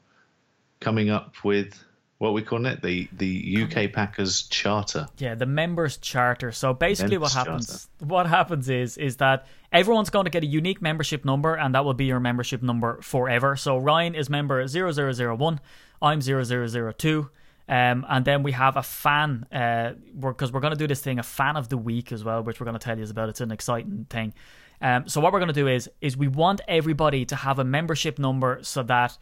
coming 0.80 1.10
up 1.10 1.44
with 1.44 1.84
what 2.18 2.34
we 2.34 2.42
calling 2.42 2.66
it 2.66 2.82
the 2.82 3.10
the 3.12 3.64
UK 3.64 3.92
Packers 3.92 4.44
Charter. 4.44 5.08
Yeah, 5.18 5.36
the 5.36 5.46
members 5.46 5.98
charter. 5.98 6.52
So 6.52 6.74
basically, 6.74 7.18
what 7.18 7.36
Members 7.36 7.48
happens? 7.48 7.90
What 8.00 8.28
happens 8.28 8.70
is 8.70 8.98
is 8.98 9.18
that 9.18 9.48
everyone's 9.72 10.10
going 10.10 10.26
to 10.26 10.32
get 10.32 10.44
a 10.44 10.48
unique 10.48 10.82
membership 10.82 11.26
number, 11.26 11.56
and 11.56 11.76
that 11.76 11.84
will 11.84 11.94
be 11.94 12.06
your 12.06 12.20
membership 12.20 12.62
number 12.62 13.02
forever. 13.02 13.56
So 13.56 13.78
Ryan 13.78 14.16
is 14.16 14.30
member 14.30 14.66
0001, 14.66 15.60
I'm 16.02 16.22
0002. 16.22 17.30
Um, 17.68 18.06
and 18.08 18.24
then 18.24 18.44
we 18.44 18.52
have 18.52 18.78
a 18.78 18.84
fan, 18.84 19.48
uh, 19.52 19.94
because 20.20 20.52
we're, 20.52 20.60
going 20.60 20.74
to 20.74 20.78
do 20.78 20.86
this 20.86 21.02
thing, 21.02 21.18
a 21.18 21.24
fan 21.24 21.58
of 21.58 21.70
the 21.70 21.78
week 21.78 22.12
as 22.12 22.24
well, 22.24 22.44
which 22.44 22.60
we're 22.60 22.66
going 22.66 22.78
to 22.78 22.84
tell 22.84 22.98
you 22.98 23.06
about. 23.06 23.28
It's 23.30 23.42
an 23.42 23.52
exciting 23.52 24.06
thing. 24.08 24.36
Um, 24.82 25.08
so 25.08 25.20
what 25.20 25.34
we're 25.34 25.40
going 25.40 25.48
to 25.48 25.54
do 25.54 25.68
is, 25.68 25.90
is 26.00 26.16
we 26.16 26.28
want 26.28 26.62
everybody 26.68 27.26
to 27.26 27.36
have 27.36 27.58
a 27.58 27.64
membership 27.64 28.20
number 28.20 28.60
so 28.62 28.84
that 28.84 29.18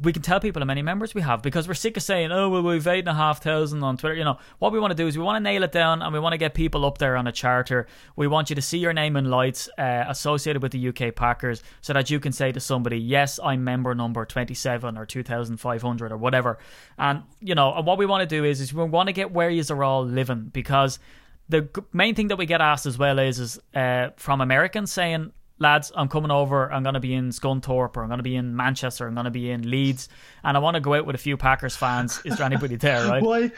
we 0.00 0.12
can 0.12 0.22
tell 0.22 0.38
people 0.38 0.60
how 0.60 0.66
many 0.66 0.82
members 0.82 1.12
we 1.12 1.22
have 1.22 1.42
because 1.42 1.66
we're 1.66 1.74
sick 1.74 1.96
of 1.96 2.02
saying, 2.04 2.30
oh, 2.30 2.48
well, 2.48 2.62
we've 2.62 2.86
eight 2.86 3.00
and 3.00 3.08
a 3.08 3.14
half 3.14 3.42
thousand 3.42 3.82
on 3.82 3.96
Twitter. 3.96 4.14
You 4.14 4.24
know, 4.24 4.38
what 4.60 4.72
we 4.72 4.78
want 4.78 4.92
to 4.92 4.94
do 4.94 5.08
is 5.08 5.18
we 5.18 5.24
want 5.24 5.36
to 5.36 5.40
nail 5.40 5.64
it 5.64 5.72
down 5.72 6.02
and 6.02 6.12
we 6.12 6.20
want 6.20 6.34
to 6.34 6.38
get 6.38 6.54
people 6.54 6.84
up 6.84 6.98
there 6.98 7.16
on 7.16 7.26
a 7.26 7.32
charter. 7.32 7.88
We 8.14 8.28
want 8.28 8.48
you 8.48 8.56
to 8.56 8.62
see 8.62 8.78
your 8.78 8.92
name 8.92 9.16
in 9.16 9.28
lights 9.28 9.68
uh, 9.76 10.04
associated 10.06 10.62
with 10.62 10.70
the 10.70 10.88
UK 10.88 11.16
Packers 11.16 11.64
so 11.80 11.92
that 11.92 12.10
you 12.10 12.20
can 12.20 12.30
say 12.30 12.52
to 12.52 12.60
somebody, 12.60 12.98
yes, 12.98 13.40
I'm 13.42 13.64
member 13.64 13.92
number 13.92 14.24
27 14.24 14.96
or 14.96 15.04
2500 15.04 16.12
or 16.12 16.16
whatever. 16.16 16.58
And, 16.96 17.24
you 17.40 17.56
know, 17.56 17.74
and 17.74 17.84
what 17.84 17.98
we 17.98 18.06
want 18.06 18.28
to 18.28 18.36
do 18.36 18.44
is, 18.44 18.60
is 18.60 18.72
we 18.72 18.84
want 18.84 19.08
to 19.08 19.12
get 19.12 19.32
where 19.32 19.50
you 19.50 19.64
are 19.68 19.82
all 19.82 20.04
living 20.04 20.50
because 20.52 21.00
the 21.48 21.68
main 21.92 22.14
thing 22.14 22.28
that 22.28 22.36
we 22.36 22.46
get 22.46 22.60
asked 22.60 22.86
as 22.86 22.98
well 22.98 23.18
is, 23.18 23.40
is 23.40 23.58
uh, 23.74 24.10
from 24.16 24.40
Americans 24.40 24.92
saying, 24.92 25.32
lads, 25.58 25.92
I'm 25.94 26.08
coming 26.08 26.30
over. 26.30 26.72
I'm 26.72 26.82
going 26.82 26.94
to 26.94 27.00
be 27.00 27.14
in 27.14 27.30
Scunthorpe 27.30 27.96
or 27.96 28.02
I'm 28.02 28.08
going 28.08 28.18
to 28.18 28.24
be 28.24 28.36
in 28.36 28.56
Manchester. 28.56 29.06
I'm 29.06 29.14
going 29.14 29.24
to 29.24 29.30
be 29.30 29.50
in 29.50 29.68
Leeds. 29.68 30.08
And 30.44 30.56
I 30.56 30.60
want 30.60 30.74
to 30.74 30.80
go 30.80 30.94
out 30.94 31.06
with 31.06 31.14
a 31.14 31.18
few 31.18 31.36
Packers 31.36 31.76
fans. 31.76 32.20
Is 32.24 32.36
there 32.36 32.46
anybody 32.46 32.76
there, 32.76 33.08
right? 33.08 33.22
Why? 33.28 33.50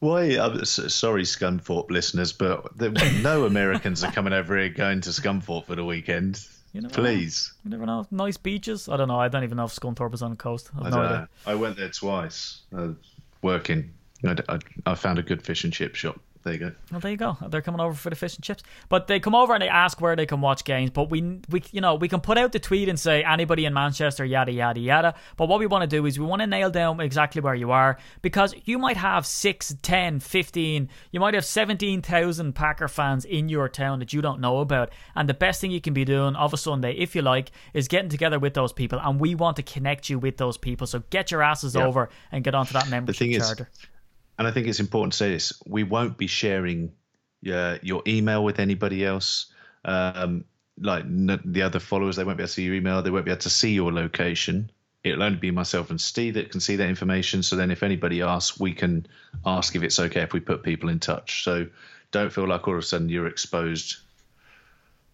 Why? 0.00 0.22
I'm 0.38 0.64
sorry, 0.64 1.22
Scunthorpe 1.22 1.90
listeners, 1.90 2.32
but 2.32 2.78
no 2.78 3.46
Americans 3.46 4.04
are 4.04 4.12
coming 4.12 4.32
over 4.32 4.56
here 4.58 4.68
going 4.68 5.00
to 5.02 5.10
Scunthorpe 5.10 5.66
for 5.66 5.74
the 5.74 5.84
weekend. 5.84 6.46
You 6.72 6.82
Please. 6.88 7.54
You 7.64 7.70
never 7.70 7.86
know. 7.86 8.06
Nice 8.10 8.36
beaches. 8.36 8.88
I 8.88 8.98
don't 8.98 9.08
know. 9.08 9.18
I 9.18 9.28
don't 9.28 9.44
even 9.44 9.56
know 9.56 9.64
if 9.64 9.74
Scunthorpe 9.74 10.12
is 10.12 10.20
on 10.20 10.30
the 10.30 10.36
coast. 10.36 10.70
I 10.78 10.86
I, 10.86 10.90
no 10.90 10.98
idea. 10.98 11.16
know. 11.18 11.26
I 11.46 11.54
went 11.54 11.78
there 11.78 11.88
twice, 11.88 12.60
uh, 12.76 12.88
working. 13.40 13.94
I, 14.22 14.36
I, 14.48 14.58
I 14.84 14.94
found 14.94 15.18
a 15.18 15.22
good 15.22 15.42
fish 15.42 15.64
and 15.64 15.72
chip 15.72 15.94
shop. 15.94 16.20
There 16.46 16.54
you 16.54 16.60
go. 16.60 16.72
Well, 16.92 17.00
there 17.00 17.10
you 17.10 17.16
go. 17.16 17.36
They're 17.48 17.60
coming 17.60 17.80
over 17.80 17.92
for 17.92 18.08
the 18.08 18.14
fish 18.14 18.36
and 18.36 18.44
chips. 18.44 18.62
But 18.88 19.08
they 19.08 19.18
come 19.18 19.34
over 19.34 19.52
and 19.52 19.60
they 19.60 19.68
ask 19.68 20.00
where 20.00 20.14
they 20.14 20.26
can 20.26 20.40
watch 20.40 20.62
games. 20.62 20.90
But 20.90 21.10
we, 21.10 21.40
we, 21.50 21.60
you 21.72 21.80
know, 21.80 21.96
we 21.96 22.06
can 22.08 22.20
put 22.20 22.38
out 22.38 22.52
the 22.52 22.60
tweet 22.60 22.88
and 22.88 22.98
say 23.00 23.24
anybody 23.24 23.64
in 23.64 23.74
Manchester, 23.74 24.24
yada 24.24 24.52
yada 24.52 24.78
yada. 24.78 25.14
But 25.36 25.48
what 25.48 25.58
we 25.58 25.66
want 25.66 25.82
to 25.82 25.88
do 25.88 26.06
is 26.06 26.20
we 26.20 26.24
want 26.24 26.42
to 26.42 26.46
nail 26.46 26.70
down 26.70 27.00
exactly 27.00 27.40
where 27.42 27.56
you 27.56 27.72
are 27.72 27.98
because 28.22 28.54
you 28.64 28.78
might 28.78 28.96
have 28.96 29.26
6, 29.26 29.74
10, 29.82 30.20
15, 30.20 30.88
you 31.10 31.18
might 31.18 31.34
have 31.34 31.44
17,000 31.44 32.52
Packer 32.54 32.86
fans 32.86 33.24
in 33.24 33.48
your 33.48 33.68
town 33.68 33.98
that 33.98 34.12
you 34.12 34.22
don't 34.22 34.40
know 34.40 34.60
about. 34.60 34.92
And 35.16 35.28
the 35.28 35.34
best 35.34 35.60
thing 35.60 35.72
you 35.72 35.80
can 35.80 35.94
be 35.94 36.04
doing 36.04 36.36
of 36.36 36.54
a 36.54 36.56
Sunday, 36.56 36.92
if 36.92 37.16
you 37.16 37.22
like, 37.22 37.50
is 37.74 37.88
getting 37.88 38.08
together 38.08 38.38
with 38.38 38.54
those 38.54 38.72
people. 38.72 39.00
And 39.02 39.18
we 39.18 39.34
want 39.34 39.56
to 39.56 39.62
connect 39.64 40.08
you 40.08 40.20
with 40.20 40.36
those 40.36 40.56
people. 40.56 40.86
So 40.86 41.02
get 41.10 41.32
your 41.32 41.42
asses 41.42 41.74
Yeah. 41.74 41.86
over 41.86 42.08
and 42.30 42.44
get 42.44 42.54
onto 42.54 42.72
that 42.74 42.88
membership 42.88 43.18
thing 43.18 43.32
is, 43.32 43.44
charter. 43.44 43.68
And 44.38 44.46
I 44.46 44.50
think 44.50 44.66
it's 44.66 44.80
important 44.80 45.12
to 45.12 45.16
say 45.16 45.30
this: 45.30 45.52
we 45.66 45.82
won't 45.82 46.18
be 46.18 46.26
sharing 46.26 46.92
uh, 47.50 47.78
your 47.82 48.02
email 48.06 48.44
with 48.44 48.58
anybody 48.58 49.04
else. 49.04 49.46
Um, 49.84 50.44
like 50.78 51.04
n- 51.04 51.40
the 51.44 51.62
other 51.62 51.78
followers, 51.78 52.16
they 52.16 52.24
won't 52.24 52.36
be 52.36 52.42
able 52.42 52.48
to 52.48 52.54
see 52.54 52.64
your 52.64 52.74
email. 52.74 53.02
They 53.02 53.10
won't 53.10 53.24
be 53.24 53.30
able 53.30 53.40
to 53.40 53.50
see 53.50 53.72
your 53.72 53.92
location. 53.92 54.70
It'll 55.04 55.22
only 55.22 55.38
be 55.38 55.52
myself 55.52 55.90
and 55.90 56.00
Steve 56.00 56.34
that 56.34 56.50
can 56.50 56.60
see 56.60 56.76
that 56.76 56.88
information. 56.88 57.42
So 57.42 57.56
then, 57.56 57.70
if 57.70 57.82
anybody 57.82 58.22
asks, 58.22 58.58
we 58.58 58.72
can 58.72 59.06
ask 59.44 59.76
if 59.76 59.82
it's 59.82 59.98
okay 59.98 60.22
if 60.22 60.32
we 60.32 60.40
put 60.40 60.62
people 60.62 60.88
in 60.88 60.98
touch. 60.98 61.44
So 61.44 61.66
don't 62.10 62.32
feel 62.32 62.48
like 62.48 62.66
all 62.66 62.74
of 62.74 62.80
a 62.80 62.82
sudden 62.82 63.08
you're 63.08 63.26
exposed 63.26 63.98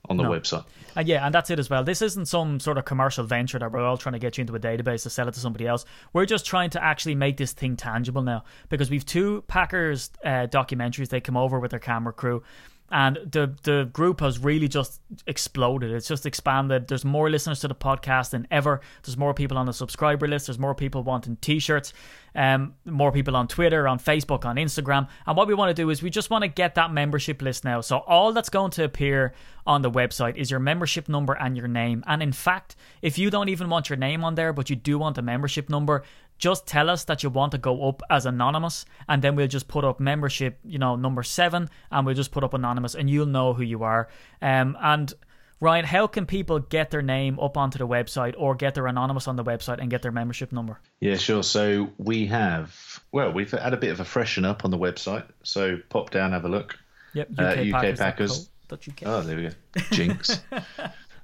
on 0.09 0.17
the 0.17 0.23
No. 0.25 0.31
website. 0.31 0.65
And 0.97 1.09
yeah, 1.09 1.25
and 1.25 1.35
that's 1.35 1.49
it 1.49 1.59
as 1.59 1.71
well. 1.71 1.85
This 1.85 2.03
isn't 2.03 2.27
some 2.27 2.61
sort 2.61 2.77
of 2.77 2.85
commercial 2.85 3.25
venture 3.25 3.59
that 3.59 3.73
we're 3.73 3.85
all 3.85 3.97
trying 3.97 4.15
to 4.15 4.19
get 4.19 4.37
you 4.37 4.43
into 4.43 4.55
a 4.55 4.61
database 4.61 5.05
to 5.05 5.11
sell 5.11 5.29
it 5.29 5.35
to 5.35 5.41
somebody 5.41 5.67
else. 5.67 5.85
We're 6.12 6.27
just 6.27 6.45
trying 6.45 6.71
to 6.71 6.83
actually 6.85 7.15
make 7.15 7.37
this 7.37 7.53
thing 7.53 7.77
tangible 7.77 8.23
now 8.23 8.45
because 8.69 8.91
we've 8.91 9.07
two 9.07 9.43
Packers 9.47 10.11
uh, 10.25 10.49
documentaries. 10.51 11.09
They 11.09 11.21
come 11.21 11.37
over 11.37 11.59
with 11.61 11.71
their 11.71 11.81
camera 11.81 12.12
crew. 12.12 12.43
And 12.92 13.16
the 13.24 13.55
the 13.62 13.88
group 13.90 14.20
has 14.20 14.38
really 14.38 14.68
just 14.68 15.00
exploded. 15.26 15.90
It's 15.90 16.07
just 16.07 16.26
expanded. 16.26 16.88
There's 16.88 17.07
more 17.07 17.31
listeners 17.31 17.61
to 17.61 17.68
the 17.68 17.74
podcast 17.74 18.31
than 18.31 18.46
ever. 18.50 18.83
There's 19.02 19.16
more 19.16 19.33
people 19.33 19.57
on 19.57 19.64
the 19.64 19.72
subscriber 19.72 20.28
list. 20.28 20.46
There's 20.46 20.59
more 20.59 20.74
people 20.74 21.02
wanting 21.02 21.37
t-shirts. 21.37 21.94
Um, 22.35 22.74
more 22.85 23.11
people 23.11 23.35
on 23.35 23.48
Twitter, 23.48 23.88
on 23.88 23.98
Facebook, 23.98 24.44
on 24.44 24.57
Instagram. 24.57 25.09
And 25.26 25.37
what 25.37 25.48
we 25.48 25.55
want 25.55 25.74
to 25.74 25.83
do 25.83 25.88
is 25.90 26.02
we 26.02 26.11
just 26.11 26.31
want 26.31 26.42
to 26.42 26.48
get 26.48 26.74
that 26.74 26.92
membership 26.92 27.40
list 27.40 27.64
now. 27.64 27.81
So 27.81 27.98
all 27.98 28.33
that's 28.33 28.50
going 28.50 28.70
to 28.72 28.85
appear 28.85 29.35
on 29.66 29.83
the 29.83 29.90
website 29.90 30.37
is 30.37 30.50
your 30.50 30.61
membership 30.61 31.09
number 31.09 31.33
and 31.35 31.57
your 31.57 31.68
name. 31.68 32.05
And 32.07 32.22
in 32.22 32.33
fact, 32.33 32.76
if 33.00 33.18
you 33.18 33.31
don't 33.31 33.48
even 33.48 33.70
want 33.70 33.88
your 33.88 33.96
name 33.96 34.22
on 34.22 34.35
there, 34.35 34.52
but 34.52 34.70
you 34.70 34.76
do 34.76 34.98
want 34.98 35.18
a 35.18 35.22
membership 35.22 35.70
number, 35.70 36.02
just 36.38 36.66
tell 36.66 36.90
us 36.90 37.05
that 37.05 37.23
you 37.23 37.31
want 37.31 37.53
to 37.53 37.59
go 37.59 37.88
up 37.88 38.03
as 38.11 38.27
anonymous, 38.27 38.85
and 39.09 39.23
then 39.23 39.37
we'll 39.37 39.47
just 39.49 39.68
put 39.68 39.85
up 39.85 40.01
membership, 40.01 40.59
you 40.64 40.79
know, 40.79 40.97
number 40.97 41.23
seven, 41.23 41.68
and 41.90 42.05
we'll 42.07 42.14
just 42.14 42.33
put 42.33 42.42
up 42.45 42.55
anonymous, 42.55 42.95
and 42.95 43.09
you'll 43.09 43.27
know 43.27 43.53
who 43.55 43.62
you 43.62 43.83
are. 43.85 44.09
Um, 44.40 44.77
and 44.81 45.12
Ryan, 45.61 45.85
how 45.85 46.09
can 46.09 46.27
people 46.27 46.59
get 46.59 46.91
their 46.91 47.03
name 47.03 47.39
up 47.39 47.57
onto 47.57 47.78
the 47.78 47.87
website 47.87 48.35
or 48.37 48.57
get 48.57 48.74
their 48.74 48.89
anonymous 48.89 49.28
on 49.28 49.37
the 49.37 49.45
website 49.45 49.78
and 49.80 49.89
get 49.89 50.03
their 50.03 50.11
membership 50.11 50.51
number? 50.51 50.80
Yeah, 50.99 51.16
sure. 51.16 51.45
So 51.45 51.91
we 51.99 52.26
have, 52.26 53.01
well, 53.12 53.33
we've 53.33 53.53
had 53.53 53.72
a 53.72 53.76
bit 53.76 53.91
of 53.93 54.01
a 54.01 54.05
freshen 54.05 54.45
up 54.45 54.64
on 54.64 54.72
the 54.72 54.78
website. 54.78 55.24
So 55.45 55.78
pop 55.89 56.11
down, 56.11 56.33
have 56.33 56.45
a 56.45 56.49
look. 56.49 56.76
Yep, 57.14 57.28
Uh, 57.39 57.43
UK 57.43 57.97
Packers. 57.97 58.49
UK. 58.72 59.03
Oh, 59.05 59.20
there 59.20 59.37
we 59.37 59.43
go. 59.43 59.51
Jinx. 59.93 60.41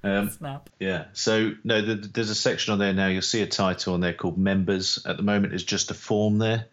um, 0.03 0.30
Snap. 0.30 0.70
yeah. 0.78 1.07
So 1.12 1.53
no, 1.64 1.84
th 1.84 2.12
there's 2.12 2.30
a 2.30 2.34
section 2.34 2.72
on 2.72 2.78
there 2.78 2.92
now. 2.92 3.09
You'll 3.09 3.22
see 3.22 3.42
a 3.42 3.46
title 3.46 3.94
on 3.94 4.01
there 4.01 4.14
called 4.14 4.38
members. 4.38 5.05
At 5.07 5.16
the 5.16 5.22
moment, 5.22 5.55
it's 5.55 5.64
just 5.64 5.90
a 5.90 5.94
form 5.94 6.38
there. 6.38 6.66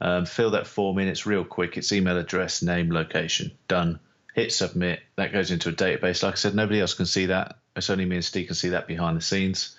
Um, 0.00 0.26
fill 0.26 0.52
that 0.52 0.66
form 0.66 0.98
in. 0.98 1.08
It's 1.08 1.26
real 1.26 1.44
quick. 1.44 1.76
It's 1.76 1.92
email 1.92 2.16
address, 2.16 2.62
name, 2.62 2.90
location. 2.90 3.52
Done. 3.66 3.98
Hit 4.34 4.52
submit. 4.52 5.00
That 5.16 5.32
goes 5.32 5.50
into 5.50 5.70
a 5.70 5.72
database. 5.72 6.22
Like 6.22 6.34
I 6.34 6.36
said, 6.36 6.54
nobody 6.54 6.80
else 6.80 6.94
can 6.94 7.06
see 7.06 7.26
that. 7.26 7.58
It's 7.74 7.90
only 7.90 8.04
me 8.04 8.16
and 8.16 8.24
Steve 8.24 8.46
can 8.46 8.54
see 8.54 8.70
that 8.70 8.86
behind 8.86 9.16
the 9.16 9.20
scenes. 9.20 9.76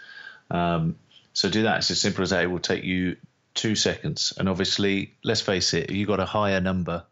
Um, 0.51 0.97
so 1.33 1.49
do 1.49 1.63
that. 1.63 1.77
It's 1.77 1.91
as 1.91 2.01
simple 2.01 2.23
as 2.23 2.31
that. 2.31 2.43
It 2.43 2.47
will 2.47 2.59
take 2.59 2.83
you 2.83 3.15
two 3.53 3.75
seconds. 3.75 4.33
And 4.37 4.49
obviously, 4.49 5.15
let's 5.23 5.41
face 5.41 5.73
it, 5.73 5.89
if 5.89 5.95
you 5.95 6.05
got 6.05 6.19
a 6.19 6.25
higher 6.25 6.59
number, 6.59 7.05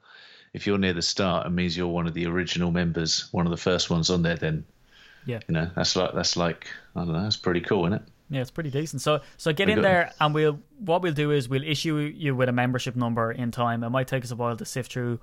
if 0.53 0.67
you're 0.67 0.77
near 0.77 0.93
the 0.93 1.01
start, 1.01 1.45
it 1.45 1.51
means 1.51 1.77
you're 1.77 1.87
one 1.87 2.07
of 2.07 2.13
the 2.13 2.25
original 2.25 2.71
members, 2.71 3.27
one 3.31 3.45
of 3.45 3.51
the 3.51 3.57
first 3.57 3.89
ones 3.89 4.09
on 4.09 4.23
there. 4.23 4.35
Then, 4.35 4.65
Yeah. 5.27 5.39
you 5.47 5.53
know, 5.53 5.69
that's 5.75 5.95
like 5.95 6.13
that's 6.13 6.35
like 6.35 6.67
I 6.95 7.01
don't 7.01 7.13
know. 7.13 7.21
That's 7.21 7.37
pretty 7.37 7.61
cool, 7.61 7.85
isn't 7.85 7.93
it? 7.93 8.01
Yeah, 8.29 8.41
it's 8.41 8.51
pretty 8.51 8.71
decent. 8.71 9.01
So 9.01 9.21
so 9.37 9.53
get 9.53 9.67
We 9.67 9.73
in 9.73 9.81
there 9.81 10.11
and 10.19 10.33
we'll 10.33 10.59
what 10.79 11.01
we'll 11.01 11.13
do 11.13 11.31
is 11.31 11.47
we'll 11.47 11.63
issue 11.63 11.97
you 11.97 12.35
with 12.35 12.49
a 12.49 12.51
membership 12.51 12.95
number 12.95 13.31
in 13.31 13.51
time. 13.51 13.83
It 13.83 13.89
might 13.89 14.07
take 14.07 14.23
us 14.23 14.31
a 14.31 14.35
while 14.35 14.57
to 14.57 14.65
sift 14.65 14.93
through, 14.93 15.19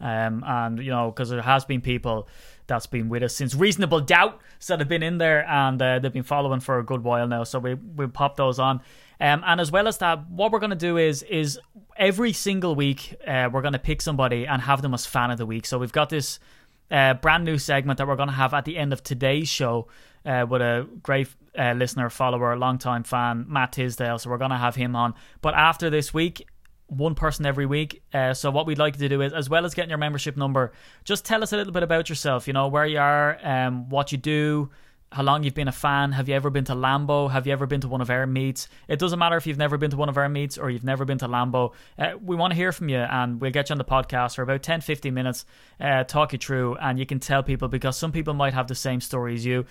um, 0.00 0.42
and 0.46 0.78
you 0.78 0.90
know 0.90 1.10
because 1.10 1.28
there 1.28 1.42
has 1.42 1.64
been 1.64 1.80
people 1.80 2.28
that's 2.66 2.86
been 2.86 3.08
with 3.08 3.22
us 3.22 3.34
since 3.34 3.54
reasonable 3.54 4.00
doubt, 4.00 4.40
so 4.58 4.76
they've 4.76 4.88
been 4.88 5.02
in 5.02 5.18
there 5.18 5.46
and 5.48 5.80
uh, 5.80 5.98
they've 5.98 6.12
been 6.12 6.22
following 6.22 6.60
for 6.60 6.78
a 6.78 6.84
good 6.84 7.04
while 7.04 7.28
now. 7.28 7.44
So 7.44 7.58
we 7.58 7.74
we 7.74 8.06
pop 8.06 8.36
those 8.36 8.58
on. 8.58 8.80
Um, 9.20 9.42
and 9.44 9.60
as 9.60 9.72
well 9.72 9.88
as 9.88 9.98
that, 9.98 10.30
what 10.30 10.52
we're 10.52 10.60
going 10.60 10.70
to 10.70 10.76
do 10.76 10.96
is 10.96 11.22
is 11.24 11.58
every 11.96 12.32
single 12.32 12.74
week 12.74 13.16
uh, 13.26 13.48
we're 13.52 13.62
going 13.62 13.72
to 13.72 13.78
pick 13.78 14.00
somebody 14.00 14.46
and 14.46 14.62
have 14.62 14.82
them 14.82 14.94
as 14.94 15.06
fan 15.06 15.30
of 15.30 15.38
the 15.38 15.46
week. 15.46 15.66
So 15.66 15.78
we've 15.78 15.92
got 15.92 16.08
this 16.10 16.38
uh, 16.90 17.14
brand 17.14 17.44
new 17.44 17.58
segment 17.58 17.98
that 17.98 18.06
we're 18.06 18.16
going 18.16 18.28
to 18.28 18.34
have 18.34 18.54
at 18.54 18.64
the 18.64 18.76
end 18.76 18.92
of 18.92 19.02
today's 19.02 19.48
show 19.48 19.88
uh, 20.24 20.46
with 20.48 20.62
a 20.62 20.88
great 21.02 21.28
uh, 21.58 21.72
listener, 21.72 22.10
follower, 22.10 22.56
longtime 22.56 23.04
fan, 23.04 23.46
Matt 23.48 23.72
Tisdale. 23.72 24.18
So 24.18 24.30
we're 24.30 24.38
going 24.38 24.50
to 24.50 24.56
have 24.56 24.74
him 24.74 24.96
on. 24.96 25.14
But 25.40 25.54
after 25.54 25.90
this 25.90 26.12
week, 26.12 26.46
one 26.86 27.14
person 27.14 27.46
every 27.46 27.66
week. 27.66 28.02
Uh, 28.12 28.34
so 28.34 28.50
what 28.50 28.66
we'd 28.66 28.78
like 28.78 28.96
to 28.96 29.08
do 29.08 29.20
is, 29.20 29.32
as 29.32 29.48
well 29.48 29.64
as 29.64 29.74
getting 29.74 29.90
your 29.90 29.98
membership 29.98 30.36
number, 30.36 30.72
just 31.04 31.24
tell 31.24 31.42
us 31.42 31.52
a 31.52 31.56
little 31.56 31.72
bit 31.72 31.82
about 31.82 32.08
yourself. 32.08 32.46
You 32.46 32.54
know 32.54 32.68
where 32.68 32.86
you 32.86 32.98
are, 32.98 33.38
um, 33.42 33.88
what 33.88 34.10
you 34.10 34.18
do, 34.18 34.70
how 35.10 35.22
long 35.22 35.42
you've 35.42 35.54
been 35.54 35.68
a 35.68 35.72
fan. 35.72 36.12
Have 36.12 36.28
you 36.28 36.34
ever 36.34 36.50
been 36.50 36.64
to 36.64 36.74
Lambeau? 36.74 37.30
Have 37.30 37.46
you 37.46 37.52
ever 37.52 37.66
been 37.66 37.80
to 37.80 37.88
one 37.88 38.00
of 38.00 38.10
our 38.10 38.26
meets? 38.26 38.68
It 38.88 38.98
doesn't 38.98 39.18
matter 39.18 39.36
if 39.36 39.46
you've 39.46 39.58
never 39.58 39.78
been 39.78 39.90
to 39.90 39.96
one 39.96 40.08
of 40.08 40.18
our 40.18 40.28
meets 40.28 40.58
or 40.58 40.70
you've 40.70 40.84
never 40.84 41.04
been 41.04 41.18
to 41.18 41.28
Lambeau. 41.28 41.72
Uh, 41.98 42.12
we 42.22 42.36
want 42.36 42.52
to 42.52 42.56
hear 42.56 42.72
from 42.72 42.88
you 42.88 42.98
and 42.98 43.40
we'll 43.40 43.50
get 43.50 43.70
you 43.70 43.74
on 43.74 43.78
the 43.78 43.84
podcast 43.84 44.36
for 44.36 44.42
about 44.42 44.62
10 44.62 44.82
15 44.82 45.14
minutes, 45.14 45.46
uh, 45.80 46.04
talk 46.04 46.32
you 46.32 46.38
through, 46.38 46.76
and 46.76 46.98
you 46.98 47.06
can 47.06 47.20
tell 47.20 47.42
people 47.42 47.68
because 47.68 47.96
some 47.96 48.12
people 48.12 48.34
might 48.34 48.52
have 48.52 48.68
the 48.68 48.74
same 48.74 49.00
story 49.00 49.34
as 49.34 49.46
you. 49.46 49.64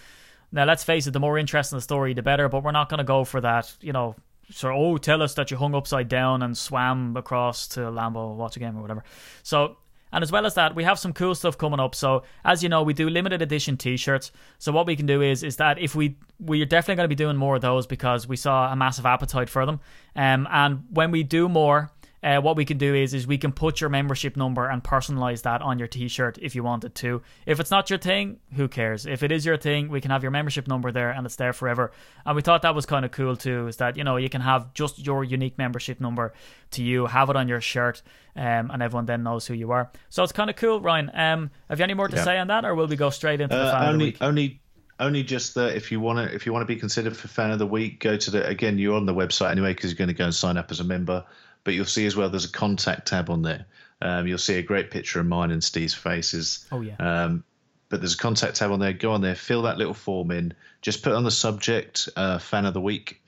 Now, 0.51 0.65
let's 0.65 0.83
face 0.83 1.05
it, 1.07 1.11
the 1.11 1.19
more 1.19 1.37
interesting 1.37 1.77
the 1.77 1.81
story, 1.81 2.13
the 2.13 2.23
better, 2.23 2.49
but 2.49 2.63
we're 2.63 2.71
not 2.71 2.89
going 2.89 2.99
to 2.99 3.03
go 3.03 3.23
for 3.23 3.41
that, 3.41 3.75
you 3.81 3.93
know. 3.93 4.15
So, 4.49 4.71
oh, 4.71 4.97
tell 4.97 5.21
us 5.21 5.33
that 5.33 5.51
you 5.51 5.57
hung 5.57 5.75
upside 5.75 6.07
down 6.07 6.41
and 6.41 6.57
swam 6.57 7.17
across 7.17 7.67
to 7.69 7.81
Lambeau, 7.81 8.33
watch 8.35 8.55
a 8.55 8.59
game 8.59 8.77
or 8.77 8.81
whatever. 8.81 9.03
So, 9.43 9.77
and 10.11 10.23
as 10.23 10.31
well 10.31 10.45
as 10.45 10.53
that, 10.55 10.75
we 10.75 10.83
have 10.83 10.99
some 10.99 11.13
cool 11.13 11.35
stuff 11.35 11.57
coming 11.57 11.79
up. 11.79 11.95
So, 11.95 12.23
as 12.45 12.63
you 12.63 12.69
know, 12.69 12.83
we 12.83 12.93
do 12.93 13.09
limited 13.09 13.41
edition 13.41 13.77
T-shirts. 13.77 14.31
So, 14.57 14.71
what 14.71 14.87
we 14.87 14.95
can 14.95 15.05
do 15.05 15.21
is 15.21 15.43
is 15.43 15.57
that 15.57 15.79
if 15.79 15.95
we 15.95 16.17
we're 16.39 16.65
definitely 16.65 16.95
going 16.95 17.05
to 17.05 17.09
be 17.09 17.15
doing 17.15 17.35
more 17.35 17.55
of 17.55 17.61
those 17.61 17.87
because 17.87 18.27
we 18.27 18.35
saw 18.35 18.71
a 18.71 18.75
massive 18.75 19.05
appetite 19.05 19.49
for 19.49 19.65
them. 19.65 19.79
Um, 20.15 20.47
and 20.51 20.83
when 20.91 21.11
we 21.11 21.23
do 21.23 21.49
more, 21.49 21.91
uh, 22.27 22.41
what 22.41 22.55
we 22.57 22.65
can 22.65 22.77
do 22.77 22.93
is 22.93 23.13
is 23.13 23.25
we 23.25 23.37
can 23.37 23.51
put 23.51 23.79
your 23.79 23.89
membership 23.89 24.35
number 24.35 24.67
and 24.69 24.83
personalize 24.83 25.41
that 25.43 25.61
on 25.61 25.79
your 25.79 25.87
T-shirt 25.87 26.37
if 26.41 26.55
you 26.55 26.63
wanted 26.63 26.93
to. 26.95 27.21
If 27.45 27.59
it's 27.61 27.71
not 27.71 27.89
your 27.89 27.99
thing, 27.99 28.39
who 28.55 28.67
cares? 28.67 29.05
If 29.05 29.23
it 29.23 29.31
is 29.31 29.45
your 29.45 29.57
thing, 29.57 29.89
we 29.89 30.01
can 30.01 30.11
have 30.11 30.23
your 30.23 30.31
membership 30.31 30.67
number 30.67 30.91
there 30.91 31.11
and 31.11 31.25
it's 31.25 31.37
there 31.37 31.53
forever. 31.53 31.91
And 32.25 32.35
we 32.35 32.41
thought 32.41 32.63
that 32.63 32.75
was 32.75 32.85
kind 32.85 33.05
of 33.05 33.11
cool 33.11 33.35
too. 33.37 33.67
Is 33.67 33.77
that 33.77 33.95
you 33.97 34.03
know 34.03 34.17
you 34.17 34.29
can 34.29 34.41
have 34.41 34.73
just 34.73 34.99
your 35.05 35.23
unique 35.23 35.57
membership 35.57 36.01
number 36.01 36.33
to 36.71 36.83
you, 36.83 37.05
have 37.05 37.29
it 37.29 37.35
on 37.37 37.47
your 37.47 37.61
shirt, 37.61 38.01
um, 38.35 38.71
and 38.71 38.83
everyone 38.83 39.05
then 39.05 39.23
knows 39.23 39.47
who 39.47 39.53
you 39.53 39.71
are. 39.71 39.89
So 40.09 40.23
it's 40.23 40.33
kind 40.33 40.49
of 40.49 40.55
cool, 40.57 40.81
Ryan. 40.81 41.09
Um, 41.13 41.51
have 41.69 41.79
you 41.79 41.83
any 41.83 41.93
more 41.93 42.09
to 42.09 42.15
Yeah. 42.17 42.23
say 42.23 42.37
on 42.39 42.47
that, 42.47 42.65
or 42.65 42.75
will 42.75 42.87
we 42.87 42.97
go 42.97 43.09
straight 43.09 43.39
into 43.39 43.55
the 43.55 43.61
Uh, 43.61 43.71
fan 43.71 43.81
of 43.81 43.87
the 43.87 43.93
only, 43.93 44.05
week? 44.05 44.17
only, 44.21 44.61
only 44.99 45.23
just 45.23 45.55
that 45.55 45.75
if 45.77 45.91
you 45.91 45.99
want 46.01 46.17
to, 46.19 46.35
if 46.35 46.45
you 46.45 46.51
want 46.51 46.63
to 46.67 46.73
be 46.73 46.79
considered 46.79 47.15
for 47.15 47.27
fan 47.29 47.51
of 47.51 47.59
the 47.59 47.67
week, 47.67 47.99
go 48.01 48.17
to 48.17 48.31
the 48.31 48.45
again. 48.45 48.77
You're 48.79 48.95
on 48.97 49.05
the 49.05 49.13
website 49.13 49.51
anyway 49.51 49.73
because 49.73 49.91
you're 49.91 49.97
going 49.97 50.09
to 50.09 50.13
go 50.13 50.25
and 50.25 50.35
sign 50.35 50.57
up 50.57 50.71
as 50.71 50.79
a 50.81 50.83
member. 50.83 51.23
But 51.67 51.73
you'll 51.73 51.83
see 51.83 52.05
as 52.05 52.15
well. 52.15 52.29
There's 52.29 52.45
a 52.45 52.49
contact 52.49 53.09
tab 53.09 53.29
on 53.29 53.41
there. 53.41 53.65
Um, 54.01 54.25
you'll 54.25 54.37
see 54.37 54.53
a 54.55 54.61
great 54.61 54.89
picture 54.89 55.19
of 55.19 55.25
mine 55.25 55.51
and 55.51 55.61
Steve's 55.61 55.93
faces. 55.93 56.65
Oh, 56.71 56.79
yeah. 56.79 56.95
Um, 56.97 57.43
but 57.89 57.99
there's 57.99 58.13
a 58.13 58.17
contact 58.17 58.55
tab 58.55 58.71
on 58.71 58.79
there. 58.79 58.93
Go 58.93 59.11
on 59.11 59.19
there, 59.19 59.35
fill 59.35 59.63
that 59.63 59.77
little 59.77 59.93
form 59.93 60.31
in. 60.31 60.53
Just 60.81 61.03
put 61.03 61.11
on 61.11 61.25
the 61.25 61.29
subject 61.29 62.07
uh, 62.15 62.37
fan 62.37 62.65
of 62.65 62.73
the 62.73 62.79
week. 62.79 63.21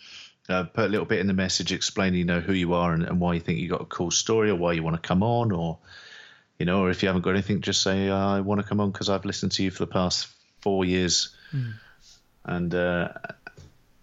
Uh, 0.48 0.64
put 0.64 0.86
a 0.86 0.88
little 0.88 1.06
bit 1.06 1.20
in 1.20 1.28
the 1.28 1.34
message 1.34 1.74
explaining, 1.74 2.20
you 2.20 2.24
know, 2.24 2.40
who 2.40 2.54
you 2.54 2.76
are 2.76 2.94
and, 2.94 3.04
and 3.04 3.20
why 3.20 3.34
you 3.34 3.42
think 3.42 3.60
you 3.60 3.68
got 3.68 3.82
a 3.82 3.86
cool 3.86 4.10
story 4.10 4.50
or 4.50 4.56
why 4.56 4.72
you 4.72 4.84
want 4.84 4.96
to 4.96 5.06
come 5.06 5.22
on 5.22 5.52
or 5.52 5.78
you 6.60 6.66
know, 6.66 6.84
or 6.84 6.90
if 6.90 7.04
you 7.04 7.10
haven't 7.10 7.24
got 7.24 7.32
anything, 7.32 7.60
just 7.60 7.82
say 7.82 8.08
uh, 8.08 8.16
I 8.16 8.40
want 8.40 8.62
to 8.62 8.68
come 8.68 8.80
on 8.80 8.92
because 8.92 9.10
I've 9.10 9.26
listened 9.26 9.52
to 9.54 9.64
you 9.64 9.72
for 9.72 9.86
the 9.86 9.92
past 9.92 10.30
four 10.62 10.86
years, 10.86 11.36
and 12.46 12.74
uh, 12.74 13.10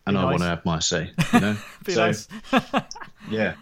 and 0.07 0.15
Be 0.15 0.21
I 0.21 0.25
want 0.25 0.41
to 0.41 0.45
have 0.45 0.65
my 0.65 0.79
say. 0.81 1.11
You 1.33 1.41
know, 1.41 1.57
Be 1.85 1.93
so 1.93 2.07
nice. 2.07 2.29
yeah, 3.31 3.55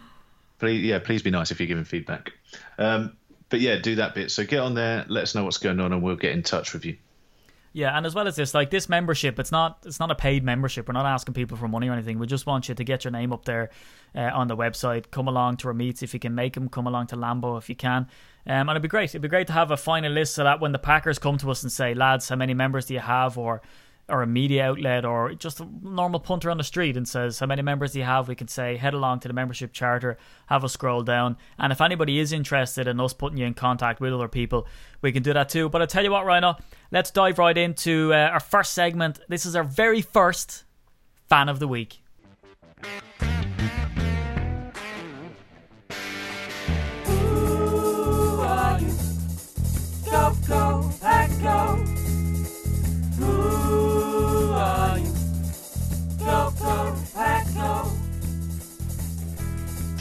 please, 0.65 0.83
yeah, 0.83 0.99
please 0.99 1.23
be 1.23 1.31
nice 1.31 1.51
if 1.51 1.61
you're 1.61 1.67
giving 1.67 1.85
feedback. 1.85 2.33
Um, 2.79 3.19
but 3.51 3.61
yeah, 3.61 3.77
do 3.77 3.97
that 3.97 4.15
bit. 4.15 4.31
So 4.31 4.45
get 4.47 4.61
on 4.61 4.73
there, 4.73 5.05
let 5.09 5.25
us 5.25 5.35
know 5.35 5.45
what's 5.45 5.59
going 5.59 5.79
on, 5.79 5.93
and 5.93 6.03
we'll 6.03 6.17
get 6.17 6.33
in 6.33 6.43
touch 6.43 6.73
with 6.73 6.87
you. 6.87 6.97
Yeah, 7.75 7.95
and 7.95 8.07
as 8.07 8.15
well 8.15 8.27
as 8.27 8.37
this, 8.37 8.55
like 8.55 8.71
this 8.71 8.89
membership, 8.89 9.39
it's 9.39 9.53
not 9.53 9.81
it's 9.85 10.01
not 10.01 10.11
a 10.11 10.15
paid 10.15 10.43
membership. 10.43 10.89
We're 10.89 10.95
not 10.95 11.05
asking 11.05 11.35
people 11.35 11.59
for 11.59 11.69
money 11.69 11.89
or 11.89 11.93
anything. 11.93 12.19
We 12.19 12.27
just 12.27 12.47
want 12.47 12.71
you 12.71 12.75
to 12.75 12.85
get 12.85 13.05
your 13.05 13.11
name 13.11 13.31
up 13.31 13.45
there 13.45 13.69
uh, 14.15 14.31
on 14.33 14.49
the 14.49 14.57
website. 14.57 15.11
Come 15.11 15.29
along 15.29 15.59
to 15.59 15.69
our 15.69 15.75
meets 15.75 16.03
if 16.03 16.15
you 16.15 16.21
can 16.21 16.35
make 16.35 16.55
them. 16.55 16.71
Come 16.71 16.87
along 16.87 17.09
to 17.09 17.17
Lambeau 17.17 17.59
if 17.59 17.69
you 17.69 17.75
can. 17.75 18.07
Um, 18.47 18.69
and 18.69 18.71
it'd 18.71 18.83
be 18.83 18.89
great. 18.89 19.11
It'd 19.11 19.23
be 19.23 19.29
great 19.29 19.49
to 19.49 19.53
have 19.53 19.71
a 19.71 19.77
final 19.77 20.13
list 20.13 20.35
so 20.35 20.45
that 20.45 20.61
when 20.61 20.73
the 20.73 20.79
Packers 20.79 21.19
come 21.19 21.37
to 21.39 21.51
us 21.51 21.63
and 21.63 21.71
say, 21.71 21.93
"Lads, 21.93 22.29
how 22.29 22.37
many 22.37 22.55
members 22.55 22.87
do 22.87 22.95
you 22.95 23.01
have?" 23.01 23.37
or 23.37 23.61
or 24.09 24.23
a 24.23 24.27
media 24.27 24.67
outlet 24.67 25.05
or 25.05 25.33
just 25.35 25.61
a 25.61 25.69
normal 25.83 26.21
punter 26.21 26.51
on 26.51 26.59
the 26.59 26.65
street 26.65 26.97
and 26.97 27.09
says 27.09 27.39
how 27.39 27.47
many 27.47 27.63
members 27.63 27.93
do 27.93 27.99
you 27.99 28.05
have? 28.05 28.29
We 28.29 28.35
can 28.35 28.49
say 28.49 28.77
head 28.77 28.95
along 28.95 29.21
to 29.21 29.29
the 29.29 29.35
membership 29.35 29.73
charter 29.73 30.19
have 30.47 30.65
a 30.65 30.69
scroll 30.69 31.03
down. 31.03 31.37
And 31.59 31.73
if 31.73 31.81
anybody 31.81 32.19
is 32.19 32.33
interested 32.33 32.87
in 32.87 33.01
us 33.01 33.15
putting 33.15 33.39
you 33.39 33.47
in 33.47 33.55
contact 33.55 34.01
with 34.01 34.13
other 34.13 34.29
people 34.29 34.67
we 35.01 35.13
can 35.13 35.23
do 35.23 35.33
that 35.33 35.49
too. 35.49 35.69
But 35.69 35.81
i'll 35.81 35.87
tell 35.87 36.05
you 36.05 36.11
what 36.11 36.25
rhino 36.25 36.57
let's 36.91 37.11
dive 37.11 37.39
right 37.39 37.57
into 37.57 38.13
uh, 38.13 38.29
our 38.33 38.41
first 38.41 38.73
segment. 38.73 39.21
This 39.29 39.47
is 39.47 39.57
our 39.57 39.65
very 39.65 40.03
first 40.03 40.65
fan 41.29 41.49
of 41.49 41.59
the 41.59 41.69
week 41.69 42.01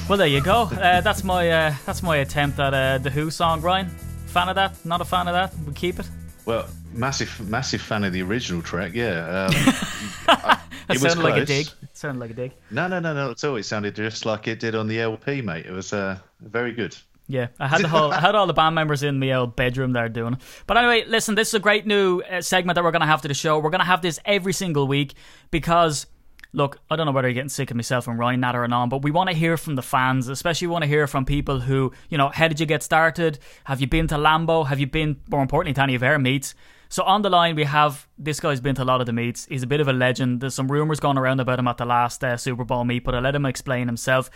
Well, 0.10 0.18
there 0.18 0.28
you 0.28 0.42
go. 0.42 0.64
Uh, 0.64 1.02
that's 1.02 1.24
my 1.24 1.50
uh, 1.50 1.74
that's 1.86 2.04
my 2.04 2.18
attempt 2.18 2.60
at 2.60 2.74
uh, 2.74 2.98
the 2.98 3.10
Who 3.10 3.32
song, 3.32 3.62
Ryan. 3.62 3.88
Fan 4.28 4.50
of 4.50 4.56
that? 4.56 4.84
Not 4.86 5.00
a 5.02 5.06
fan 5.06 5.28
of 5.28 5.34
that? 5.34 5.54
We 5.66 5.74
keep 5.74 5.98
it. 6.00 6.08
Well, 6.46 6.68
massive, 6.92 7.40
massive 7.50 7.82
fan 7.82 8.04
of 8.04 8.12
the 8.12 8.22
original 8.22 8.62
track. 8.62 8.94
Yeah, 8.94 9.46
um, 9.48 9.54
I- 10.28 10.60
it 10.90 11.02
was 11.02 11.14
sounded 11.14 11.24
like 11.24 11.42
a 11.42 11.46
dig. 11.46 11.68
It 11.82 11.90
sounded 11.98 12.20
like 12.20 12.32
a 12.32 12.34
dig. 12.34 12.52
No, 12.70 12.88
no, 12.88 13.00
no, 13.00 13.14
no. 13.14 13.32
It's 13.32 13.44
always 13.46 13.66
sounded 13.66 13.96
just 13.96 14.26
like 14.26 14.48
it 14.48 14.60
did 14.60 14.76
on 14.76 14.88
the 14.88 15.00
LP, 15.00 15.42
mate. 15.42 15.66
It 15.66 15.72
was 15.72 15.94
uh, 15.94 16.18
very 16.42 16.74
good. 16.74 16.96
Yeah, 17.28 17.48
I 17.58 17.70
had 17.70 17.82
the 17.82 17.88
whole, 17.88 18.12
I 18.12 18.20
had 18.20 18.36
all 18.36 18.46
the 18.48 18.54
band 18.54 18.76
members 18.76 19.02
in 19.02 19.22
the 19.22 19.32
old 19.34 19.56
bedroom 19.56 19.94
there 19.94 20.10
doing 20.10 20.34
it. 20.34 20.42
But 20.68 20.78
anyway, 20.78 21.06
listen, 21.08 21.36
this 21.36 21.48
is 21.48 21.54
a 21.54 21.60
great 21.60 21.88
new 21.88 22.20
uh, 22.20 22.42
segment 22.42 22.76
that 22.76 22.84
we're 22.84 22.92
going 22.92 23.00
to 23.02 23.08
have 23.08 23.22
to 23.22 23.30
the 23.30 23.34
show. 23.34 23.58
We're 23.60 23.70
going 23.70 23.80
to 23.80 23.86
have 23.86 24.02
this 24.02 24.20
every 24.26 24.52
single 24.52 24.86
week 24.88 25.14
because, 25.50 26.06
look, 26.54 26.80
I 26.90 26.96
don't 26.96 27.06
know 27.06 27.12
whether 27.12 27.28
you're 27.28 27.34
getting 27.34 27.50
sick 27.50 27.72
of 27.72 27.76
myself 27.76 28.08
and 28.08 28.18
Ryan 28.18 28.44
and 28.44 28.74
on, 28.74 28.90
but 28.90 29.02
we 29.02 29.12
want 29.12 29.30
to 29.30 29.36
hear 29.36 29.58
from 29.58 29.76
the 29.76 29.82
fans, 29.82 30.28
especially 30.28 30.68
want 30.68 30.84
to 30.84 30.88
hear 30.88 31.08
from 31.08 31.26
people 31.26 31.62
who, 31.62 31.92
you 32.10 32.18
know, 32.18 32.30
how 32.30 32.48
did 32.48 32.60
you 32.60 32.66
get 32.66 32.84
started? 32.84 33.40
Have 33.66 33.82
you 33.82 33.88
been 33.88 34.08
to 34.08 34.16
Lambeau? 34.16 34.68
Have 34.68 34.80
you 34.80 34.88
been, 34.88 35.18
more 35.30 35.42
importantly, 35.42 35.74
to 35.74 35.82
any 35.82 35.96
of 35.96 36.04
our 36.04 36.20
meets? 36.20 36.54
So 36.90 37.02
on 37.04 37.24
the 37.24 37.30
line, 37.32 37.56
we 37.56 37.64
have 37.64 38.08
this 38.20 38.40
guy's 38.40 38.62
been 38.62 38.76
to 38.76 38.84
a 38.84 38.86
lot 38.86 39.02
of 39.02 39.08
the 39.08 39.14
meets. 39.14 39.48
He's 39.48 39.64
a 39.64 39.68
bit 39.68 39.82
of 39.82 39.88
a 39.88 39.94
legend. 39.94 40.42
There's 40.42 40.54
some 40.54 40.72
rumors 40.72 41.00
going 41.00 41.18
around 41.18 41.40
about 41.40 41.58
him 41.58 41.68
at 41.68 41.78
the 41.78 41.86
last 41.86 42.24
uh, 42.24 42.38
Super 42.38 42.64
Bowl 42.64 42.84
meet, 42.84 43.04
but 43.04 43.16
I'll 43.16 43.22
let 43.22 43.34
him 43.34 43.48
explain 43.48 43.88
himself. 43.88 44.30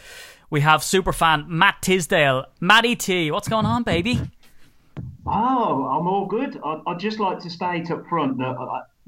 We 0.49 0.61
have 0.61 0.84
super 0.84 1.13
fan 1.13 1.45
Matt 1.47 1.84
Tisdale. 1.84 2.45
Matty 2.59 2.95
T, 2.95 3.30
what's 3.30 3.47
going 3.47 3.68
on, 3.68 3.84
baby? 3.84 4.22
Oh, 5.28 5.86
I'm 5.86 6.07
all 6.07 6.26
good. 6.26 6.59
I'd, 6.63 6.99
just 6.99 7.20
like 7.20 7.38
to 7.41 7.49
state 7.51 7.91
up 7.91 8.07
front 8.07 8.39
that, 8.39 8.55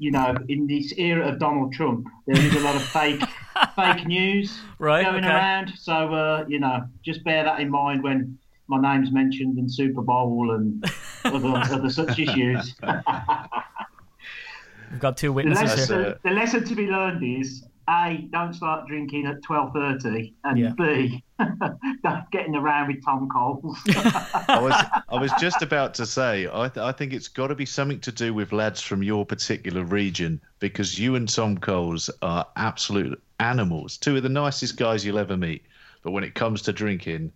you 0.00 0.10
know, 0.10 0.34
in 0.48 0.66
this 0.66 0.94
era 0.96 1.28
of 1.28 1.38
Donald 1.38 1.74
Trump, 1.74 2.06
there 2.26 2.42
is 2.42 2.54
a 2.56 2.60
lot 2.60 2.74
of 2.74 2.82
fake 2.82 3.22
fake 3.76 4.06
news 4.06 4.58
Right, 4.78 5.04
going 5.04 5.24
okay. 5.24 5.28
around. 5.28 5.74
So, 5.76 6.14
uh, 6.14 6.46
you 6.48 6.58
know, 6.58 6.86
just 7.04 7.22
bear 7.22 7.44
that 7.44 7.60
in 7.60 7.70
mind 7.70 8.02
when 8.02 8.38
my 8.66 8.80
name's 8.80 9.12
mentioned 9.12 9.58
in 9.58 9.68
Super 9.68 10.00
Bowl 10.00 10.52
and 10.54 10.82
other, 11.24 11.48
other 11.74 11.90
such 11.90 12.18
issues. 12.18 12.74
We've 14.90 14.98
got 14.98 15.18
two 15.18 15.28
The 15.28 15.32
witnesses 15.34 15.64
lesson, 15.64 16.04
here. 16.04 16.18
The 16.24 16.30
lesson 16.30 16.64
to 16.64 16.74
be 16.74 16.86
learned 16.86 17.22
is 17.22 17.62
A, 17.90 18.28
don't 18.30 18.54
start 18.54 18.86
drinking 18.86 19.26
at 19.26 19.42
twelve 19.42 19.72
thirty, 19.72 20.34
and 20.44 20.58
Yeah. 20.58 20.72
B, 20.78 21.24
don't 21.38 22.30
get 22.30 22.46
in 22.46 22.52
the 22.52 22.60
round 22.60 22.88
with 22.94 23.04
Tom 23.04 23.28
Coles. 23.28 23.78
I 23.88 24.60
was 24.60 25.02
I 25.08 25.20
was 25.20 25.32
just 25.40 25.62
about 25.62 25.94
to 25.94 26.06
say 26.06 26.48
I 26.52 26.68
th- 26.68 26.84
I 26.84 26.92
think 26.92 27.12
it's 27.12 27.28
got 27.28 27.48
to 27.48 27.54
be 27.54 27.66
something 27.66 27.98
to 28.00 28.12
do 28.12 28.32
with 28.32 28.52
lads 28.52 28.80
from 28.80 29.02
your 29.02 29.26
particular 29.26 29.82
region 29.84 30.40
because 30.60 30.98
you 30.98 31.16
and 31.16 31.28
Tom 31.28 31.58
Coles 31.58 32.08
are 32.22 32.46
absolute 32.56 33.20
animals, 33.40 33.96
two 33.96 34.16
of 34.16 34.22
the 34.22 34.28
nicest 34.28 34.76
guys 34.76 35.04
you'll 35.04 35.18
ever 35.18 35.36
meet. 35.36 35.64
But 36.02 36.12
when 36.12 36.24
it 36.24 36.34
comes 36.34 36.62
to 36.62 36.72
drinking, 36.72 37.32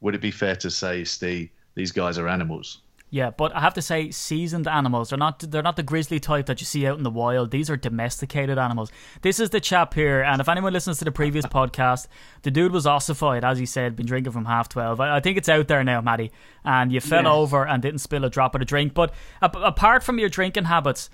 would 0.00 0.14
it 0.14 0.20
be 0.20 0.30
fair 0.30 0.56
to 0.56 0.70
say, 0.70 1.04
Steve, 1.04 1.48
these 1.74 1.90
guys 1.92 2.18
are 2.18 2.28
animals? 2.28 2.80
Yeah, 3.08 3.30
but 3.30 3.54
I 3.54 3.60
have 3.60 3.74
to 3.74 3.82
say, 3.82 4.10
seasoned 4.10 4.66
animals. 4.66 5.10
They're 5.10 5.18
not. 5.18 5.38
They're 5.38 5.62
not 5.62 5.76
the 5.76 5.84
grizzly 5.84 6.18
type 6.18 6.46
that 6.46 6.60
you 6.60 6.66
see 6.66 6.86
out 6.88 6.98
in 6.98 7.04
the 7.04 7.10
wild. 7.10 7.52
These 7.52 7.70
are 7.70 7.76
domesticated 7.76 8.58
animals. 8.58 8.90
This 9.22 9.38
is 9.38 9.50
the 9.50 9.60
chap 9.60 9.94
here, 9.94 10.22
and 10.22 10.40
if 10.40 10.48
anyone 10.48 10.72
listens 10.72 10.98
to 10.98 11.04
the 11.04 11.12
previous 11.12 11.46
podcast, 11.58 12.08
the 12.42 12.50
dude 12.50 12.72
was 12.72 12.84
ossified, 12.84 13.44
as 13.44 13.58
he 13.58 13.64
said, 13.66 13.94
been 13.94 14.06
drinking 14.06 14.32
from 14.32 14.44
half 14.46 14.68
twelve. 14.68 15.00
I, 15.00 15.16
I 15.16 15.20
think 15.20 15.38
it's 15.38 15.48
out 15.48 15.68
there 15.68 15.84
now, 15.84 16.00
Matty. 16.00 16.32
And 16.64 16.90
you 16.90 17.00
fell 17.00 17.22
Yeah. 17.22 17.32
over 17.32 17.64
and 17.64 17.80
didn't 17.80 18.00
spill 18.00 18.24
a 18.24 18.28
drop 18.30 18.56
of 18.56 18.58
the 18.58 18.64
drink. 18.64 18.92
But 18.92 19.14
a- 19.40 19.46
apart 19.46 20.02
from 20.02 20.18
your 20.18 20.28
drinking 20.28 20.64
habits, 20.64 21.08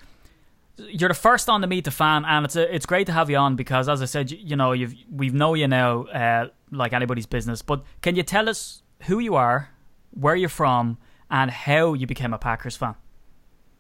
you're 0.79 1.11
the 1.11 1.15
first 1.15 1.51
on 1.51 1.61
to 1.61 1.67
meet 1.67 1.85
the 1.85 1.91
fan, 1.91 2.25
and 2.25 2.47
it's 2.47 2.57
a, 2.57 2.75
it's 2.75 2.87
great 2.87 3.07
to 3.09 3.13
have 3.13 3.29
you 3.29 3.37
on 3.37 3.55
because, 3.55 3.91
as 3.91 4.01
I 4.01 4.07
said, 4.07 4.31
you, 4.31 4.39
you 4.41 4.57
know 4.57 4.73
you've 4.73 4.95
we 5.11 5.29
know 5.29 5.53
you 5.53 5.69
now 5.69 6.05
uh, 6.05 6.49
like 6.71 6.95
anybody's 6.95 7.27
business. 7.27 7.61
But 7.61 7.85
can 8.01 8.17
you 8.17 8.23
tell 8.23 8.49
us 8.49 8.83
who 9.03 9.19
you 9.19 9.35
are, 9.35 9.69
where 10.13 10.35
you're 10.35 10.49
from, 10.49 10.97
and 11.33 11.51
how 11.51 11.95
you 11.95 12.07
became 12.07 12.33
a 12.33 12.39
Packers 12.39 12.77
fan? 12.77 12.95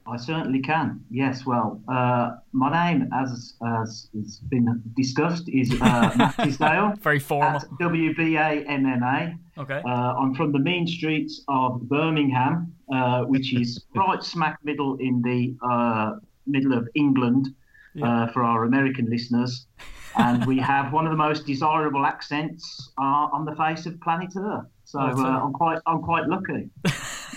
I 0.04 0.16
certainly 0.16 0.60
can. 0.60 1.04
Yes. 1.10 1.46
Well, 1.46 1.80
uh, 1.86 2.32
my 2.52 2.70
name, 2.72 3.08
as 3.14 3.54
as 3.64 4.08
has 4.14 4.38
been 4.38 4.82
discussed, 4.96 5.48
is 5.48 5.70
uh, 5.80 6.12
Matt 6.16 6.34
Tisdale 6.42 6.94
Very 7.00 7.20
formal. 7.20 7.60
at 7.60 7.70
WBA 7.80 8.66
MMA. 8.66 9.38
Okay. 9.58 9.80
Uh, 9.86 9.88
I'm 9.88 10.34
from 10.34 10.50
the 10.50 10.58
mean 10.58 10.88
streets 10.88 11.42
of 11.46 11.82
Birmingham, 11.88 12.74
uh, 12.92 13.22
which 13.24 13.54
is 13.54 13.84
right 13.94 14.22
smack 14.24 14.58
middle 14.64 14.96
in 14.96 15.22
the 15.22 15.54
uh, 15.64 16.16
middle 16.48 16.72
of 16.72 16.88
England 16.96 17.54
uh, 18.02 18.26
for 18.32 18.42
our 18.42 18.64
American 18.64 19.08
listeners. 19.08 19.66
And 20.16 20.44
we 20.46 20.58
have 20.72 20.92
one 20.92 21.06
of 21.06 21.12
the 21.12 21.16
most 21.16 21.46
desirable 21.46 22.06
accents 22.06 22.90
uh, 22.98 23.28
on 23.36 23.44
the 23.44 23.54
face 23.54 23.86
of 23.86 24.00
planet 24.00 24.32
Earth. 24.36 24.66
So 24.84 24.98
I'm 24.98 25.52
quite 25.52 25.78
I'm 25.86 26.02
quite 26.02 26.26
lucky. 26.26 26.70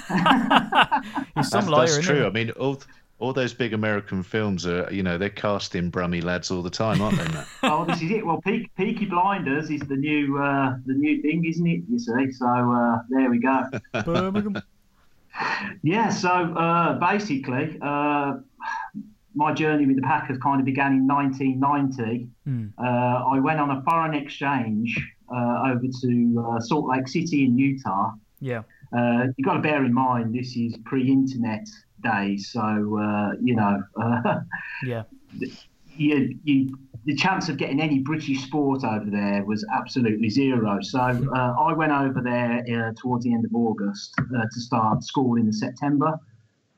He's 1.35 1.49
some 1.49 1.65
That's, 1.65 1.67
liar, 1.67 1.87
that's 1.87 1.99
true. 1.99 2.21
he? 2.21 2.25
I 2.25 2.29
mean, 2.29 2.51
all 2.51 2.81
all 3.19 3.31
those 3.31 3.53
big 3.53 3.73
American 3.73 4.21
films 4.23 4.67
are, 4.67 4.91
you 4.91 5.01
know, 5.01 5.17
they're 5.17 5.29
casting 5.29 5.89
Brummy 5.89 6.19
lads 6.19 6.51
all 6.51 6.61
the 6.61 6.69
time, 6.69 7.01
aren't 7.01 7.17
they, 7.17 7.27
Matt? 7.29 7.47
Oh, 7.63 7.85
this 7.85 8.01
is 8.01 8.11
it. 8.11 8.25
Well, 8.25 8.41
Peak, 8.41 8.69
Peaky 8.75 9.05
Blinders 9.05 9.69
is 9.69 9.79
the 9.81 9.95
new 9.95 10.37
uh, 10.37 10.75
the 10.85 10.93
new 10.93 11.21
thing, 11.21 11.45
isn't 11.45 11.65
it? 11.65 11.81
You 11.89 11.97
see. 11.97 12.31
So 12.31 12.45
uh, 12.45 12.99
there 13.09 13.29
we 13.29 13.39
go. 13.39 13.63
Birmingham. 14.05 14.61
Yeah, 15.81 16.09
so 16.09 16.29
uh, 16.29 16.93
basically, 16.99 17.77
uh, 17.81 18.37
my 19.33 19.53
journey 19.53 19.85
with 19.85 19.97
the 19.97 20.01
Packers 20.01 20.37
kind 20.37 20.59
of 20.59 20.65
began 20.65 20.93
in 20.93 21.07
1990. 21.07 22.27
Hmm. 22.45 22.67
Uh, 22.77 23.33
I 23.33 23.39
went 23.39 23.59
on 23.59 23.69
a 23.71 23.81
foreign 23.83 24.13
exchange 24.13 24.97
uh, 25.33 25.63
over 25.67 25.87
to 26.01 26.45
uh, 26.47 26.59
Salt 26.59 26.87
Lake 26.87 27.07
City 27.07 27.45
in 27.45 27.57
Utah. 27.57 28.13
Yeah. 28.39 28.63
Uh, 28.95 29.27
you've 29.37 29.45
got 29.45 29.55
to 29.55 29.61
bear 29.61 29.83
in 29.83 29.93
mind 29.93 30.33
this 30.33 30.55
is 30.55 30.77
pre-internet 30.85 31.65
days, 32.03 32.51
so 32.51 32.59
uh, 32.61 33.31
you 33.41 33.55
know 33.55 33.81
uh, 34.01 34.39
Yeah. 34.85 35.03
you, 35.97 36.37
you, 36.43 36.77
the 37.05 37.15
chance 37.15 37.49
of 37.49 37.57
getting 37.57 37.79
any 37.79 37.99
British 37.99 38.43
sport 38.43 38.83
over 38.83 39.09
there 39.09 39.43
was 39.45 39.65
absolutely 39.73 40.29
zero. 40.29 40.79
So 40.81 40.99
uh, 40.99 41.55
I 41.59 41.73
went 41.73 41.91
over 41.91 42.21
there 42.21 42.63
uh, 42.63 42.93
towards 42.99 43.25
the 43.25 43.33
end 43.33 43.45
of 43.45 43.53
August 43.53 44.13
uh, 44.19 44.41
to 44.51 44.59
start 44.59 45.03
school 45.03 45.37
in 45.37 45.51
September, 45.51 46.19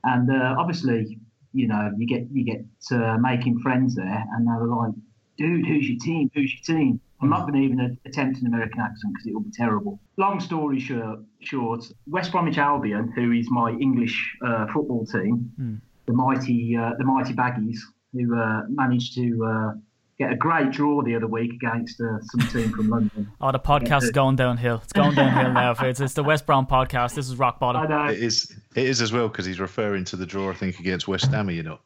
and 0.04 0.30
uh, 0.30 0.56
obviously, 0.58 1.18
you 1.54 1.68
know, 1.68 1.92
you 1.98 2.08
get 2.08 2.28
you 2.32 2.44
get 2.44 2.66
uh, 2.92 3.18
making 3.20 3.60
friends 3.60 3.96
there, 3.96 4.26
and 4.34 4.48
they 4.48 4.62
were 4.62 4.76
like, 4.76 4.94
"Dude, 5.38 5.66
who's 5.66 5.88
your 5.90 6.00
team? 6.00 6.30
Who's 6.34 6.54
your 6.54 6.78
team?" 6.78 7.02
I'm 7.22 7.30
not 7.30 7.42
going 7.48 7.54
to 7.54 7.60
even 7.60 7.98
attempt 8.06 8.42
an 8.42 8.48
American 8.48 8.80
accent 8.80 9.14
because 9.14 9.28
it 9.28 9.34
will 9.34 9.42
be 9.42 9.52
terrible. 9.52 10.00
Long 10.18 10.40
story 10.40 10.80
short, 10.80 11.20
short, 11.42 11.84
West 12.08 12.32
Bromwich 12.32 12.58
Albion, 12.58 13.12
who 13.16 13.32
is 13.32 13.50
my 13.50 13.72
English 13.72 14.36
uh, 14.46 14.68
football 14.68 15.06
team, 15.06 15.82
the 16.06 16.14
mighty 16.14 16.78
uh, 16.78 16.92
the 16.98 17.04
mighty 17.04 17.34
Baggies, 17.34 17.80
who 18.14 18.40
uh, 18.40 18.62
managed 18.70 19.16
to 19.16 19.46
uh, 19.46 19.74
get 20.20 20.32
a 20.32 20.36
great 20.36 20.72
draw 20.72 21.04
the 21.04 21.16
other 21.16 21.28
week 21.28 21.54
against 21.54 22.00
uh, 22.02 22.20
some 22.22 22.48
team 22.50 22.72
from 22.72 22.90
London. 22.90 23.32
Oh, 23.42 23.52
the 23.52 23.60
podcast 23.60 24.04
is 24.04 24.12
going 24.12 24.36
downhill. 24.36 24.82
It's 24.84 24.94
going 24.94 25.14
downhill 25.16 25.54
now. 25.54 25.76
It's, 25.80 26.00
it's 26.00 26.14
the 26.16 26.24
West 26.24 26.46
Brom 26.46 26.66
podcast. 26.66 27.14
This 27.16 27.30
is 27.30 27.36
rock 27.36 27.58
I 27.58 27.60
bottom. 27.60 27.90
know. 27.90 28.06
It 28.06 28.20
is. 28.20 28.56
It 28.76 28.86
is 28.86 29.02
as 29.02 29.12
well 29.12 29.28
because 29.28 29.46
he's 29.46 29.60
referring 29.60 30.06
to 30.06 30.16
the 30.16 30.26
draw, 30.26 30.50
I 30.50 30.54
think, 30.54 30.80
against 30.80 31.08
West 31.08 31.32
Ham. 31.32 31.50
You 31.50 31.64
know. 31.64 31.80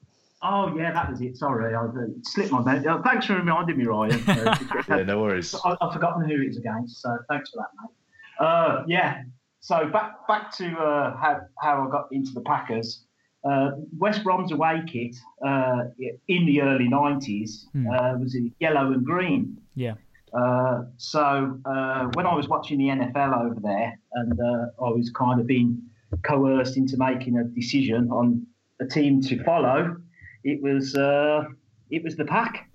Oh 0.43 0.75
yeah, 0.75 0.91
that 0.91 1.09
was 1.09 1.21
it. 1.21 1.37
Sorry, 1.37 1.75
I 1.75 1.83
uh, 1.83 1.89
slipped 2.23 2.51
my 2.51 2.63
name. 2.63 2.87
Uh, 2.87 3.01
thanks 3.03 3.27
for 3.27 3.35
reminding 3.35 3.77
me, 3.77 3.85
Ryan. 3.85 4.21
Uh, 4.27 4.57
Yeah, 4.87 5.03
no 5.03 5.21
worries. 5.21 5.55
I, 5.63 5.75
I've 5.81 5.93
forgotten 5.93 6.27
who 6.27 6.41
it 6.41 6.47
was 6.47 6.57
against, 6.57 7.01
so 7.01 7.15
thanks 7.29 7.51
for 7.51 7.57
that, 7.57 7.69
mate. 7.79 8.45
Uh, 8.47 8.83
yeah. 8.87 9.23
So 9.59 9.87
back 9.89 10.27
back 10.27 10.51
to 10.57 10.71
uh, 10.77 11.17
how 11.17 11.41
how 11.59 11.87
I 11.87 11.91
got 11.91 12.07
into 12.11 12.31
the 12.33 12.41
Packers. 12.41 13.05
Uh, 13.43 13.71
West 13.97 14.23
Brom's 14.23 14.51
away 14.51 14.81
kit 14.87 15.15
uh, 15.45 15.85
in 16.27 16.45
the 16.45 16.61
early 16.61 16.87
'90s 16.87 17.65
uh, 17.75 18.17
was 18.19 18.35
in 18.35 18.53
yellow 18.59 18.91
and 18.91 19.05
green. 19.05 19.57
Yeah. 19.75 19.95
Uh, 20.33 20.83
so 20.97 21.59
uh, 21.65 22.05
when 22.13 22.25
I 22.25 22.33
was 22.33 22.47
watching 22.47 22.77
the 22.77 22.85
NFL 22.85 23.45
over 23.45 23.59
there, 23.61 23.99
and 24.13 24.39
uh, 24.39 24.83
I 24.83 24.89
was 24.89 25.11
kind 25.11 25.39
of 25.39 25.47
being 25.47 25.81
coerced 26.23 26.77
into 26.77 26.97
making 26.97 27.37
a 27.37 27.43
decision 27.43 28.09
on 28.11 28.45
a 28.79 28.85
team 28.85 29.21
to 29.23 29.43
follow, 29.43 29.97
it 30.43 30.61
was 30.61 30.95
uh, 30.95 31.43
it 31.89 32.03
was 32.03 32.15
the 32.15 32.25
Pack, 32.25 32.69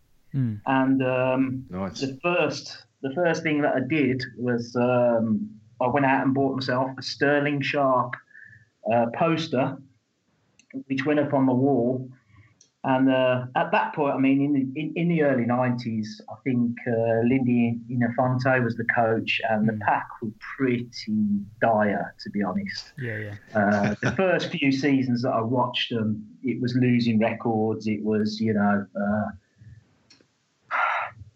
and 0.66 1.02
um, 1.02 1.64
Nice. 1.70 2.00
the 2.00 2.18
first 2.22 2.84
the 3.02 3.12
first 3.14 3.42
thing 3.42 3.62
that 3.62 3.74
I 3.74 3.80
did 3.88 4.22
was 4.38 4.74
um, 4.76 5.50
I 5.80 5.86
went 5.88 6.06
out 6.06 6.24
and 6.24 6.34
bought 6.34 6.54
myself 6.56 6.90
a 6.98 7.02
Sterling 7.02 7.60
Sharpe 7.60 8.14
uh, 8.92 9.06
poster, 9.14 9.76
which 10.86 11.04
went 11.06 11.20
up 11.20 11.32
on 11.34 11.46
the 11.46 11.54
wall. 11.54 12.08
And 12.88 13.10
uh, 13.10 13.46
at 13.56 13.72
that 13.72 13.94
point, 13.96 14.14
I 14.14 14.18
mean, 14.18 14.40
in 14.40 14.52
the 14.52 14.80
in, 14.80 14.92
in 14.94 15.08
the 15.08 15.22
early 15.22 15.42
'90s, 15.44 16.06
I 16.30 16.34
think 16.44 16.76
uh, 16.86 17.18
Lindy 17.28 17.80
Infante 17.90 18.60
was 18.62 18.76
the 18.76 18.86
coach, 18.94 19.40
and 19.50 19.68
the 19.68 19.72
pack 19.84 20.06
were 20.22 20.30
pretty 20.56 21.40
dire, 21.60 22.14
to 22.22 22.30
be 22.30 22.44
honest. 22.44 22.92
Yeah, 22.96 23.18
yeah. 23.18 23.34
Uh, 23.60 23.94
the 24.02 24.12
first 24.16 24.50
few 24.52 24.70
seasons 24.70 25.22
that 25.22 25.30
I 25.30 25.40
watched 25.40 25.90
them, 25.90 26.24
it 26.44 26.60
was 26.62 26.76
losing 26.80 27.18
records. 27.18 27.88
It 27.88 28.04
was, 28.04 28.40
you 28.40 28.54
know, 28.54 28.86
uh, 28.94 29.30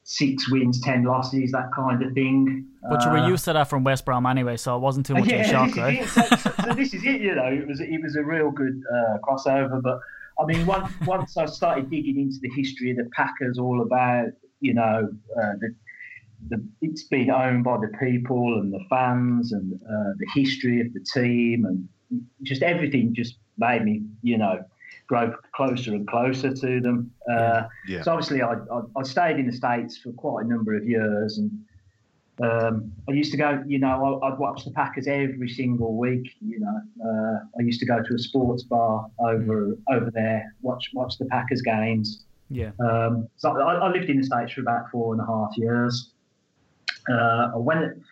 six 0.05 0.51
wins, 0.51 0.81
ten 0.81 1.05
losses, 1.05 1.53
that 1.53 1.71
kind 1.75 2.03
of 2.03 2.13
thing. 2.13 2.67
But 2.89 3.05
you 3.05 3.11
were 3.11 3.19
Uh, 3.19 3.29
used 3.29 3.45
to 3.47 3.53
that 3.55 3.69
from 3.69 3.85
West 3.85 4.05
Brom 4.05 4.27
anyway, 4.27 4.57
so 4.57 4.77
it 4.77 4.81
wasn't 4.81 5.07
too 5.07 5.15
much 5.21 5.27
yeah, 5.29 5.37
of 5.41 5.47
a 5.47 5.49
shock, 5.49 5.77
right? 5.77 6.05
so- 6.09 6.63
so 6.65 6.75
this 6.75 6.95
is 6.95 7.03
it. 7.05 7.21
You 7.21 7.35
know, 7.35 7.47
it 7.47 7.67
was 7.67 7.81
it 7.81 8.01
was 8.03 8.17
a 8.17 8.23
real 8.23 8.51
good 8.51 8.81
uh, 8.93 9.19
crossover. 9.19 9.83
But 9.83 9.99
I 10.41 10.47
mean, 10.47 10.67
once 10.67 10.93
once 11.07 11.37
I 11.37 11.47
started 11.47 11.91
digging 11.91 12.19
into 12.19 12.39
the 12.41 12.51
history 12.57 12.91
of 12.91 12.97
the 12.97 13.09
Packers, 13.15 13.59
all 13.59 13.83
about 13.83 14.29
you 14.61 14.75
know 14.75 15.09
uh, 15.37 15.53
the. 15.61 15.75
The, 16.49 16.67
it's 16.81 17.03
been 17.03 17.31
owned 17.31 17.65
by 17.65 17.77
the 17.77 17.93
people 18.01 18.59
and 18.59 18.73
the 18.73 18.81
fans 18.89 19.53
and 19.53 19.75
uh, 19.75 20.13
the 20.17 20.27
history 20.35 20.81
of 20.81 20.91
the 20.95 21.01
team 21.01 21.67
and 21.67 21.87
just 22.43 22.63
everything 22.63 23.15
just 23.15 23.37
made 23.59 23.85
me, 23.85 24.03
you 24.23 24.39
know, 24.39 24.65
grow 25.07 25.35
closer 25.55 25.93
and 25.93 26.09
closer 26.09 26.51
to 26.55 26.81
them. 26.81 27.11
Uh, 27.31 27.65
Yeah. 27.87 28.01
So 28.01 28.13
obviously, 28.13 28.41
I, 28.41 28.55
I, 28.55 28.81
I 28.97 29.03
stayed 29.03 29.39
in 29.39 29.47
the 29.49 29.53
States 29.53 29.99
for 29.99 30.13
quite 30.13 30.47
a 30.47 30.49
number 30.49 30.75
of 30.75 30.89
years 30.89 31.37
and 31.37 31.51
um, 32.43 32.93
I 33.09 33.13
used 33.13 33.33
to 33.33 33.37
go, 33.37 33.63
you 33.67 33.79
know, 33.79 34.21
I, 34.23 34.29
I'd 34.29 34.39
watch 34.39 34.65
the 34.65 34.71
Packers 34.71 35.07
every 35.07 35.49
single 35.49 35.97
week. 35.97 36.37
You 36.41 36.61
know, 36.61 36.81
uh, 37.05 37.39
I 37.59 37.63
used 37.63 37.81
to 37.81 37.87
go 37.87 38.03
to 38.03 38.15
a 38.15 38.19
sports 38.19 38.63
bar 38.63 39.07
over 39.19 39.77
over 39.91 40.11
there, 40.13 40.55
watch 40.63 40.91
watch 40.95 41.19
the 41.19 41.27
Packers 41.27 41.63
games. 41.63 42.25
Yeah. 42.49 42.71
Um, 42.81 43.29
so 43.37 43.61
I, 43.61 43.75
I 43.75 43.91
lived 43.91 44.09
in 44.11 44.17
the 44.17 44.25
States 44.25 44.53
for 44.53 44.63
about 44.63 44.91
four 44.91 45.13
and 45.13 45.23
a 45.23 45.27
half 45.27 45.57
years. 45.57 46.13
Uh, 47.09 47.51
I 47.55 47.57
went, 47.57 48.03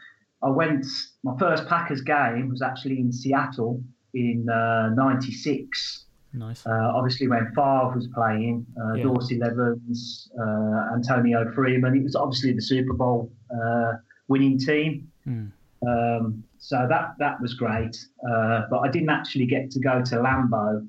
I 0.42 0.50
went. 0.50 0.86
My 1.22 1.36
first 1.38 1.66
Packers 1.66 2.02
game 2.02 2.50
was 2.50 2.62
actually 2.62 2.98
in 3.00 3.12
Seattle 3.12 3.82
in 4.14 4.44
'96. 4.46 6.04
Nice. 6.34 6.66
Uh, 6.66 6.92
obviously, 6.94 7.26
when 7.26 7.46
Favre 7.54 7.92
was 7.94 8.06
playing, 8.14 8.66
uh, 8.80 8.94
Yeah. 8.94 9.04
Dorsey 9.04 9.38
Levens, 9.38 10.30
uh, 10.38 10.94
Antonio 10.94 11.50
Freeman, 11.52 11.96
it 11.96 12.02
was 12.02 12.14
obviously 12.14 12.52
the 12.52 12.60
Super 12.60 12.92
Bowl 12.92 13.32
uh, 13.50 13.94
winning 14.28 14.58
team. 14.58 15.10
Hmm. 15.24 15.46
Um, 15.86 16.44
so 16.58 16.86
that 16.88 17.14
that 17.18 17.40
was 17.40 17.54
great. 17.54 17.96
Uh, 18.28 18.62
but 18.70 18.78
I 18.80 18.88
didn't 18.88 19.10
actually 19.10 19.46
get 19.46 19.70
to 19.72 19.80
go 19.80 20.02
to 20.02 20.16
Lambeau. 20.16 20.86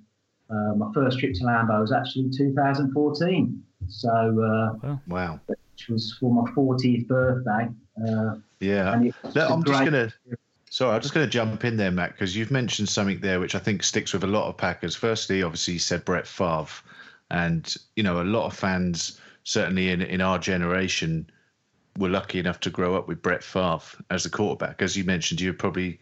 Uh, 0.50 0.76
my 0.76 0.92
first 0.94 1.20
trip 1.20 1.34
to 1.36 1.44
Lambeau 1.44 1.80
was 1.82 1.92
actually 1.92 2.26
in 2.26 2.32
2014. 2.36 3.64
So 3.88 4.10
uh, 4.84 4.98
Wow. 5.08 5.40
which 5.48 5.88
was 5.90 6.16
for 6.20 6.34
my 6.34 6.50
40th 6.52 7.08
birthday. 7.08 7.70
Uh, 8.08 8.36
Yeah. 8.60 8.94
and 8.94 9.08
it 9.08 9.16
was 9.24 9.36
No, 9.36 9.48
a 9.48 9.54
I'm 9.54 9.64
just 9.64 9.84
gonna. 9.86 10.12
Sorry, 10.72 10.94
I'm 10.96 11.02
just 11.02 11.16
going 11.16 11.26
to 11.26 11.32
jump 11.32 11.66
in 11.66 11.78
there, 11.78 11.90
Matt, 11.90 12.12
because 12.12 12.36
you've 12.38 12.52
mentioned 12.52 12.90
something 12.90 13.20
there 13.22 13.40
which 13.40 13.56
I 13.56 13.60
think 13.60 13.82
sticks 13.82 14.14
with 14.14 14.24
a 14.24 14.28
lot 14.28 14.48
of 14.50 14.56
Packers. 14.58 14.96
Firstly, 14.96 15.42
obviously, 15.42 15.74
you 15.74 15.80
said 15.80 16.06
Brett 16.06 16.28
Favre, 16.28 16.68
and 17.32 17.76
you 17.96 18.04
know 18.04 18.22
a 18.22 18.24
lot 18.24 18.46
of 18.46 18.54
fans, 18.56 19.20
certainly 19.44 19.90
in 19.90 20.02
in 20.04 20.22
our 20.22 20.38
generation, 20.38 21.28
were 21.98 22.10
lucky 22.10 22.40
enough 22.40 22.60
to 22.62 22.70
grow 22.70 22.96
up 22.96 23.08
with 23.08 23.22
Brett 23.22 23.44
Favre 23.44 24.04
as 24.10 24.24
the 24.24 24.30
quarterback. 24.30 24.82
As 24.82 24.96
you 24.96 25.04
mentioned, 25.04 25.42
you 25.42 25.54
probably 25.54 26.00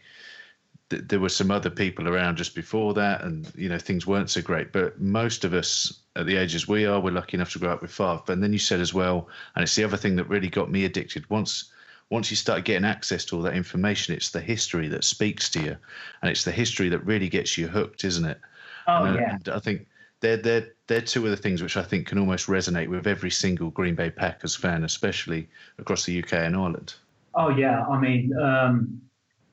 th- 0.90 1.04
there 1.06 1.20
were 1.20 1.28
some 1.28 1.50
other 1.50 1.70
people 1.70 2.08
around 2.08 2.36
just 2.36 2.54
before 2.54 2.94
that, 2.94 3.22
and 3.22 3.50
you 3.54 3.68
know 3.68 3.78
things 3.78 4.06
weren't 4.06 4.30
so 4.30 4.42
great. 4.42 4.72
But 4.72 5.00
most 5.00 5.44
of 5.44 5.54
us, 5.54 6.00
at 6.16 6.26
the 6.26 6.36
ages 6.36 6.68
we 6.68 6.86
are, 6.86 7.00
were 7.00 7.10
lucky 7.10 7.36
enough 7.36 7.52
to 7.52 7.58
grow 7.58 7.72
up 7.72 7.82
with 7.82 7.90
Favre. 7.90 8.22
And 8.28 8.42
then 8.42 8.52
you 8.52 8.58
said 8.58 8.80
as 8.80 8.94
well, 8.94 9.28
and 9.54 9.62
it's 9.62 9.74
the 9.74 9.84
other 9.84 9.96
thing 9.96 10.16
that 10.16 10.28
really 10.28 10.48
got 10.48 10.70
me 10.70 10.84
addicted. 10.84 11.28
Once 11.30 11.72
once 12.10 12.30
you 12.30 12.36
start 12.36 12.64
getting 12.64 12.86
access 12.86 13.24
to 13.26 13.36
all 13.36 13.42
that 13.42 13.54
information, 13.54 14.14
it's 14.14 14.30
the 14.30 14.40
history 14.40 14.88
that 14.88 15.04
speaks 15.04 15.50
to 15.50 15.60
you, 15.60 15.76
and 16.22 16.30
it's 16.30 16.44
the 16.44 16.52
history 16.52 16.88
that 16.88 17.04
really 17.04 17.28
gets 17.28 17.58
you 17.58 17.68
hooked, 17.68 18.04
isn't 18.04 18.24
it? 18.24 18.40
Oh, 18.86 19.04
and, 19.04 19.16
yeah. 19.16 19.34
and 19.34 19.48
I 19.48 19.58
think 19.58 19.86
they're 20.20 20.38
they're 20.38 20.68
they're 20.88 21.02
two 21.02 21.24
of 21.24 21.30
the 21.30 21.36
things 21.36 21.62
which 21.62 21.76
I 21.76 21.82
think 21.82 22.06
can 22.06 22.18
almost 22.18 22.48
resonate 22.48 22.88
with 22.88 23.06
every 23.06 23.30
single 23.30 23.70
Green 23.70 23.94
Bay 23.94 24.10
Packers 24.10 24.56
fan, 24.56 24.84
especially 24.84 25.48
across 25.78 26.04
the 26.04 26.18
UK 26.22 26.32
and 26.32 26.56
Ireland. 26.56 26.94
Oh 27.34 27.50
yeah, 27.50 27.84
I 27.86 28.00
mean, 28.00 28.36
um, 28.38 29.00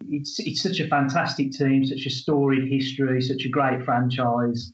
it's 0.10 0.40
it's 0.40 0.64
such 0.64 0.80
a 0.80 0.88
fantastic 0.88 1.52
team, 1.52 1.86
such 1.86 2.06
a 2.06 2.10
storied 2.10 2.72
history, 2.72 3.22
such 3.22 3.46
a 3.46 3.50
great 3.50 3.84
franchise. 3.84 4.72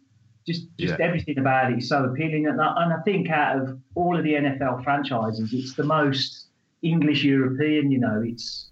Just 0.48 0.68
just 0.78 1.00
Yeah. 1.00 1.06
everything 1.06 1.40
about 1.40 1.72
it 1.72 1.80
is 1.80 1.90
so 1.90 2.06
appealing, 2.06 2.48
and 2.48 2.62
I, 2.62 2.84
and 2.84 2.94
I 2.94 3.02
think 3.02 3.30
out 3.30 3.60
of 3.60 3.80
all 3.96 4.18
of 4.18 4.24
the 4.24 4.34
NFL 4.34 4.84
franchises, 4.84 5.54
it's 5.54 5.76
the 5.76 5.84
most 5.84 6.48
English 6.84 7.24
European. 7.24 7.92
You 7.92 8.00
know, 8.00 8.22
it's 8.26 8.72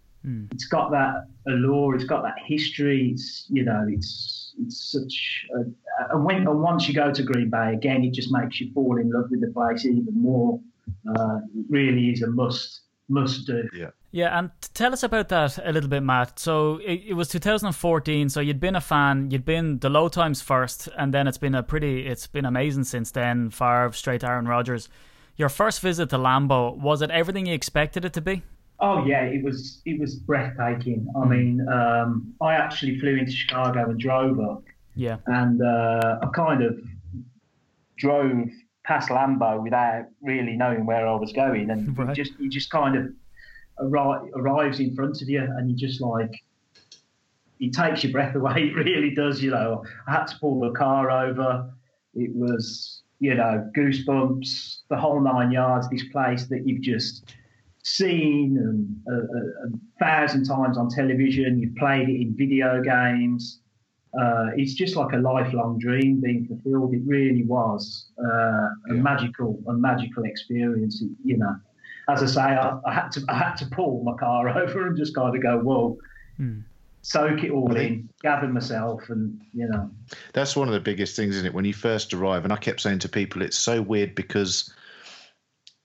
it's 0.51 0.65
got 0.65 0.91
that 0.91 1.25
allure, 1.47 1.95
it's 1.95 2.05
got 2.05 2.21
that 2.23 2.37
history. 2.45 3.09
It's 3.13 3.45
you 3.49 3.63
know, 3.63 3.87
it's 3.89 4.38
it's 4.62 4.91
such. 4.91 5.45
A, 5.55 6.14
and 6.14 6.26
when 6.26 6.47
and 6.47 6.62
once 6.62 6.88
you 6.88 6.93
go 6.93 7.12
to 7.12 7.24
Green 7.24 7.49
Bay 7.49 7.74
again, 7.74 8.03
it 8.03 8.14
just 8.14 8.32
makes 8.32 8.60
you 8.60 8.72
fall 8.74 8.97
in 8.97 9.12
love 9.12 9.30
with 9.30 9.41
the 9.41 9.51
place 9.51 9.86
even 9.86 10.14
more. 10.14 10.60
Uh, 11.16 11.39
it 11.55 11.66
really 11.70 12.10
is 12.10 12.22
a 12.22 12.28
must 12.28 12.82
must 13.10 13.47
do. 13.47 13.68
Yeah, 13.74 13.89
Yeah, 14.12 14.38
and 14.38 14.51
tell 14.74 14.93
us 14.93 15.03
about 15.03 15.30
that 15.30 15.57
a 15.64 15.72
little 15.72 15.89
bit, 15.89 16.03
Matt. 16.03 16.39
So 16.39 16.78
it, 16.78 17.01
it 17.07 17.14
was 17.14 17.28
2014. 17.30 18.30
So 18.30 18.39
you'd 18.39 18.60
been 18.60 18.76
a 18.76 18.82
fan, 18.82 19.32
you'd 19.32 19.45
been 19.45 19.80
the 19.80 19.89
low 19.89 20.10
times 20.10 20.41
first, 20.41 20.88
and 20.97 21.14
then 21.14 21.28
it's 21.28 21.38
been 21.38 21.55
a 21.55 21.64
pretty, 21.64 22.05
it's 22.05 22.28
been 22.28 22.45
amazing 22.45 22.84
since 22.84 23.12
then. 23.12 23.49
Favre 23.49 23.91
straight 23.93 24.22
to 24.22 24.28
Aaron 24.28 24.47
Rodgers. 24.47 24.89
Your 25.36 25.49
first 25.49 25.82
visit 25.82 26.10
to 26.10 26.18
Lambeau 26.18 26.78
was 26.78 27.01
it 27.01 27.10
everything 27.12 27.45
you 27.45 27.53
expected 27.53 28.05
it 28.05 28.14
to 28.14 28.22
be? 28.22 28.43
Oh 28.82 29.05
yeah, 29.05 29.23
it 29.23 29.43
was 29.43 29.82
it 29.86 29.99
was 29.99 30.15
breathtaking. 30.15 31.07
I 31.21 31.25
mean, 31.25 31.67
um, 31.67 32.34
I 32.41 32.53
actually 32.53 32.99
flew 32.99 33.15
into 33.17 33.32
Chicago 33.32 33.89
and 33.89 33.99
drove 33.99 34.39
up, 34.39 34.63
Yeah, 34.95 35.17
and 35.25 35.61
uh, 35.61 36.19
I 36.21 36.27
kind 36.34 36.63
of 36.63 36.80
drove 37.97 38.47
past 38.86 39.09
Lambeau 39.09 39.61
without 39.61 40.05
really 40.21 40.55
knowing 40.55 40.86
where 40.86 41.05
I 41.07 41.15
was 41.15 41.34
going, 41.34 41.69
and 41.69 41.97
Right. 41.97 42.15
just 42.15 42.32
you 42.39 42.49
just 42.49 42.69
kind 42.71 42.95
of 42.95 43.09
arri- 43.82 44.30
arrives 44.36 44.80
in 44.80 44.95
front 44.95 45.21
of 45.21 45.30
you, 45.30 45.41
and 45.41 45.69
you 45.69 45.75
just 45.75 45.99
like 46.01 46.32
it 47.59 47.73
takes 47.73 48.03
your 48.03 48.13
breath 48.13 48.36
away. 48.41 48.63
It 48.69 48.75
really 48.75 49.13
does. 49.13 49.41
You 49.43 49.51
know, 49.51 49.84
I 50.07 50.11
had 50.13 50.25
to 50.27 50.39
pull 50.39 50.59
the 50.61 50.71
car 50.71 51.11
over. 51.11 51.69
It 52.15 52.34
was 52.34 53.03
you 53.19 53.36
know 53.36 53.69
goosebumps, 53.75 54.77
the 54.89 54.95
whole 54.97 55.19
nine 55.19 55.51
yards. 55.51 55.89
This 55.89 56.03
place 56.13 56.45
that 56.47 56.65
you've 56.65 56.82
just 56.82 57.34
seen 57.84 58.57
and 58.57 58.95
a, 59.07 59.15
a, 59.15 59.67
a 59.67 59.69
thousand 59.99 60.45
times 60.45 60.77
on 60.77 60.89
television. 60.89 61.59
You've 61.59 61.75
played 61.75 62.09
it 62.09 62.21
in 62.21 62.36
video 62.36 62.82
games. 62.82 63.61
Uh, 64.19 64.47
it's 64.55 64.73
just 64.73 64.95
like 64.95 65.13
a 65.13 65.17
lifelong 65.17 65.77
dream 65.80 66.19
being 66.19 66.45
fulfilled. 66.47 66.93
It 66.93 67.01
really 67.05 67.43
was 67.43 68.09
uh, 68.23 68.27
a 68.27 68.95
Yeah. 68.95 69.01
magical, 69.01 69.61
a 69.67 69.73
magical 69.73 70.23
experience. 70.23 71.03
You 71.23 71.38
know, 71.38 71.55
as 72.09 72.23
I 72.23 72.25
say, 72.25 72.41
I, 72.41 72.80
I 72.86 72.93
had 72.93 73.11
to, 73.11 73.25
I 73.30 73.36
had 73.38 73.55
to 73.57 73.65
pull 73.67 74.03
my 74.03 74.15
car 74.17 74.49
over 74.57 74.88
and 74.88 74.97
just 74.97 75.13
kind 75.15 75.36
of 75.36 75.41
go, 75.43 75.59
whoa, 75.59 75.97
soak 77.01 77.43
it 77.43 77.51
all 77.51 77.75
in, 77.75 78.09
gather 78.23 78.47
myself, 78.47 79.09
and 79.09 79.39
you 79.53 79.67
know, 79.67 79.89
That's 80.34 80.55
one 80.55 80.67
of 80.67 80.73
the 80.73 80.80
biggest 80.80 81.15
things, 81.15 81.36
isn't 81.36 81.45
it? 81.45 81.53
When 81.53 81.65
you 81.65 81.73
first 81.73 82.13
arrive, 82.13 82.43
and 82.43 82.51
I 82.51 82.57
kept 82.57 82.82
saying 82.82 82.99
to 82.99 83.09
people, 83.09 83.41
it's 83.41 83.57
so 83.57 83.82
weird 83.82 84.15
because 84.15 84.73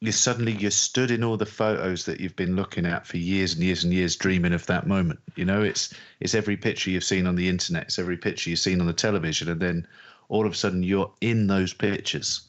you 0.07 0.13
suddenly 0.13 0.53
you're 0.53 0.71
stood 0.71 1.11
in 1.11 1.25
all 1.25 1.37
the 1.37 1.47
photos 1.47 2.05
that 2.05 2.21
you've 2.21 2.37
been 2.37 2.57
looking 2.57 2.87
at 2.87 3.07
for 3.07 3.17
years 3.17 3.55
and 3.55 3.63
years 3.63 3.85
and 3.85 3.93
years, 3.93 4.17
dreaming 4.17 4.53
of 4.53 4.67
that 4.67 4.87
moment. 4.87 5.21
You 5.37 5.45
know, 5.45 5.63
it's 5.63 5.95
it's 6.21 6.35
every 6.35 6.57
picture 6.57 6.91
you've 6.91 7.05
seen 7.05 7.27
on 7.27 7.37
the 7.37 7.49
internet, 7.49 7.85
it's 7.85 7.99
every 7.99 8.17
picture 8.17 8.51
you've 8.51 8.59
seen 8.59 8.81
on 8.81 8.87
the 8.87 8.93
television, 8.93 9.49
and 9.49 9.61
then 9.61 9.87
all 10.29 10.47
of 10.47 10.53
a 10.53 10.57
sudden 10.57 10.83
you're 10.83 11.13
in 11.21 11.47
those 11.47 11.73
pictures. 11.73 12.43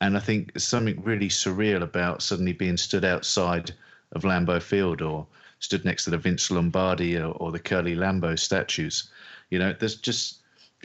And 0.00 0.16
I 0.16 0.20
think 0.20 0.52
there's 0.52 0.64
something 0.64 1.02
really 1.02 1.28
surreal 1.28 1.82
about 1.82 2.22
suddenly 2.22 2.52
being 2.52 2.76
stood 2.76 3.04
outside 3.04 3.72
of 4.12 4.24
Lambeau 4.24 4.60
Field 4.60 5.00
or 5.00 5.26
stood 5.58 5.84
next 5.84 6.04
to 6.04 6.10
the 6.10 6.18
Vince 6.18 6.50
Lombardi 6.50 7.16
or, 7.16 7.32
or 7.32 7.52
the 7.52 7.58
Curly 7.58 7.94
Lambeau 7.94 8.38
statues. 8.38 9.10
You 9.50 9.58
know, 9.58 9.74
there's 9.78 9.96
just 9.96 10.40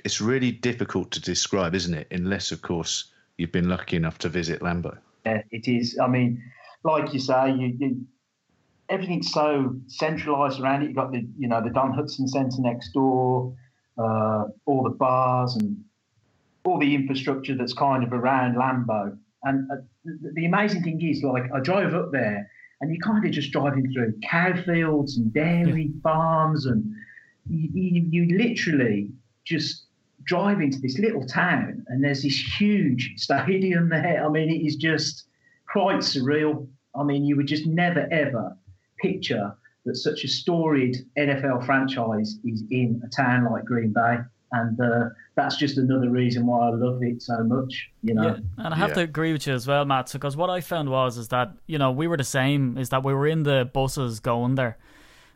it's 0.05 0.21
really 0.21 0.51
difficult 0.51 1.11
to 1.11 1.21
describe, 1.21 1.75
isn't 1.75 1.93
it? 1.93 2.07
Unless, 2.11 2.51
of 2.51 2.61
course, 2.61 3.05
you've 3.37 3.51
been 3.51 3.69
lucky 3.69 3.97
enough 3.97 4.17
to 4.19 4.29
visit 4.29 4.61
Lambeau. 4.61 4.97
Yeah, 5.25 5.43
it 5.51 5.67
is. 5.67 5.97
I 6.01 6.07
mean, 6.07 6.41
like 6.83 7.13
you 7.13 7.19
say, 7.19 7.51
you, 7.51 7.75
you 7.79 8.07
everything's 8.89 9.31
so 9.31 9.75
centralised 9.87 10.59
around 10.59 10.83
it. 10.83 10.87
You've 10.87 10.95
got 10.95 11.11
the 11.11 11.25
you 11.37 11.47
know 11.47 11.61
the 11.63 11.69
Don 11.69 11.93
Hutson 11.93 12.27
Centre 12.27 12.61
next 12.61 12.91
door, 12.93 13.55
uh, 13.97 14.45
all 14.65 14.83
the 14.83 14.95
bars 14.97 15.55
and 15.55 15.83
all 16.63 16.79
the 16.79 16.93
infrastructure 16.93 17.55
that's 17.55 17.73
kind 17.73 18.03
of 18.03 18.13
around 18.13 18.55
Lambeau. 18.55 19.17
And 19.43 19.69
uh, 19.71 19.75
the, 20.05 20.31
the 20.35 20.45
amazing 20.45 20.83
thing 20.83 21.01
is, 21.01 21.23
like, 21.23 21.43
I 21.53 21.59
drove 21.59 21.93
up 21.95 22.11
there, 22.11 22.47
and 22.79 22.91
you're 22.93 23.01
kind 23.01 23.25
of 23.25 23.31
just 23.31 23.51
driving 23.51 23.91
through 23.91 24.13
cow 24.29 24.53
fields 24.63 25.17
and 25.17 25.33
dairy 25.33 25.91
farms, 26.03 26.65
and 26.65 26.93
you, 27.49 27.69
you, 27.73 28.07
you 28.11 28.37
literally 28.37 29.09
just 29.45 29.85
drive 30.23 30.61
into 30.61 30.79
this 30.79 30.97
little 30.99 31.25
town 31.25 31.83
and 31.87 32.03
there's 32.03 32.23
this 32.23 32.37
huge 32.59 33.13
stadium 33.17 33.89
there. 33.89 34.23
I 34.25 34.29
mean, 34.29 34.49
it 34.49 34.65
is 34.65 34.75
just 34.75 35.25
quite 35.71 35.97
surreal. 35.97 36.67
I 36.95 37.03
mean, 37.03 37.23
you 37.25 37.35
would 37.37 37.47
just 37.47 37.65
never 37.65 38.07
ever 38.11 38.55
picture 38.99 39.55
that 39.85 39.95
such 39.95 40.23
a 40.23 40.27
storied 40.27 40.97
NFL 41.17 41.65
franchise 41.65 42.37
is 42.43 42.63
in 42.69 43.01
a 43.03 43.09
town 43.09 43.45
like 43.51 43.65
Green 43.65 43.93
Bay. 43.93 44.17
And 44.53 44.79
uh, 44.81 45.05
that's 45.37 45.55
just 45.55 45.77
another 45.77 46.09
reason 46.09 46.45
why 46.45 46.67
I 46.67 46.71
love 46.71 47.01
it 47.01 47.21
so 47.21 47.41
much, 47.45 47.89
you 48.03 48.13
know. 48.13 48.23
Yeah, 48.23 48.37
and 48.65 48.73
I 48.73 48.77
have 48.77 48.89
Yeah. 48.89 48.95
to 48.95 49.01
agree 49.03 49.31
with 49.31 49.47
you 49.47 49.53
as 49.53 49.65
well, 49.65 49.85
Matt. 49.85 50.09
Because 50.11 50.35
what 50.35 50.49
I 50.49 50.59
found 50.59 50.89
was 50.89 51.17
is 51.17 51.29
that 51.29 51.53
you 51.67 51.77
know 51.77 51.89
we 51.89 52.05
were 52.05 52.17
the 52.17 52.25
same. 52.25 52.77
Is 52.77 52.89
that 52.89 53.01
we 53.03 53.13
were 53.13 53.25
in 53.27 53.43
the 53.43 53.69
buses 53.73 54.19
going 54.19 54.55
there, 54.55 54.77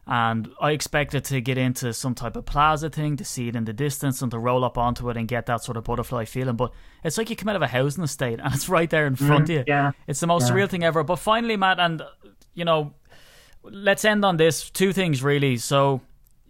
and 0.07 0.51
I 0.61 0.71
expected 0.71 1.25
to 1.25 1.41
get 1.41 1.57
into 1.57 1.91
some 1.91 2.13
type 2.13 2.35
of 2.35 2.45
plaza 2.45 2.89
thing 2.91 3.17
to 3.17 3.25
see 3.25 3.47
it 3.47 3.55
in 3.55 3.65
the 3.65 3.73
distance 3.73 4.21
and 4.21 4.29
to 4.31 4.37
roll 4.37 4.63
up 4.63 4.77
onto 4.77 5.09
it 5.09 5.17
and 5.17 5.27
get 5.27 5.47
that 5.47 5.63
sort 5.63 5.77
of 5.77 5.83
butterfly 5.83 6.25
feeling. 6.25 6.55
But 6.55 6.73
it's 7.03 7.17
like 7.17 7.31
you 7.31 7.35
come 7.35 7.49
out 7.49 7.55
of 7.55 7.63
a 7.63 7.67
housing 7.67 8.03
estate 8.03 8.39
and 8.43 8.53
it's 8.53 8.69
right 8.69 8.89
there 8.89 9.07
in 9.07 9.15
mm, 9.15 9.25
front 9.25 9.45
of 9.45 9.49
you. 9.49 9.63
yeah, 9.65 9.91
It's 10.07 10.19
the 10.19 10.27
most 10.27 10.47
yeah. 10.47 10.55
surreal 10.55 10.69
thing 10.69 10.83
ever. 10.83 11.03
But 11.03 11.17
finally, 11.17 11.57
Matt, 11.57 11.79
and 11.79 12.03
you 12.53 12.65
know, 12.65 12.93
let's 13.63 14.05
end 14.05 14.23
on 14.23 14.37
this. 14.37 14.69
Two 14.69 14.93
things 14.93 15.23
really. 15.23 15.57
So, 15.57 16.01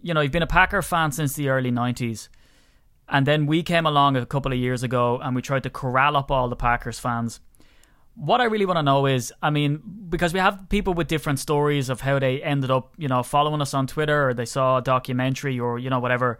you 0.02 0.12
know, 0.12 0.20
you've 0.20 0.32
been 0.32 0.42
a 0.42 0.46
Packer 0.46 0.82
fan 0.82 1.12
since 1.12 1.34
the 1.34 1.48
early 1.48 1.72
'90s, 1.72 2.28
and 3.08 3.26
then 3.26 3.46
we 3.46 3.62
came 3.62 3.86
along 3.86 4.16
a 4.16 4.26
couple 4.26 4.52
of 4.52 4.58
years 4.58 4.82
ago 4.82 5.18
and 5.22 5.34
we 5.34 5.40
tried 5.40 5.62
to 5.62 5.70
corral 5.70 6.16
up 6.16 6.30
all 6.30 6.50
the 6.50 6.56
Packers 6.56 6.98
fans. 6.98 7.40
What 8.16 8.40
I 8.40 8.44
really 8.44 8.64
want 8.64 8.78
to 8.78 8.82
know 8.82 9.06
is, 9.06 9.32
I 9.42 9.50
mean, 9.50 9.82
because 10.08 10.32
we 10.32 10.40
have 10.40 10.68
people 10.70 10.94
with 10.94 11.06
different 11.06 11.38
stories 11.38 11.90
of 11.90 12.00
how 12.00 12.18
they 12.18 12.42
ended 12.42 12.70
up, 12.70 12.92
you 12.96 13.08
know, 13.08 13.22
following 13.22 13.60
us 13.60 13.74
on 13.74 13.86
Twitter 13.86 14.30
or 14.30 14.34
they 14.34 14.46
saw 14.46 14.78
a 14.78 14.82
documentary 14.82 15.60
or, 15.60 15.78
you 15.78 15.90
know, 15.90 16.00
whatever. 16.00 16.38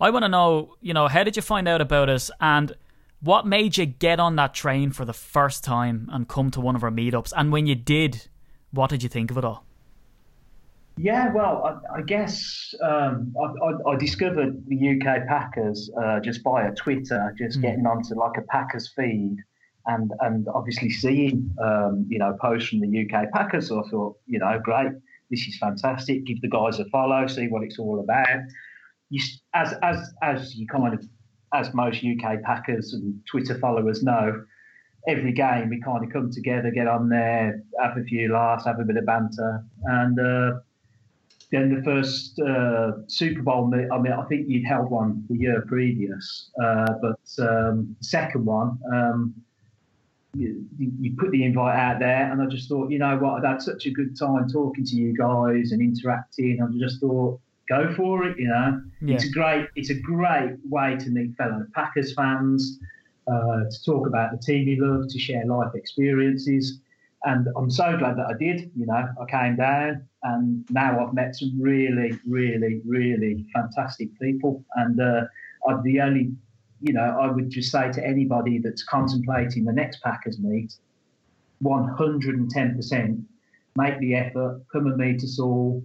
I 0.00 0.10
want 0.10 0.24
to 0.24 0.28
know, 0.28 0.74
you 0.80 0.94
know, 0.94 1.06
how 1.06 1.24
did 1.24 1.36
you 1.36 1.42
find 1.42 1.68
out 1.68 1.80
about 1.80 2.08
us 2.08 2.30
and 2.40 2.74
what 3.20 3.46
made 3.46 3.76
you 3.76 3.84
get 3.84 4.20
on 4.20 4.36
that 4.36 4.54
train 4.54 4.90
for 4.90 5.04
the 5.04 5.12
first 5.12 5.64
time 5.64 6.08
and 6.12 6.28
come 6.28 6.50
to 6.52 6.60
one 6.60 6.76
of 6.76 6.82
our 6.82 6.90
meetups? 6.90 7.32
And 7.36 7.52
when 7.52 7.66
you 7.66 7.74
did, 7.74 8.28
what 8.70 8.90
did 8.90 9.02
you 9.02 9.08
think 9.08 9.30
of 9.30 9.38
it 9.38 9.44
all? 9.44 9.64
Yeah, 10.96 11.32
well, 11.32 11.62
I, 11.64 11.98
I 11.98 12.02
guess 12.02 12.74
um, 12.82 13.34
I, 13.40 13.64
I, 13.64 13.92
I 13.92 13.96
discovered 13.96 14.64
the 14.66 14.76
UK 14.76 15.28
Packers 15.28 15.90
uh, 16.00 16.18
just 16.20 16.42
via 16.42 16.74
Twitter, 16.74 17.34
just 17.38 17.60
getting 17.60 17.86
onto 17.86 18.14
like 18.14 18.36
a 18.36 18.42
Packers 18.42 18.92
feed, 18.96 19.36
and 19.88 20.12
and 20.20 20.46
obviously 20.54 20.90
seeing 20.90 21.50
um, 21.60 22.06
you 22.08 22.18
know 22.18 22.36
posts 22.40 22.68
from 22.68 22.80
the 22.80 23.04
UK 23.04 23.32
Packers. 23.32 23.68
So 23.68 23.82
I 23.84 23.88
thought, 23.88 24.16
you 24.26 24.38
know, 24.38 24.60
great, 24.62 24.92
this 25.30 25.40
is 25.46 25.58
fantastic. 25.58 26.24
Give 26.24 26.40
the 26.40 26.48
guys 26.48 26.78
a 26.78 26.84
follow, 26.86 27.26
see 27.26 27.48
what 27.48 27.62
it's 27.62 27.78
all 27.78 27.98
about. 28.00 28.26
You, 29.10 29.20
as 29.54 29.74
as 29.82 30.12
as 30.22 30.54
you 30.54 30.66
kind 30.66 30.94
of 30.94 31.04
as 31.54 31.72
most 31.74 32.04
UK 32.04 32.42
Packers 32.42 32.92
and 32.92 33.18
Twitter 33.26 33.58
followers 33.58 34.02
know, 34.02 34.44
every 35.08 35.32
game 35.32 35.70
we 35.70 35.80
kind 35.80 36.04
of 36.04 36.12
come 36.12 36.30
together, 36.30 36.70
get 36.70 36.86
on 36.86 37.08
there, 37.08 37.62
have 37.82 37.96
a 37.96 38.04
few 38.04 38.32
laughs, 38.32 38.66
have 38.66 38.78
a 38.78 38.84
bit 38.84 38.98
of 38.98 39.06
banter, 39.06 39.64
and 39.84 40.20
uh, 40.20 40.58
then 41.50 41.74
the 41.74 41.82
first 41.82 42.38
uh, 42.40 42.92
Super 43.06 43.40
Bowl. 43.40 43.72
I 43.74 43.98
mean, 43.98 44.12
I 44.12 44.24
think 44.26 44.48
you'd 44.48 44.66
held 44.66 44.90
one 44.90 45.24
the 45.30 45.38
year 45.38 45.64
previous, 45.66 46.50
uh, 46.62 46.92
but 47.00 47.42
um, 47.42 47.96
second 48.02 48.44
one. 48.44 48.78
Um, 48.92 49.34
you, 50.34 50.64
you 50.78 51.14
put 51.18 51.30
the 51.30 51.44
invite 51.44 51.76
out 51.76 51.98
there, 52.00 52.30
and 52.30 52.40
I 52.42 52.46
just 52.46 52.68
thought, 52.68 52.90
you 52.90 52.98
know 52.98 53.16
what, 53.18 53.44
I'd 53.44 53.48
had 53.50 53.62
such 53.62 53.86
a 53.86 53.90
good 53.90 54.18
time 54.18 54.48
talking 54.48 54.84
to 54.84 54.96
you 54.96 55.16
guys 55.16 55.72
and 55.72 55.80
interacting. 55.80 56.60
I 56.62 56.66
just 56.78 57.00
thought, 57.00 57.40
go 57.68 57.92
for 57.94 58.24
it. 58.24 58.38
You 58.38 58.48
know, 58.48 58.82
Yeah. 59.00 59.14
it's 59.14 59.24
a 59.24 59.30
great, 59.30 59.68
it's 59.74 59.90
a 59.90 59.98
great 60.00 60.56
way 60.68 60.96
to 60.96 61.10
meet 61.10 61.36
fellow 61.36 61.66
Packers 61.74 62.14
fans, 62.14 62.78
uh, 63.26 63.64
to 63.70 63.84
talk 63.84 64.06
about 64.06 64.32
the 64.32 64.38
team 64.38 64.68
you 64.68 64.84
love, 64.86 65.08
to 65.08 65.18
share 65.18 65.44
life 65.46 65.74
experiences. 65.74 66.80
And 67.24 67.48
I'm 67.56 67.70
so 67.70 67.96
glad 67.98 68.16
that 68.16 68.26
I 68.26 68.34
did. 68.38 68.70
You 68.76 68.86
know, 68.86 69.08
I 69.20 69.24
came 69.28 69.56
down, 69.56 70.06
and 70.22 70.64
now 70.70 71.04
I've 71.04 71.14
met 71.14 71.34
some 71.34 71.52
really, 71.60 72.12
really, 72.26 72.80
really 72.86 73.44
fantastic 73.52 74.08
people. 74.20 74.64
And 74.76 75.00
uh, 75.00 75.24
I'd 75.68 75.82
the 75.82 76.00
only 76.00 76.30
you 76.80 76.92
know, 76.92 77.18
I 77.20 77.30
would 77.30 77.50
just 77.50 77.72
say 77.72 77.90
to 77.92 78.06
anybody 78.06 78.58
that's 78.58 78.82
contemplating 78.84 79.64
the 79.64 79.72
next 79.72 80.02
Packers 80.02 80.38
meet, 80.38 80.74
110% 81.62 83.24
make 83.76 83.98
the 84.00 84.14
effort, 84.14 84.60
come 84.72 84.86
and 84.86 84.96
meet 84.96 85.22
us 85.22 85.38
all. 85.38 85.82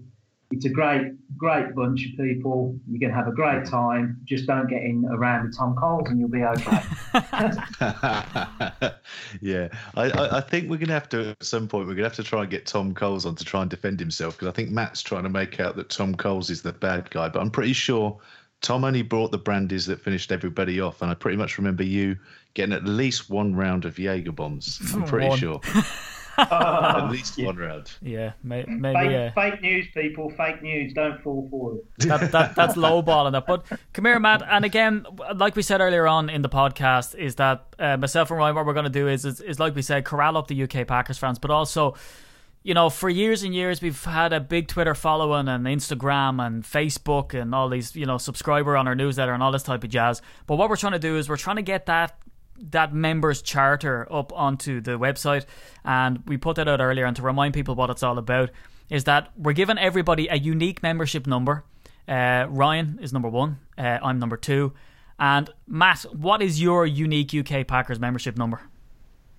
It's 0.52 0.66
a 0.66 0.70
great, 0.70 1.14
great 1.36 1.74
bunch 1.74 2.06
of 2.06 2.18
people. 2.18 2.76
You're 2.88 3.00
going 3.00 3.12
to 3.12 3.16
have 3.18 3.28
a 3.28 3.32
great 3.32 3.66
time. 3.66 4.20
Just 4.24 4.46
don't 4.46 4.68
get 4.68 4.84
in 4.84 5.04
around 5.06 5.46
with 5.46 5.58
Tom 5.58 5.76
Coles 5.76 6.08
and 6.10 6.20
you'll 6.20 6.30
be 6.30 6.44
okay. 6.44 6.82
yeah, 9.41 9.70
I, 9.96 10.12
I, 10.12 10.38
I 10.38 10.41
think 10.41 10.70
we're 10.70 10.78
going 10.78 10.89
to 10.89 10.94
have 10.94 11.10
to 11.10 11.30
at 11.32 11.44
some 11.44 11.68
point. 11.68 11.88
We're 11.88 11.96
going 11.96 12.04
to 12.04 12.10
have 12.10 12.16
to 12.18 12.24
try 12.24 12.41
and 12.41 12.52
get 12.52 12.68
Tom 12.68 12.94
Coles 12.94 13.26
on 13.26 13.34
to 13.36 13.44
try 13.44 13.62
and 13.62 13.70
defend 13.70 14.00
himself 14.00 14.36
because 14.36 14.48
I 14.48 14.52
think 14.52 14.70
Matt's 14.70 15.02
trying 15.02 15.24
to 15.24 15.30
make 15.30 15.60
out 15.60 15.76
that 15.76 15.89
Tom 15.89 16.14
Coles 16.14 16.52
is 16.52 16.62
the 16.62 16.74
bad 16.74 17.10
guy. 17.10 17.30
But 17.30 17.39
I'm 17.39 17.50
pretty 17.50 17.74
sure 17.74 18.20
Tom 18.64 18.86
only 18.86 19.01
brought 19.01 19.32
the 19.32 19.38
brandies 19.38 19.86
that 19.88 19.99
finished 19.99 20.32
everybody 20.32 20.80
off, 20.80 21.01
and 21.01 21.11
I 21.11 21.14
pretty 21.14 21.38
much 21.38 21.57
remember 21.57 21.84
you 21.84 22.18
getting 22.53 22.74
at 22.74 22.86
least 22.86 23.30
one 23.30 23.53
round 23.53 23.84
of 23.86 23.99
Jaeger 23.99 24.32
bombs. 24.32 24.80
I'm 24.93 25.03
pretty 25.03 25.28
One. 25.28 25.38
sure. 25.38 25.61
at 26.38 27.09
least 27.09 27.38
one 27.38 27.57
round. 27.57 27.91
Yeah, 28.01 28.32
may, 28.41 28.64
maybe. 28.68 28.95
fake, 29.09 29.16
Uh, 29.16 29.32
fake 29.51 29.61
news, 29.61 29.88
people. 29.93 30.30
Fake 30.32 30.61
news. 30.64 30.93
Don't 30.93 31.22
fall 31.22 31.47
for 31.51 31.76
it. 31.76 32.07
that, 32.07 32.32
that 32.32 32.55
that's 32.55 32.76
lowballing 32.76 33.34
that. 33.34 33.45
But 33.45 33.66
come 33.91 34.05
here, 34.05 34.20
Matt. 34.20 34.41
And 34.47 34.64
again, 34.66 35.05
like 35.36 35.55
we 35.55 35.61
said 35.61 35.82
earlier 35.82 36.07
on 36.07 36.30
in 36.30 36.41
the 36.41 36.49
podcast, 36.49 37.16
is 37.16 37.36
that 37.36 37.66
uh, 37.78 37.97
myself 37.97 38.32
and 38.32 38.39
Ryan, 38.39 38.55
what 38.55 38.66
we're 38.66 38.74
going 38.74 38.86
to 38.86 38.89
do 38.89 39.07
is, 39.09 39.26
is 39.26 39.41
is 39.41 39.59
like 39.59 39.76
we 39.76 39.82
said, 39.82 40.05
corral 40.05 40.38
up 40.38 40.47
the 40.47 40.64
UK 40.64 40.88
Packers 40.88 41.18
fans, 41.18 41.38
but 41.38 41.51
also. 41.51 41.95
You 42.64 42.74
know, 42.74 42.89
for 42.89 43.09
years 43.09 43.43
and 43.43 43.53
years, 43.53 43.82
we've 43.82 44.01
had 44.05 44.32
a 44.32 44.39
big 44.39 44.70
Twitter 44.70 44.95
following 44.95 45.49
and 45.49 45.66
Instagram 45.66 46.45
and 46.45 46.64
Facebook 46.64 47.39
and 47.39 47.53
all 47.53 47.68
these, 47.68 47.93
you 47.93 48.05
know, 48.05 48.18
subscriber 48.18 48.78
on 48.78 48.88
our 48.88 48.95
newsletter 48.95 49.34
and 49.34 49.43
all 49.43 49.51
this 49.51 49.64
type 49.64 49.84
of 49.84 49.89
jazz. 49.89 50.22
But 50.47 50.55
what 50.55 50.70
we're 50.70 50.78
trying 50.78 50.93
to 50.93 50.99
do 50.99 51.18
is 51.18 51.28
we're 51.28 51.36
trying 51.36 51.57
to 51.57 51.61
get 51.61 51.88
that 51.88 52.18
that 52.72 52.93
members 52.93 53.41
charter 53.41 54.07
up 54.11 54.32
onto 54.34 54.80
the 54.80 54.91
website. 54.91 55.45
And 55.84 56.24
we 56.28 56.38
put 56.38 56.55
that 56.55 56.70
out 56.70 56.80
earlier 56.80 57.05
and 57.05 57.16
to 57.18 57.22
remind 57.22 57.53
people 57.53 57.76
what 57.76 57.89
it's 57.89 58.03
all 58.03 58.18
about 58.18 58.51
is 58.89 59.03
that 59.05 59.32
we're 59.36 59.53
giving 59.53 59.78
everybody 59.78 60.28
a 60.28 60.36
unique 60.36 60.82
membership 60.84 61.28
number. 61.28 61.66
Uh, 62.07 62.45
ryan 62.49 62.99
is 63.01 63.11
number 63.11 63.28
one. 63.28 63.59
Uh, 63.78 63.97
i'm 64.01 64.20
number 64.20 64.38
two. 64.38 64.74
And 65.20 65.49
matt 65.68 66.03
what 66.14 66.41
is 66.41 66.61
your 66.61 66.86
unique 66.86 67.34
uk 67.34 67.68
packers 67.68 67.99
membership 67.99 68.38
number 68.38 68.61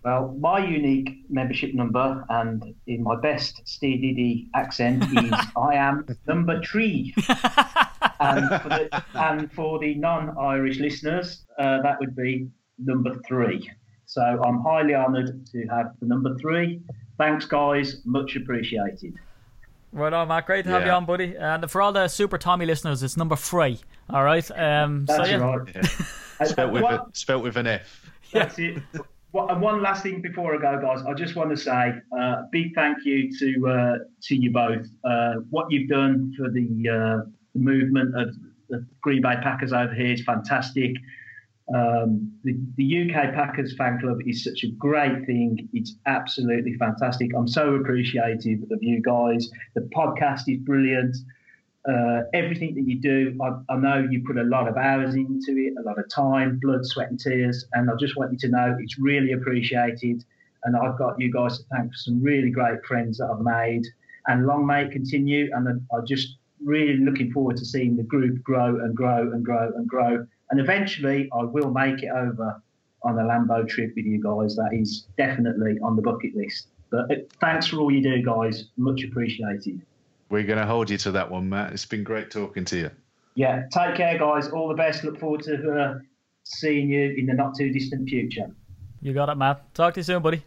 Well, 0.05 0.37
my 0.39 0.59
unique 0.59 1.25
membership 1.31 1.73
number, 1.75 2.25
and 2.29 2.75
in 2.87 3.03
my 3.03 3.17
best 3.21 3.63
Steve 3.65 4.03
Diddy 4.03 4.51
accent, 4.55 5.03
is 5.05 5.33
I 5.57 5.75
am 5.75 6.07
number 6.27 6.61
three. 6.63 7.15
and, 8.21 8.61
for 8.63 8.69
the, 8.69 9.03
and 9.15 9.51
for 9.53 9.79
the 9.79 9.95
non-Irish 9.95 10.79
listeners, 10.79 11.45
uh, 11.59 11.81
that 11.83 11.99
would 12.01 12.15
be 12.15 12.49
number 12.79 13.15
three. 13.27 13.71
So 14.05 14.21
I'm 14.21 14.61
highly 14.63 14.95
honoured 14.95 15.47
to 15.53 15.67
have 15.69 15.93
the 16.01 16.07
number 16.07 16.37
three. 16.39 16.83
Thanks, 17.17 17.47
guys. 17.47 18.03
Much 18.05 18.37
appreciated. 18.37 19.15
right 19.93 20.13
on 20.13 20.27
matt 20.29 20.45
great 20.45 20.65
to 20.65 20.71
have 20.71 20.85
you 20.85 20.91
on 20.91 21.05
buddy 21.07 21.37
and 21.37 21.71
for 21.71 21.81
all 21.81 21.93
the 21.93 22.09
super 22.09 22.37
tommy 22.37 22.67
listeners 22.67 23.01
it's 23.05 23.17
number 23.17 23.37
three 23.37 23.79
all 24.11 24.25
right 24.25 24.51
um 24.59 25.07
so 25.07 25.17
That's 25.19 25.31
yeah 25.31 25.37
right. 25.37 25.77
Uh, 26.41 26.45
Spelt 26.47 26.73
with, 26.73 26.83
one- 26.83 26.95
a, 26.95 27.07
spelt 27.13 27.45
with 27.45 27.57
an 27.57 27.69
F. 27.69 28.11
That's 28.33 28.59
it. 28.59 28.83
Well, 29.35 29.49
and 29.49 29.61
one 29.61 29.83
last 29.83 30.05
thing 30.05 30.23
before 30.23 30.55
I 30.55 30.59
go, 30.59 30.81
guys. 30.81 31.05
I 31.05 31.13
just 31.13 31.35
want 31.35 31.51
to 31.51 31.57
say 31.57 31.95
uh, 32.13 32.17
a 32.17 32.49
big 32.53 32.73
thank 32.77 32.99
you 33.05 33.37
to 33.37 33.69
uh, 33.69 33.95
to 34.23 34.37
you 34.37 34.53
both. 34.53 34.87
Uh, 35.03 35.35
what 35.51 35.67
you've 35.73 35.89
done 35.89 36.33
for 36.37 36.49
the, 36.51 36.89
uh, 36.89 37.29
the 37.53 37.59
movement 37.59 38.17
of 38.17 38.33
the 38.69 38.87
Green 39.01 39.23
Bay 39.23 39.35
Packers 39.43 39.73
over 39.73 39.93
here 39.93 40.13
is 40.13 40.23
fantastic. 40.23 40.93
Um, 41.75 42.33
the, 42.45 42.57
the 42.77 43.11
UK 43.11 43.35
Packers 43.35 43.75
fan 43.77 43.99
club 43.99 44.19
is 44.25 44.45
such 44.45 44.63
a 44.63 44.69
great 44.69 45.27
thing. 45.27 45.69
It's 45.73 45.97
absolutely 46.07 46.75
fantastic. 46.75 47.33
I'm 47.37 47.49
so 47.49 47.75
appreciative 47.75 48.61
of 48.71 48.79
you 48.83 49.03
guys. 49.03 49.51
The 49.75 49.81
podcast 49.97 50.43
is 50.47 50.59
brilliant 50.59 51.17
uh, 51.89 52.23
everything 52.33 52.75
that 52.75 52.89
you 52.89 52.99
do, 52.99 53.39
I, 53.43 53.73
I 53.73 53.77
know 53.77 54.07
you 54.11 54.23
put 54.27 54.39
a 54.39 54.45
lot 54.45 54.69
of 54.69 54.77
hours 54.77 55.15
into 55.15 55.57
it, 55.59 55.75
a 55.79 55.83
lot 55.83 55.99
of 55.99 56.09
time, 56.09 56.59
blood, 56.63 56.85
sweat, 56.87 57.11
and 57.11 57.21
tears. 57.21 57.67
And 57.75 57.91
I 57.91 57.95
just 58.01 58.17
want 58.17 58.33
you 58.33 58.39
to 58.39 58.49
know 58.49 58.77
it's 58.81 58.99
really 58.99 59.33
appreciated. 59.33 60.25
And 60.65 60.77
I've 60.77 60.97
got 60.97 61.21
you 61.21 61.31
guys 61.31 61.59
to 61.59 61.65
thank 61.73 61.93
for 61.93 61.97
some 61.97 62.23
really 62.23 62.51
great 62.51 62.85
friends 62.87 63.19
that 63.19 63.27
I've 63.31 63.41
made. 63.41 63.87
And 64.27 64.47
long 64.47 64.67
may 64.67 64.85
it 64.85 64.93
continue. 64.93 65.51
And 65.55 65.69
I'm 65.69 66.07
just 66.07 66.37
really 66.65 66.97
looking 66.97 67.31
forward 67.33 67.59
to 67.59 67.67
seeing 67.67 67.97
the 67.97 68.03
group 68.03 68.43
grow 68.43 68.81
and 68.81 68.97
grow 68.97 69.31
and 69.33 69.45
grow 69.45 69.71
and 69.77 69.87
grow. 69.87 70.27
And 70.51 70.61
eventually, 70.61 71.29
I 71.37 71.43
will 71.43 71.71
make 71.71 72.03
it 72.03 72.09
over 72.09 72.63
on 73.03 73.19
a 73.19 73.23
Lambeau 73.23 73.69
trip 73.69 73.93
with 73.95 74.07
you 74.07 74.23
guys. 74.23 74.57
That 74.57 74.71
is 74.73 75.07
definitely 75.19 75.79
on 75.83 75.97
the 75.97 76.03
bucket 76.03 76.35
list. 76.35 76.69
But 76.91 77.11
uh, 77.11 77.15
thanks 77.41 77.67
for 77.67 77.79
all 77.81 77.91
you 77.91 78.03
do, 78.03 78.23
guys. 78.23 78.65
Much 78.79 79.03
appreciated. 79.05 79.83
We're 80.35 80.43
going 80.43 80.59
to 80.59 80.67
hold 80.67 80.91
you 80.91 80.99
to 80.99 81.13
that 81.13 81.31
one, 81.31 81.49
Matt. 81.49 81.73
It's 81.73 81.87
been 81.87 82.03
great 82.03 82.31
talking 82.31 82.65
to 82.65 82.77
you. 82.77 82.91
Yeah, 83.37 83.63
take 83.73 83.95
care, 83.95 84.19
guys. 84.19 84.49
All 84.49 84.67
the 84.67 84.75
best. 84.75 85.05
Look 85.05 85.21
forward 85.21 85.43
to 85.45 85.73
uh, 85.73 85.99
seeing 86.43 86.91
you 86.91 87.15
in 87.17 87.27
the 87.27 87.35
not 87.35 87.55
too 87.57 87.71
distant 87.71 88.09
future. 88.09 88.47
you 89.01 89.13
got 89.13 89.29
it 89.29 89.37
matt 89.37 89.73
talk 89.75 89.95
to 89.95 90.01
you 90.01 90.05
soon 90.05 90.23
buddy 90.23 90.43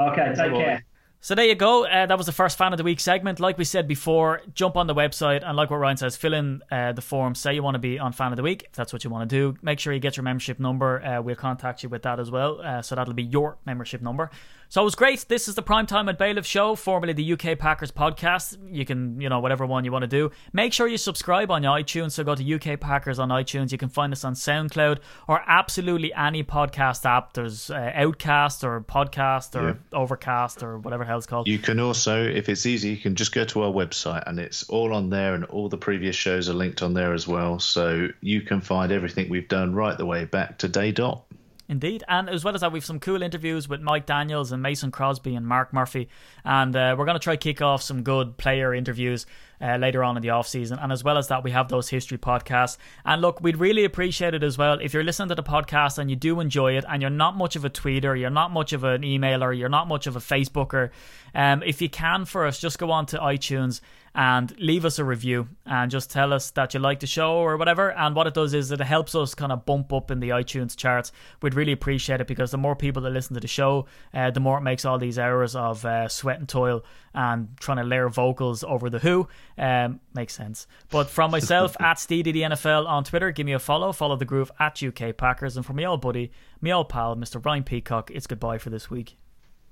Okay, 0.00 0.32
take 0.36 0.52
care. 0.52 0.84
So 1.20 1.34
there 1.34 1.44
you 1.44 1.56
go. 1.56 1.84
Uh, 1.84 2.06
that 2.06 2.16
was 2.16 2.26
the 2.26 2.32
first 2.32 2.56
fan 2.56 2.72
of 2.72 2.76
the 2.76 2.84
week 2.84 3.00
segment. 3.00 3.40
Like 3.40 3.58
we 3.58 3.64
said 3.64 3.88
before, 3.88 4.42
jump 4.54 4.76
on 4.76 4.86
the 4.86 4.94
website 4.94 5.42
and 5.44 5.56
like 5.56 5.70
what 5.70 5.78
Ryan 5.78 5.96
says, 5.96 6.16
fill 6.16 6.34
in 6.34 6.62
uh, 6.70 6.92
the 6.92 7.02
form. 7.02 7.34
Say 7.34 7.54
you 7.54 7.64
want 7.64 7.74
to 7.74 7.80
be 7.80 7.98
on 7.98 8.12
fan 8.12 8.30
of 8.30 8.36
the 8.36 8.44
week. 8.44 8.66
If 8.70 8.76
that's 8.76 8.92
what 8.92 9.02
you 9.02 9.10
want 9.10 9.28
to 9.28 9.36
do, 9.36 9.58
make 9.60 9.80
sure 9.80 9.92
you 9.92 9.98
get 9.98 10.16
your 10.16 10.22
membership 10.22 10.60
number. 10.60 11.04
Uh, 11.04 11.20
we'll 11.20 11.34
contact 11.34 11.82
you 11.82 11.88
with 11.88 12.02
that 12.04 12.20
as 12.20 12.30
well. 12.30 12.60
Uh, 12.60 12.80
so 12.80 12.94
that'll 12.94 13.14
be 13.14 13.24
your 13.24 13.58
membership 13.66 14.00
number. 14.00 14.30
So 14.70 14.82
it 14.82 14.84
was 14.84 14.94
great. 14.94 15.24
This 15.28 15.48
is 15.48 15.54
the 15.54 15.62
Primetime 15.62 16.10
at 16.10 16.18
Bailiff 16.18 16.44
show, 16.44 16.74
formerly 16.74 17.14
the 17.14 17.32
UK 17.32 17.58
Packers 17.58 17.90
podcast. 17.90 18.58
You 18.70 18.84
can, 18.84 19.18
you 19.18 19.30
know, 19.30 19.40
whatever 19.40 19.64
one 19.64 19.86
you 19.86 19.90
want 19.90 20.02
to 20.02 20.06
do. 20.06 20.30
Make 20.52 20.74
sure 20.74 20.86
you 20.86 20.98
subscribe 20.98 21.50
on 21.50 21.62
your 21.62 21.72
iTunes. 21.72 22.12
So 22.12 22.22
go 22.22 22.34
to 22.34 22.54
UK 22.54 22.78
Packers 22.78 23.18
on 23.18 23.30
iTunes. 23.30 23.72
You 23.72 23.78
can 23.78 23.88
find 23.88 24.12
us 24.12 24.24
on 24.24 24.34
SoundCloud 24.34 24.98
or 25.26 25.42
absolutely 25.46 26.12
any 26.12 26.44
podcast 26.44 27.06
app. 27.06 27.32
There's 27.32 27.70
uh, 27.70 27.92
Outcast 27.94 28.62
or 28.62 28.82
Podcast 28.82 29.58
or 29.58 29.78
Overcast 29.94 30.62
or 30.62 30.78
whatever 30.78 31.04
the 31.04 31.08
hell 31.08 31.16
it's 31.16 31.26
called. 31.26 31.48
You 31.48 31.58
can 31.58 31.80
also, 31.80 32.22
if 32.22 32.50
it's 32.50 32.66
easy, 32.66 32.90
you 32.90 32.98
can 32.98 33.14
just 33.14 33.32
go 33.32 33.46
to 33.46 33.62
our 33.62 33.72
website 33.72 34.24
and 34.26 34.38
it's 34.38 34.68
all 34.68 34.92
on 34.92 35.08
there, 35.08 35.34
and 35.34 35.46
all 35.46 35.70
the 35.70 35.78
previous 35.78 36.14
shows 36.14 36.50
are 36.50 36.54
linked 36.54 36.82
on 36.82 36.92
there 36.92 37.14
as 37.14 37.26
well. 37.26 37.58
So 37.58 38.08
you 38.20 38.42
can 38.42 38.60
find 38.60 38.92
everything 38.92 39.30
we've 39.30 39.48
done 39.48 39.74
right 39.74 39.96
the 39.96 40.04
way 40.04 40.26
back 40.26 40.58
to 40.58 40.68
day 40.68 40.92
dot. 40.92 41.24
Indeed, 41.70 42.02
and 42.08 42.30
as 42.30 42.44
well 42.44 42.54
as 42.54 42.62
that, 42.62 42.72
we've 42.72 42.84
some 42.84 42.98
cool 42.98 43.22
interviews 43.22 43.68
with 43.68 43.82
Mike 43.82 44.06
Daniels 44.06 44.52
and 44.52 44.62
Mason 44.62 44.90
Crosby 44.90 45.34
and 45.34 45.46
Mark 45.46 45.74
Murphy, 45.74 46.08
and 46.42 46.74
uh, 46.74 46.94
we're 46.96 47.04
going 47.04 47.18
to 47.18 47.22
try 47.22 47.36
kick 47.36 47.60
off 47.60 47.82
some 47.82 48.02
good 48.02 48.38
player 48.38 48.72
interviews 48.72 49.26
uh, 49.60 49.76
later 49.76 50.02
on 50.02 50.16
in 50.16 50.22
the 50.22 50.30
off 50.30 50.48
season. 50.48 50.78
And 50.78 50.90
as 50.90 51.04
well 51.04 51.18
as 51.18 51.28
that, 51.28 51.44
we 51.44 51.50
have 51.50 51.68
those 51.68 51.90
history 51.90 52.16
podcasts. 52.16 52.78
And 53.04 53.20
look, 53.20 53.42
we'd 53.42 53.58
really 53.58 53.84
appreciate 53.84 54.32
it 54.32 54.42
as 54.42 54.56
well 54.56 54.78
if 54.80 54.94
you're 54.94 55.04
listening 55.04 55.28
to 55.28 55.34
the 55.34 55.42
podcast 55.42 55.98
and 55.98 56.08
you 56.08 56.16
do 56.16 56.40
enjoy 56.40 56.78
it, 56.78 56.86
and 56.88 57.02
you're 57.02 57.10
not 57.10 57.36
much 57.36 57.54
of 57.54 57.66
a 57.66 57.70
tweeter, 57.70 58.18
you're 58.18 58.30
not 58.30 58.50
much 58.50 58.72
of 58.72 58.82
an 58.84 59.02
emailer, 59.02 59.56
you're 59.56 59.68
not 59.68 59.88
much 59.88 60.06
of 60.06 60.16
a 60.16 60.20
Facebooker. 60.20 60.88
Um, 61.34 61.62
if 61.62 61.82
you 61.82 61.90
can 61.90 62.24
for 62.24 62.46
us, 62.46 62.58
just 62.58 62.78
go 62.78 62.90
on 62.90 63.04
to 63.06 63.18
iTunes 63.18 63.82
and 64.14 64.58
leave 64.58 64.84
us 64.84 64.98
a 64.98 65.04
review 65.04 65.48
and 65.66 65.90
just 65.90 66.10
tell 66.10 66.32
us 66.32 66.50
that 66.52 66.74
you 66.74 66.80
like 66.80 67.00
the 67.00 67.06
show 67.06 67.36
or 67.36 67.56
whatever. 67.56 67.92
And 67.92 68.14
what 68.14 68.26
it 68.26 68.34
does 68.34 68.54
is 68.54 68.70
it 68.72 68.80
helps 68.80 69.14
us 69.14 69.34
kind 69.34 69.52
of 69.52 69.66
bump 69.66 69.92
up 69.92 70.10
in 70.10 70.20
the 70.20 70.30
iTunes 70.30 70.76
charts. 70.76 71.12
We'd 71.42 71.54
really 71.54 71.72
appreciate 71.72 72.20
it 72.20 72.26
because 72.26 72.50
the 72.50 72.58
more 72.58 72.74
people 72.74 73.02
that 73.02 73.10
listen 73.10 73.34
to 73.34 73.40
the 73.40 73.48
show, 73.48 73.86
uh, 74.14 74.30
the 74.30 74.40
more 74.40 74.58
it 74.58 74.62
makes 74.62 74.84
all 74.84 74.98
these 74.98 75.18
hours 75.18 75.54
of 75.54 75.84
uh, 75.84 76.08
sweat 76.08 76.38
and 76.38 76.48
toil 76.48 76.84
and 77.14 77.48
trying 77.58 77.78
to 77.78 77.84
layer 77.84 78.08
vocals 78.08 78.64
over 78.64 78.90
the 78.90 78.98
Who 78.98 79.28
um, 79.56 80.00
makes 80.14 80.34
sense. 80.34 80.66
But 80.90 81.08
from 81.08 81.30
myself 81.30 81.76
at 81.80 81.96
Steedy 81.96 82.32
the 82.32 82.42
NFL 82.42 82.86
on 82.86 83.04
Twitter, 83.04 83.30
give 83.30 83.46
me 83.46 83.52
a 83.52 83.58
follow. 83.58 83.92
Follow 83.92 84.16
the 84.16 84.24
groove 84.24 84.50
at 84.58 84.82
UK 84.82 85.16
Packers, 85.16 85.56
and 85.56 85.64
from 85.64 85.76
my 85.76 85.84
old 85.84 86.00
buddy, 86.00 86.30
my 86.60 86.70
old 86.70 86.88
pal, 86.88 87.16
Mr. 87.16 87.44
Ryan 87.44 87.64
Peacock. 87.64 88.10
It's 88.10 88.26
goodbye 88.26 88.58
for 88.58 88.70
this 88.70 88.90
week. 88.90 89.16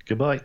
Goodbye. 0.06 0.40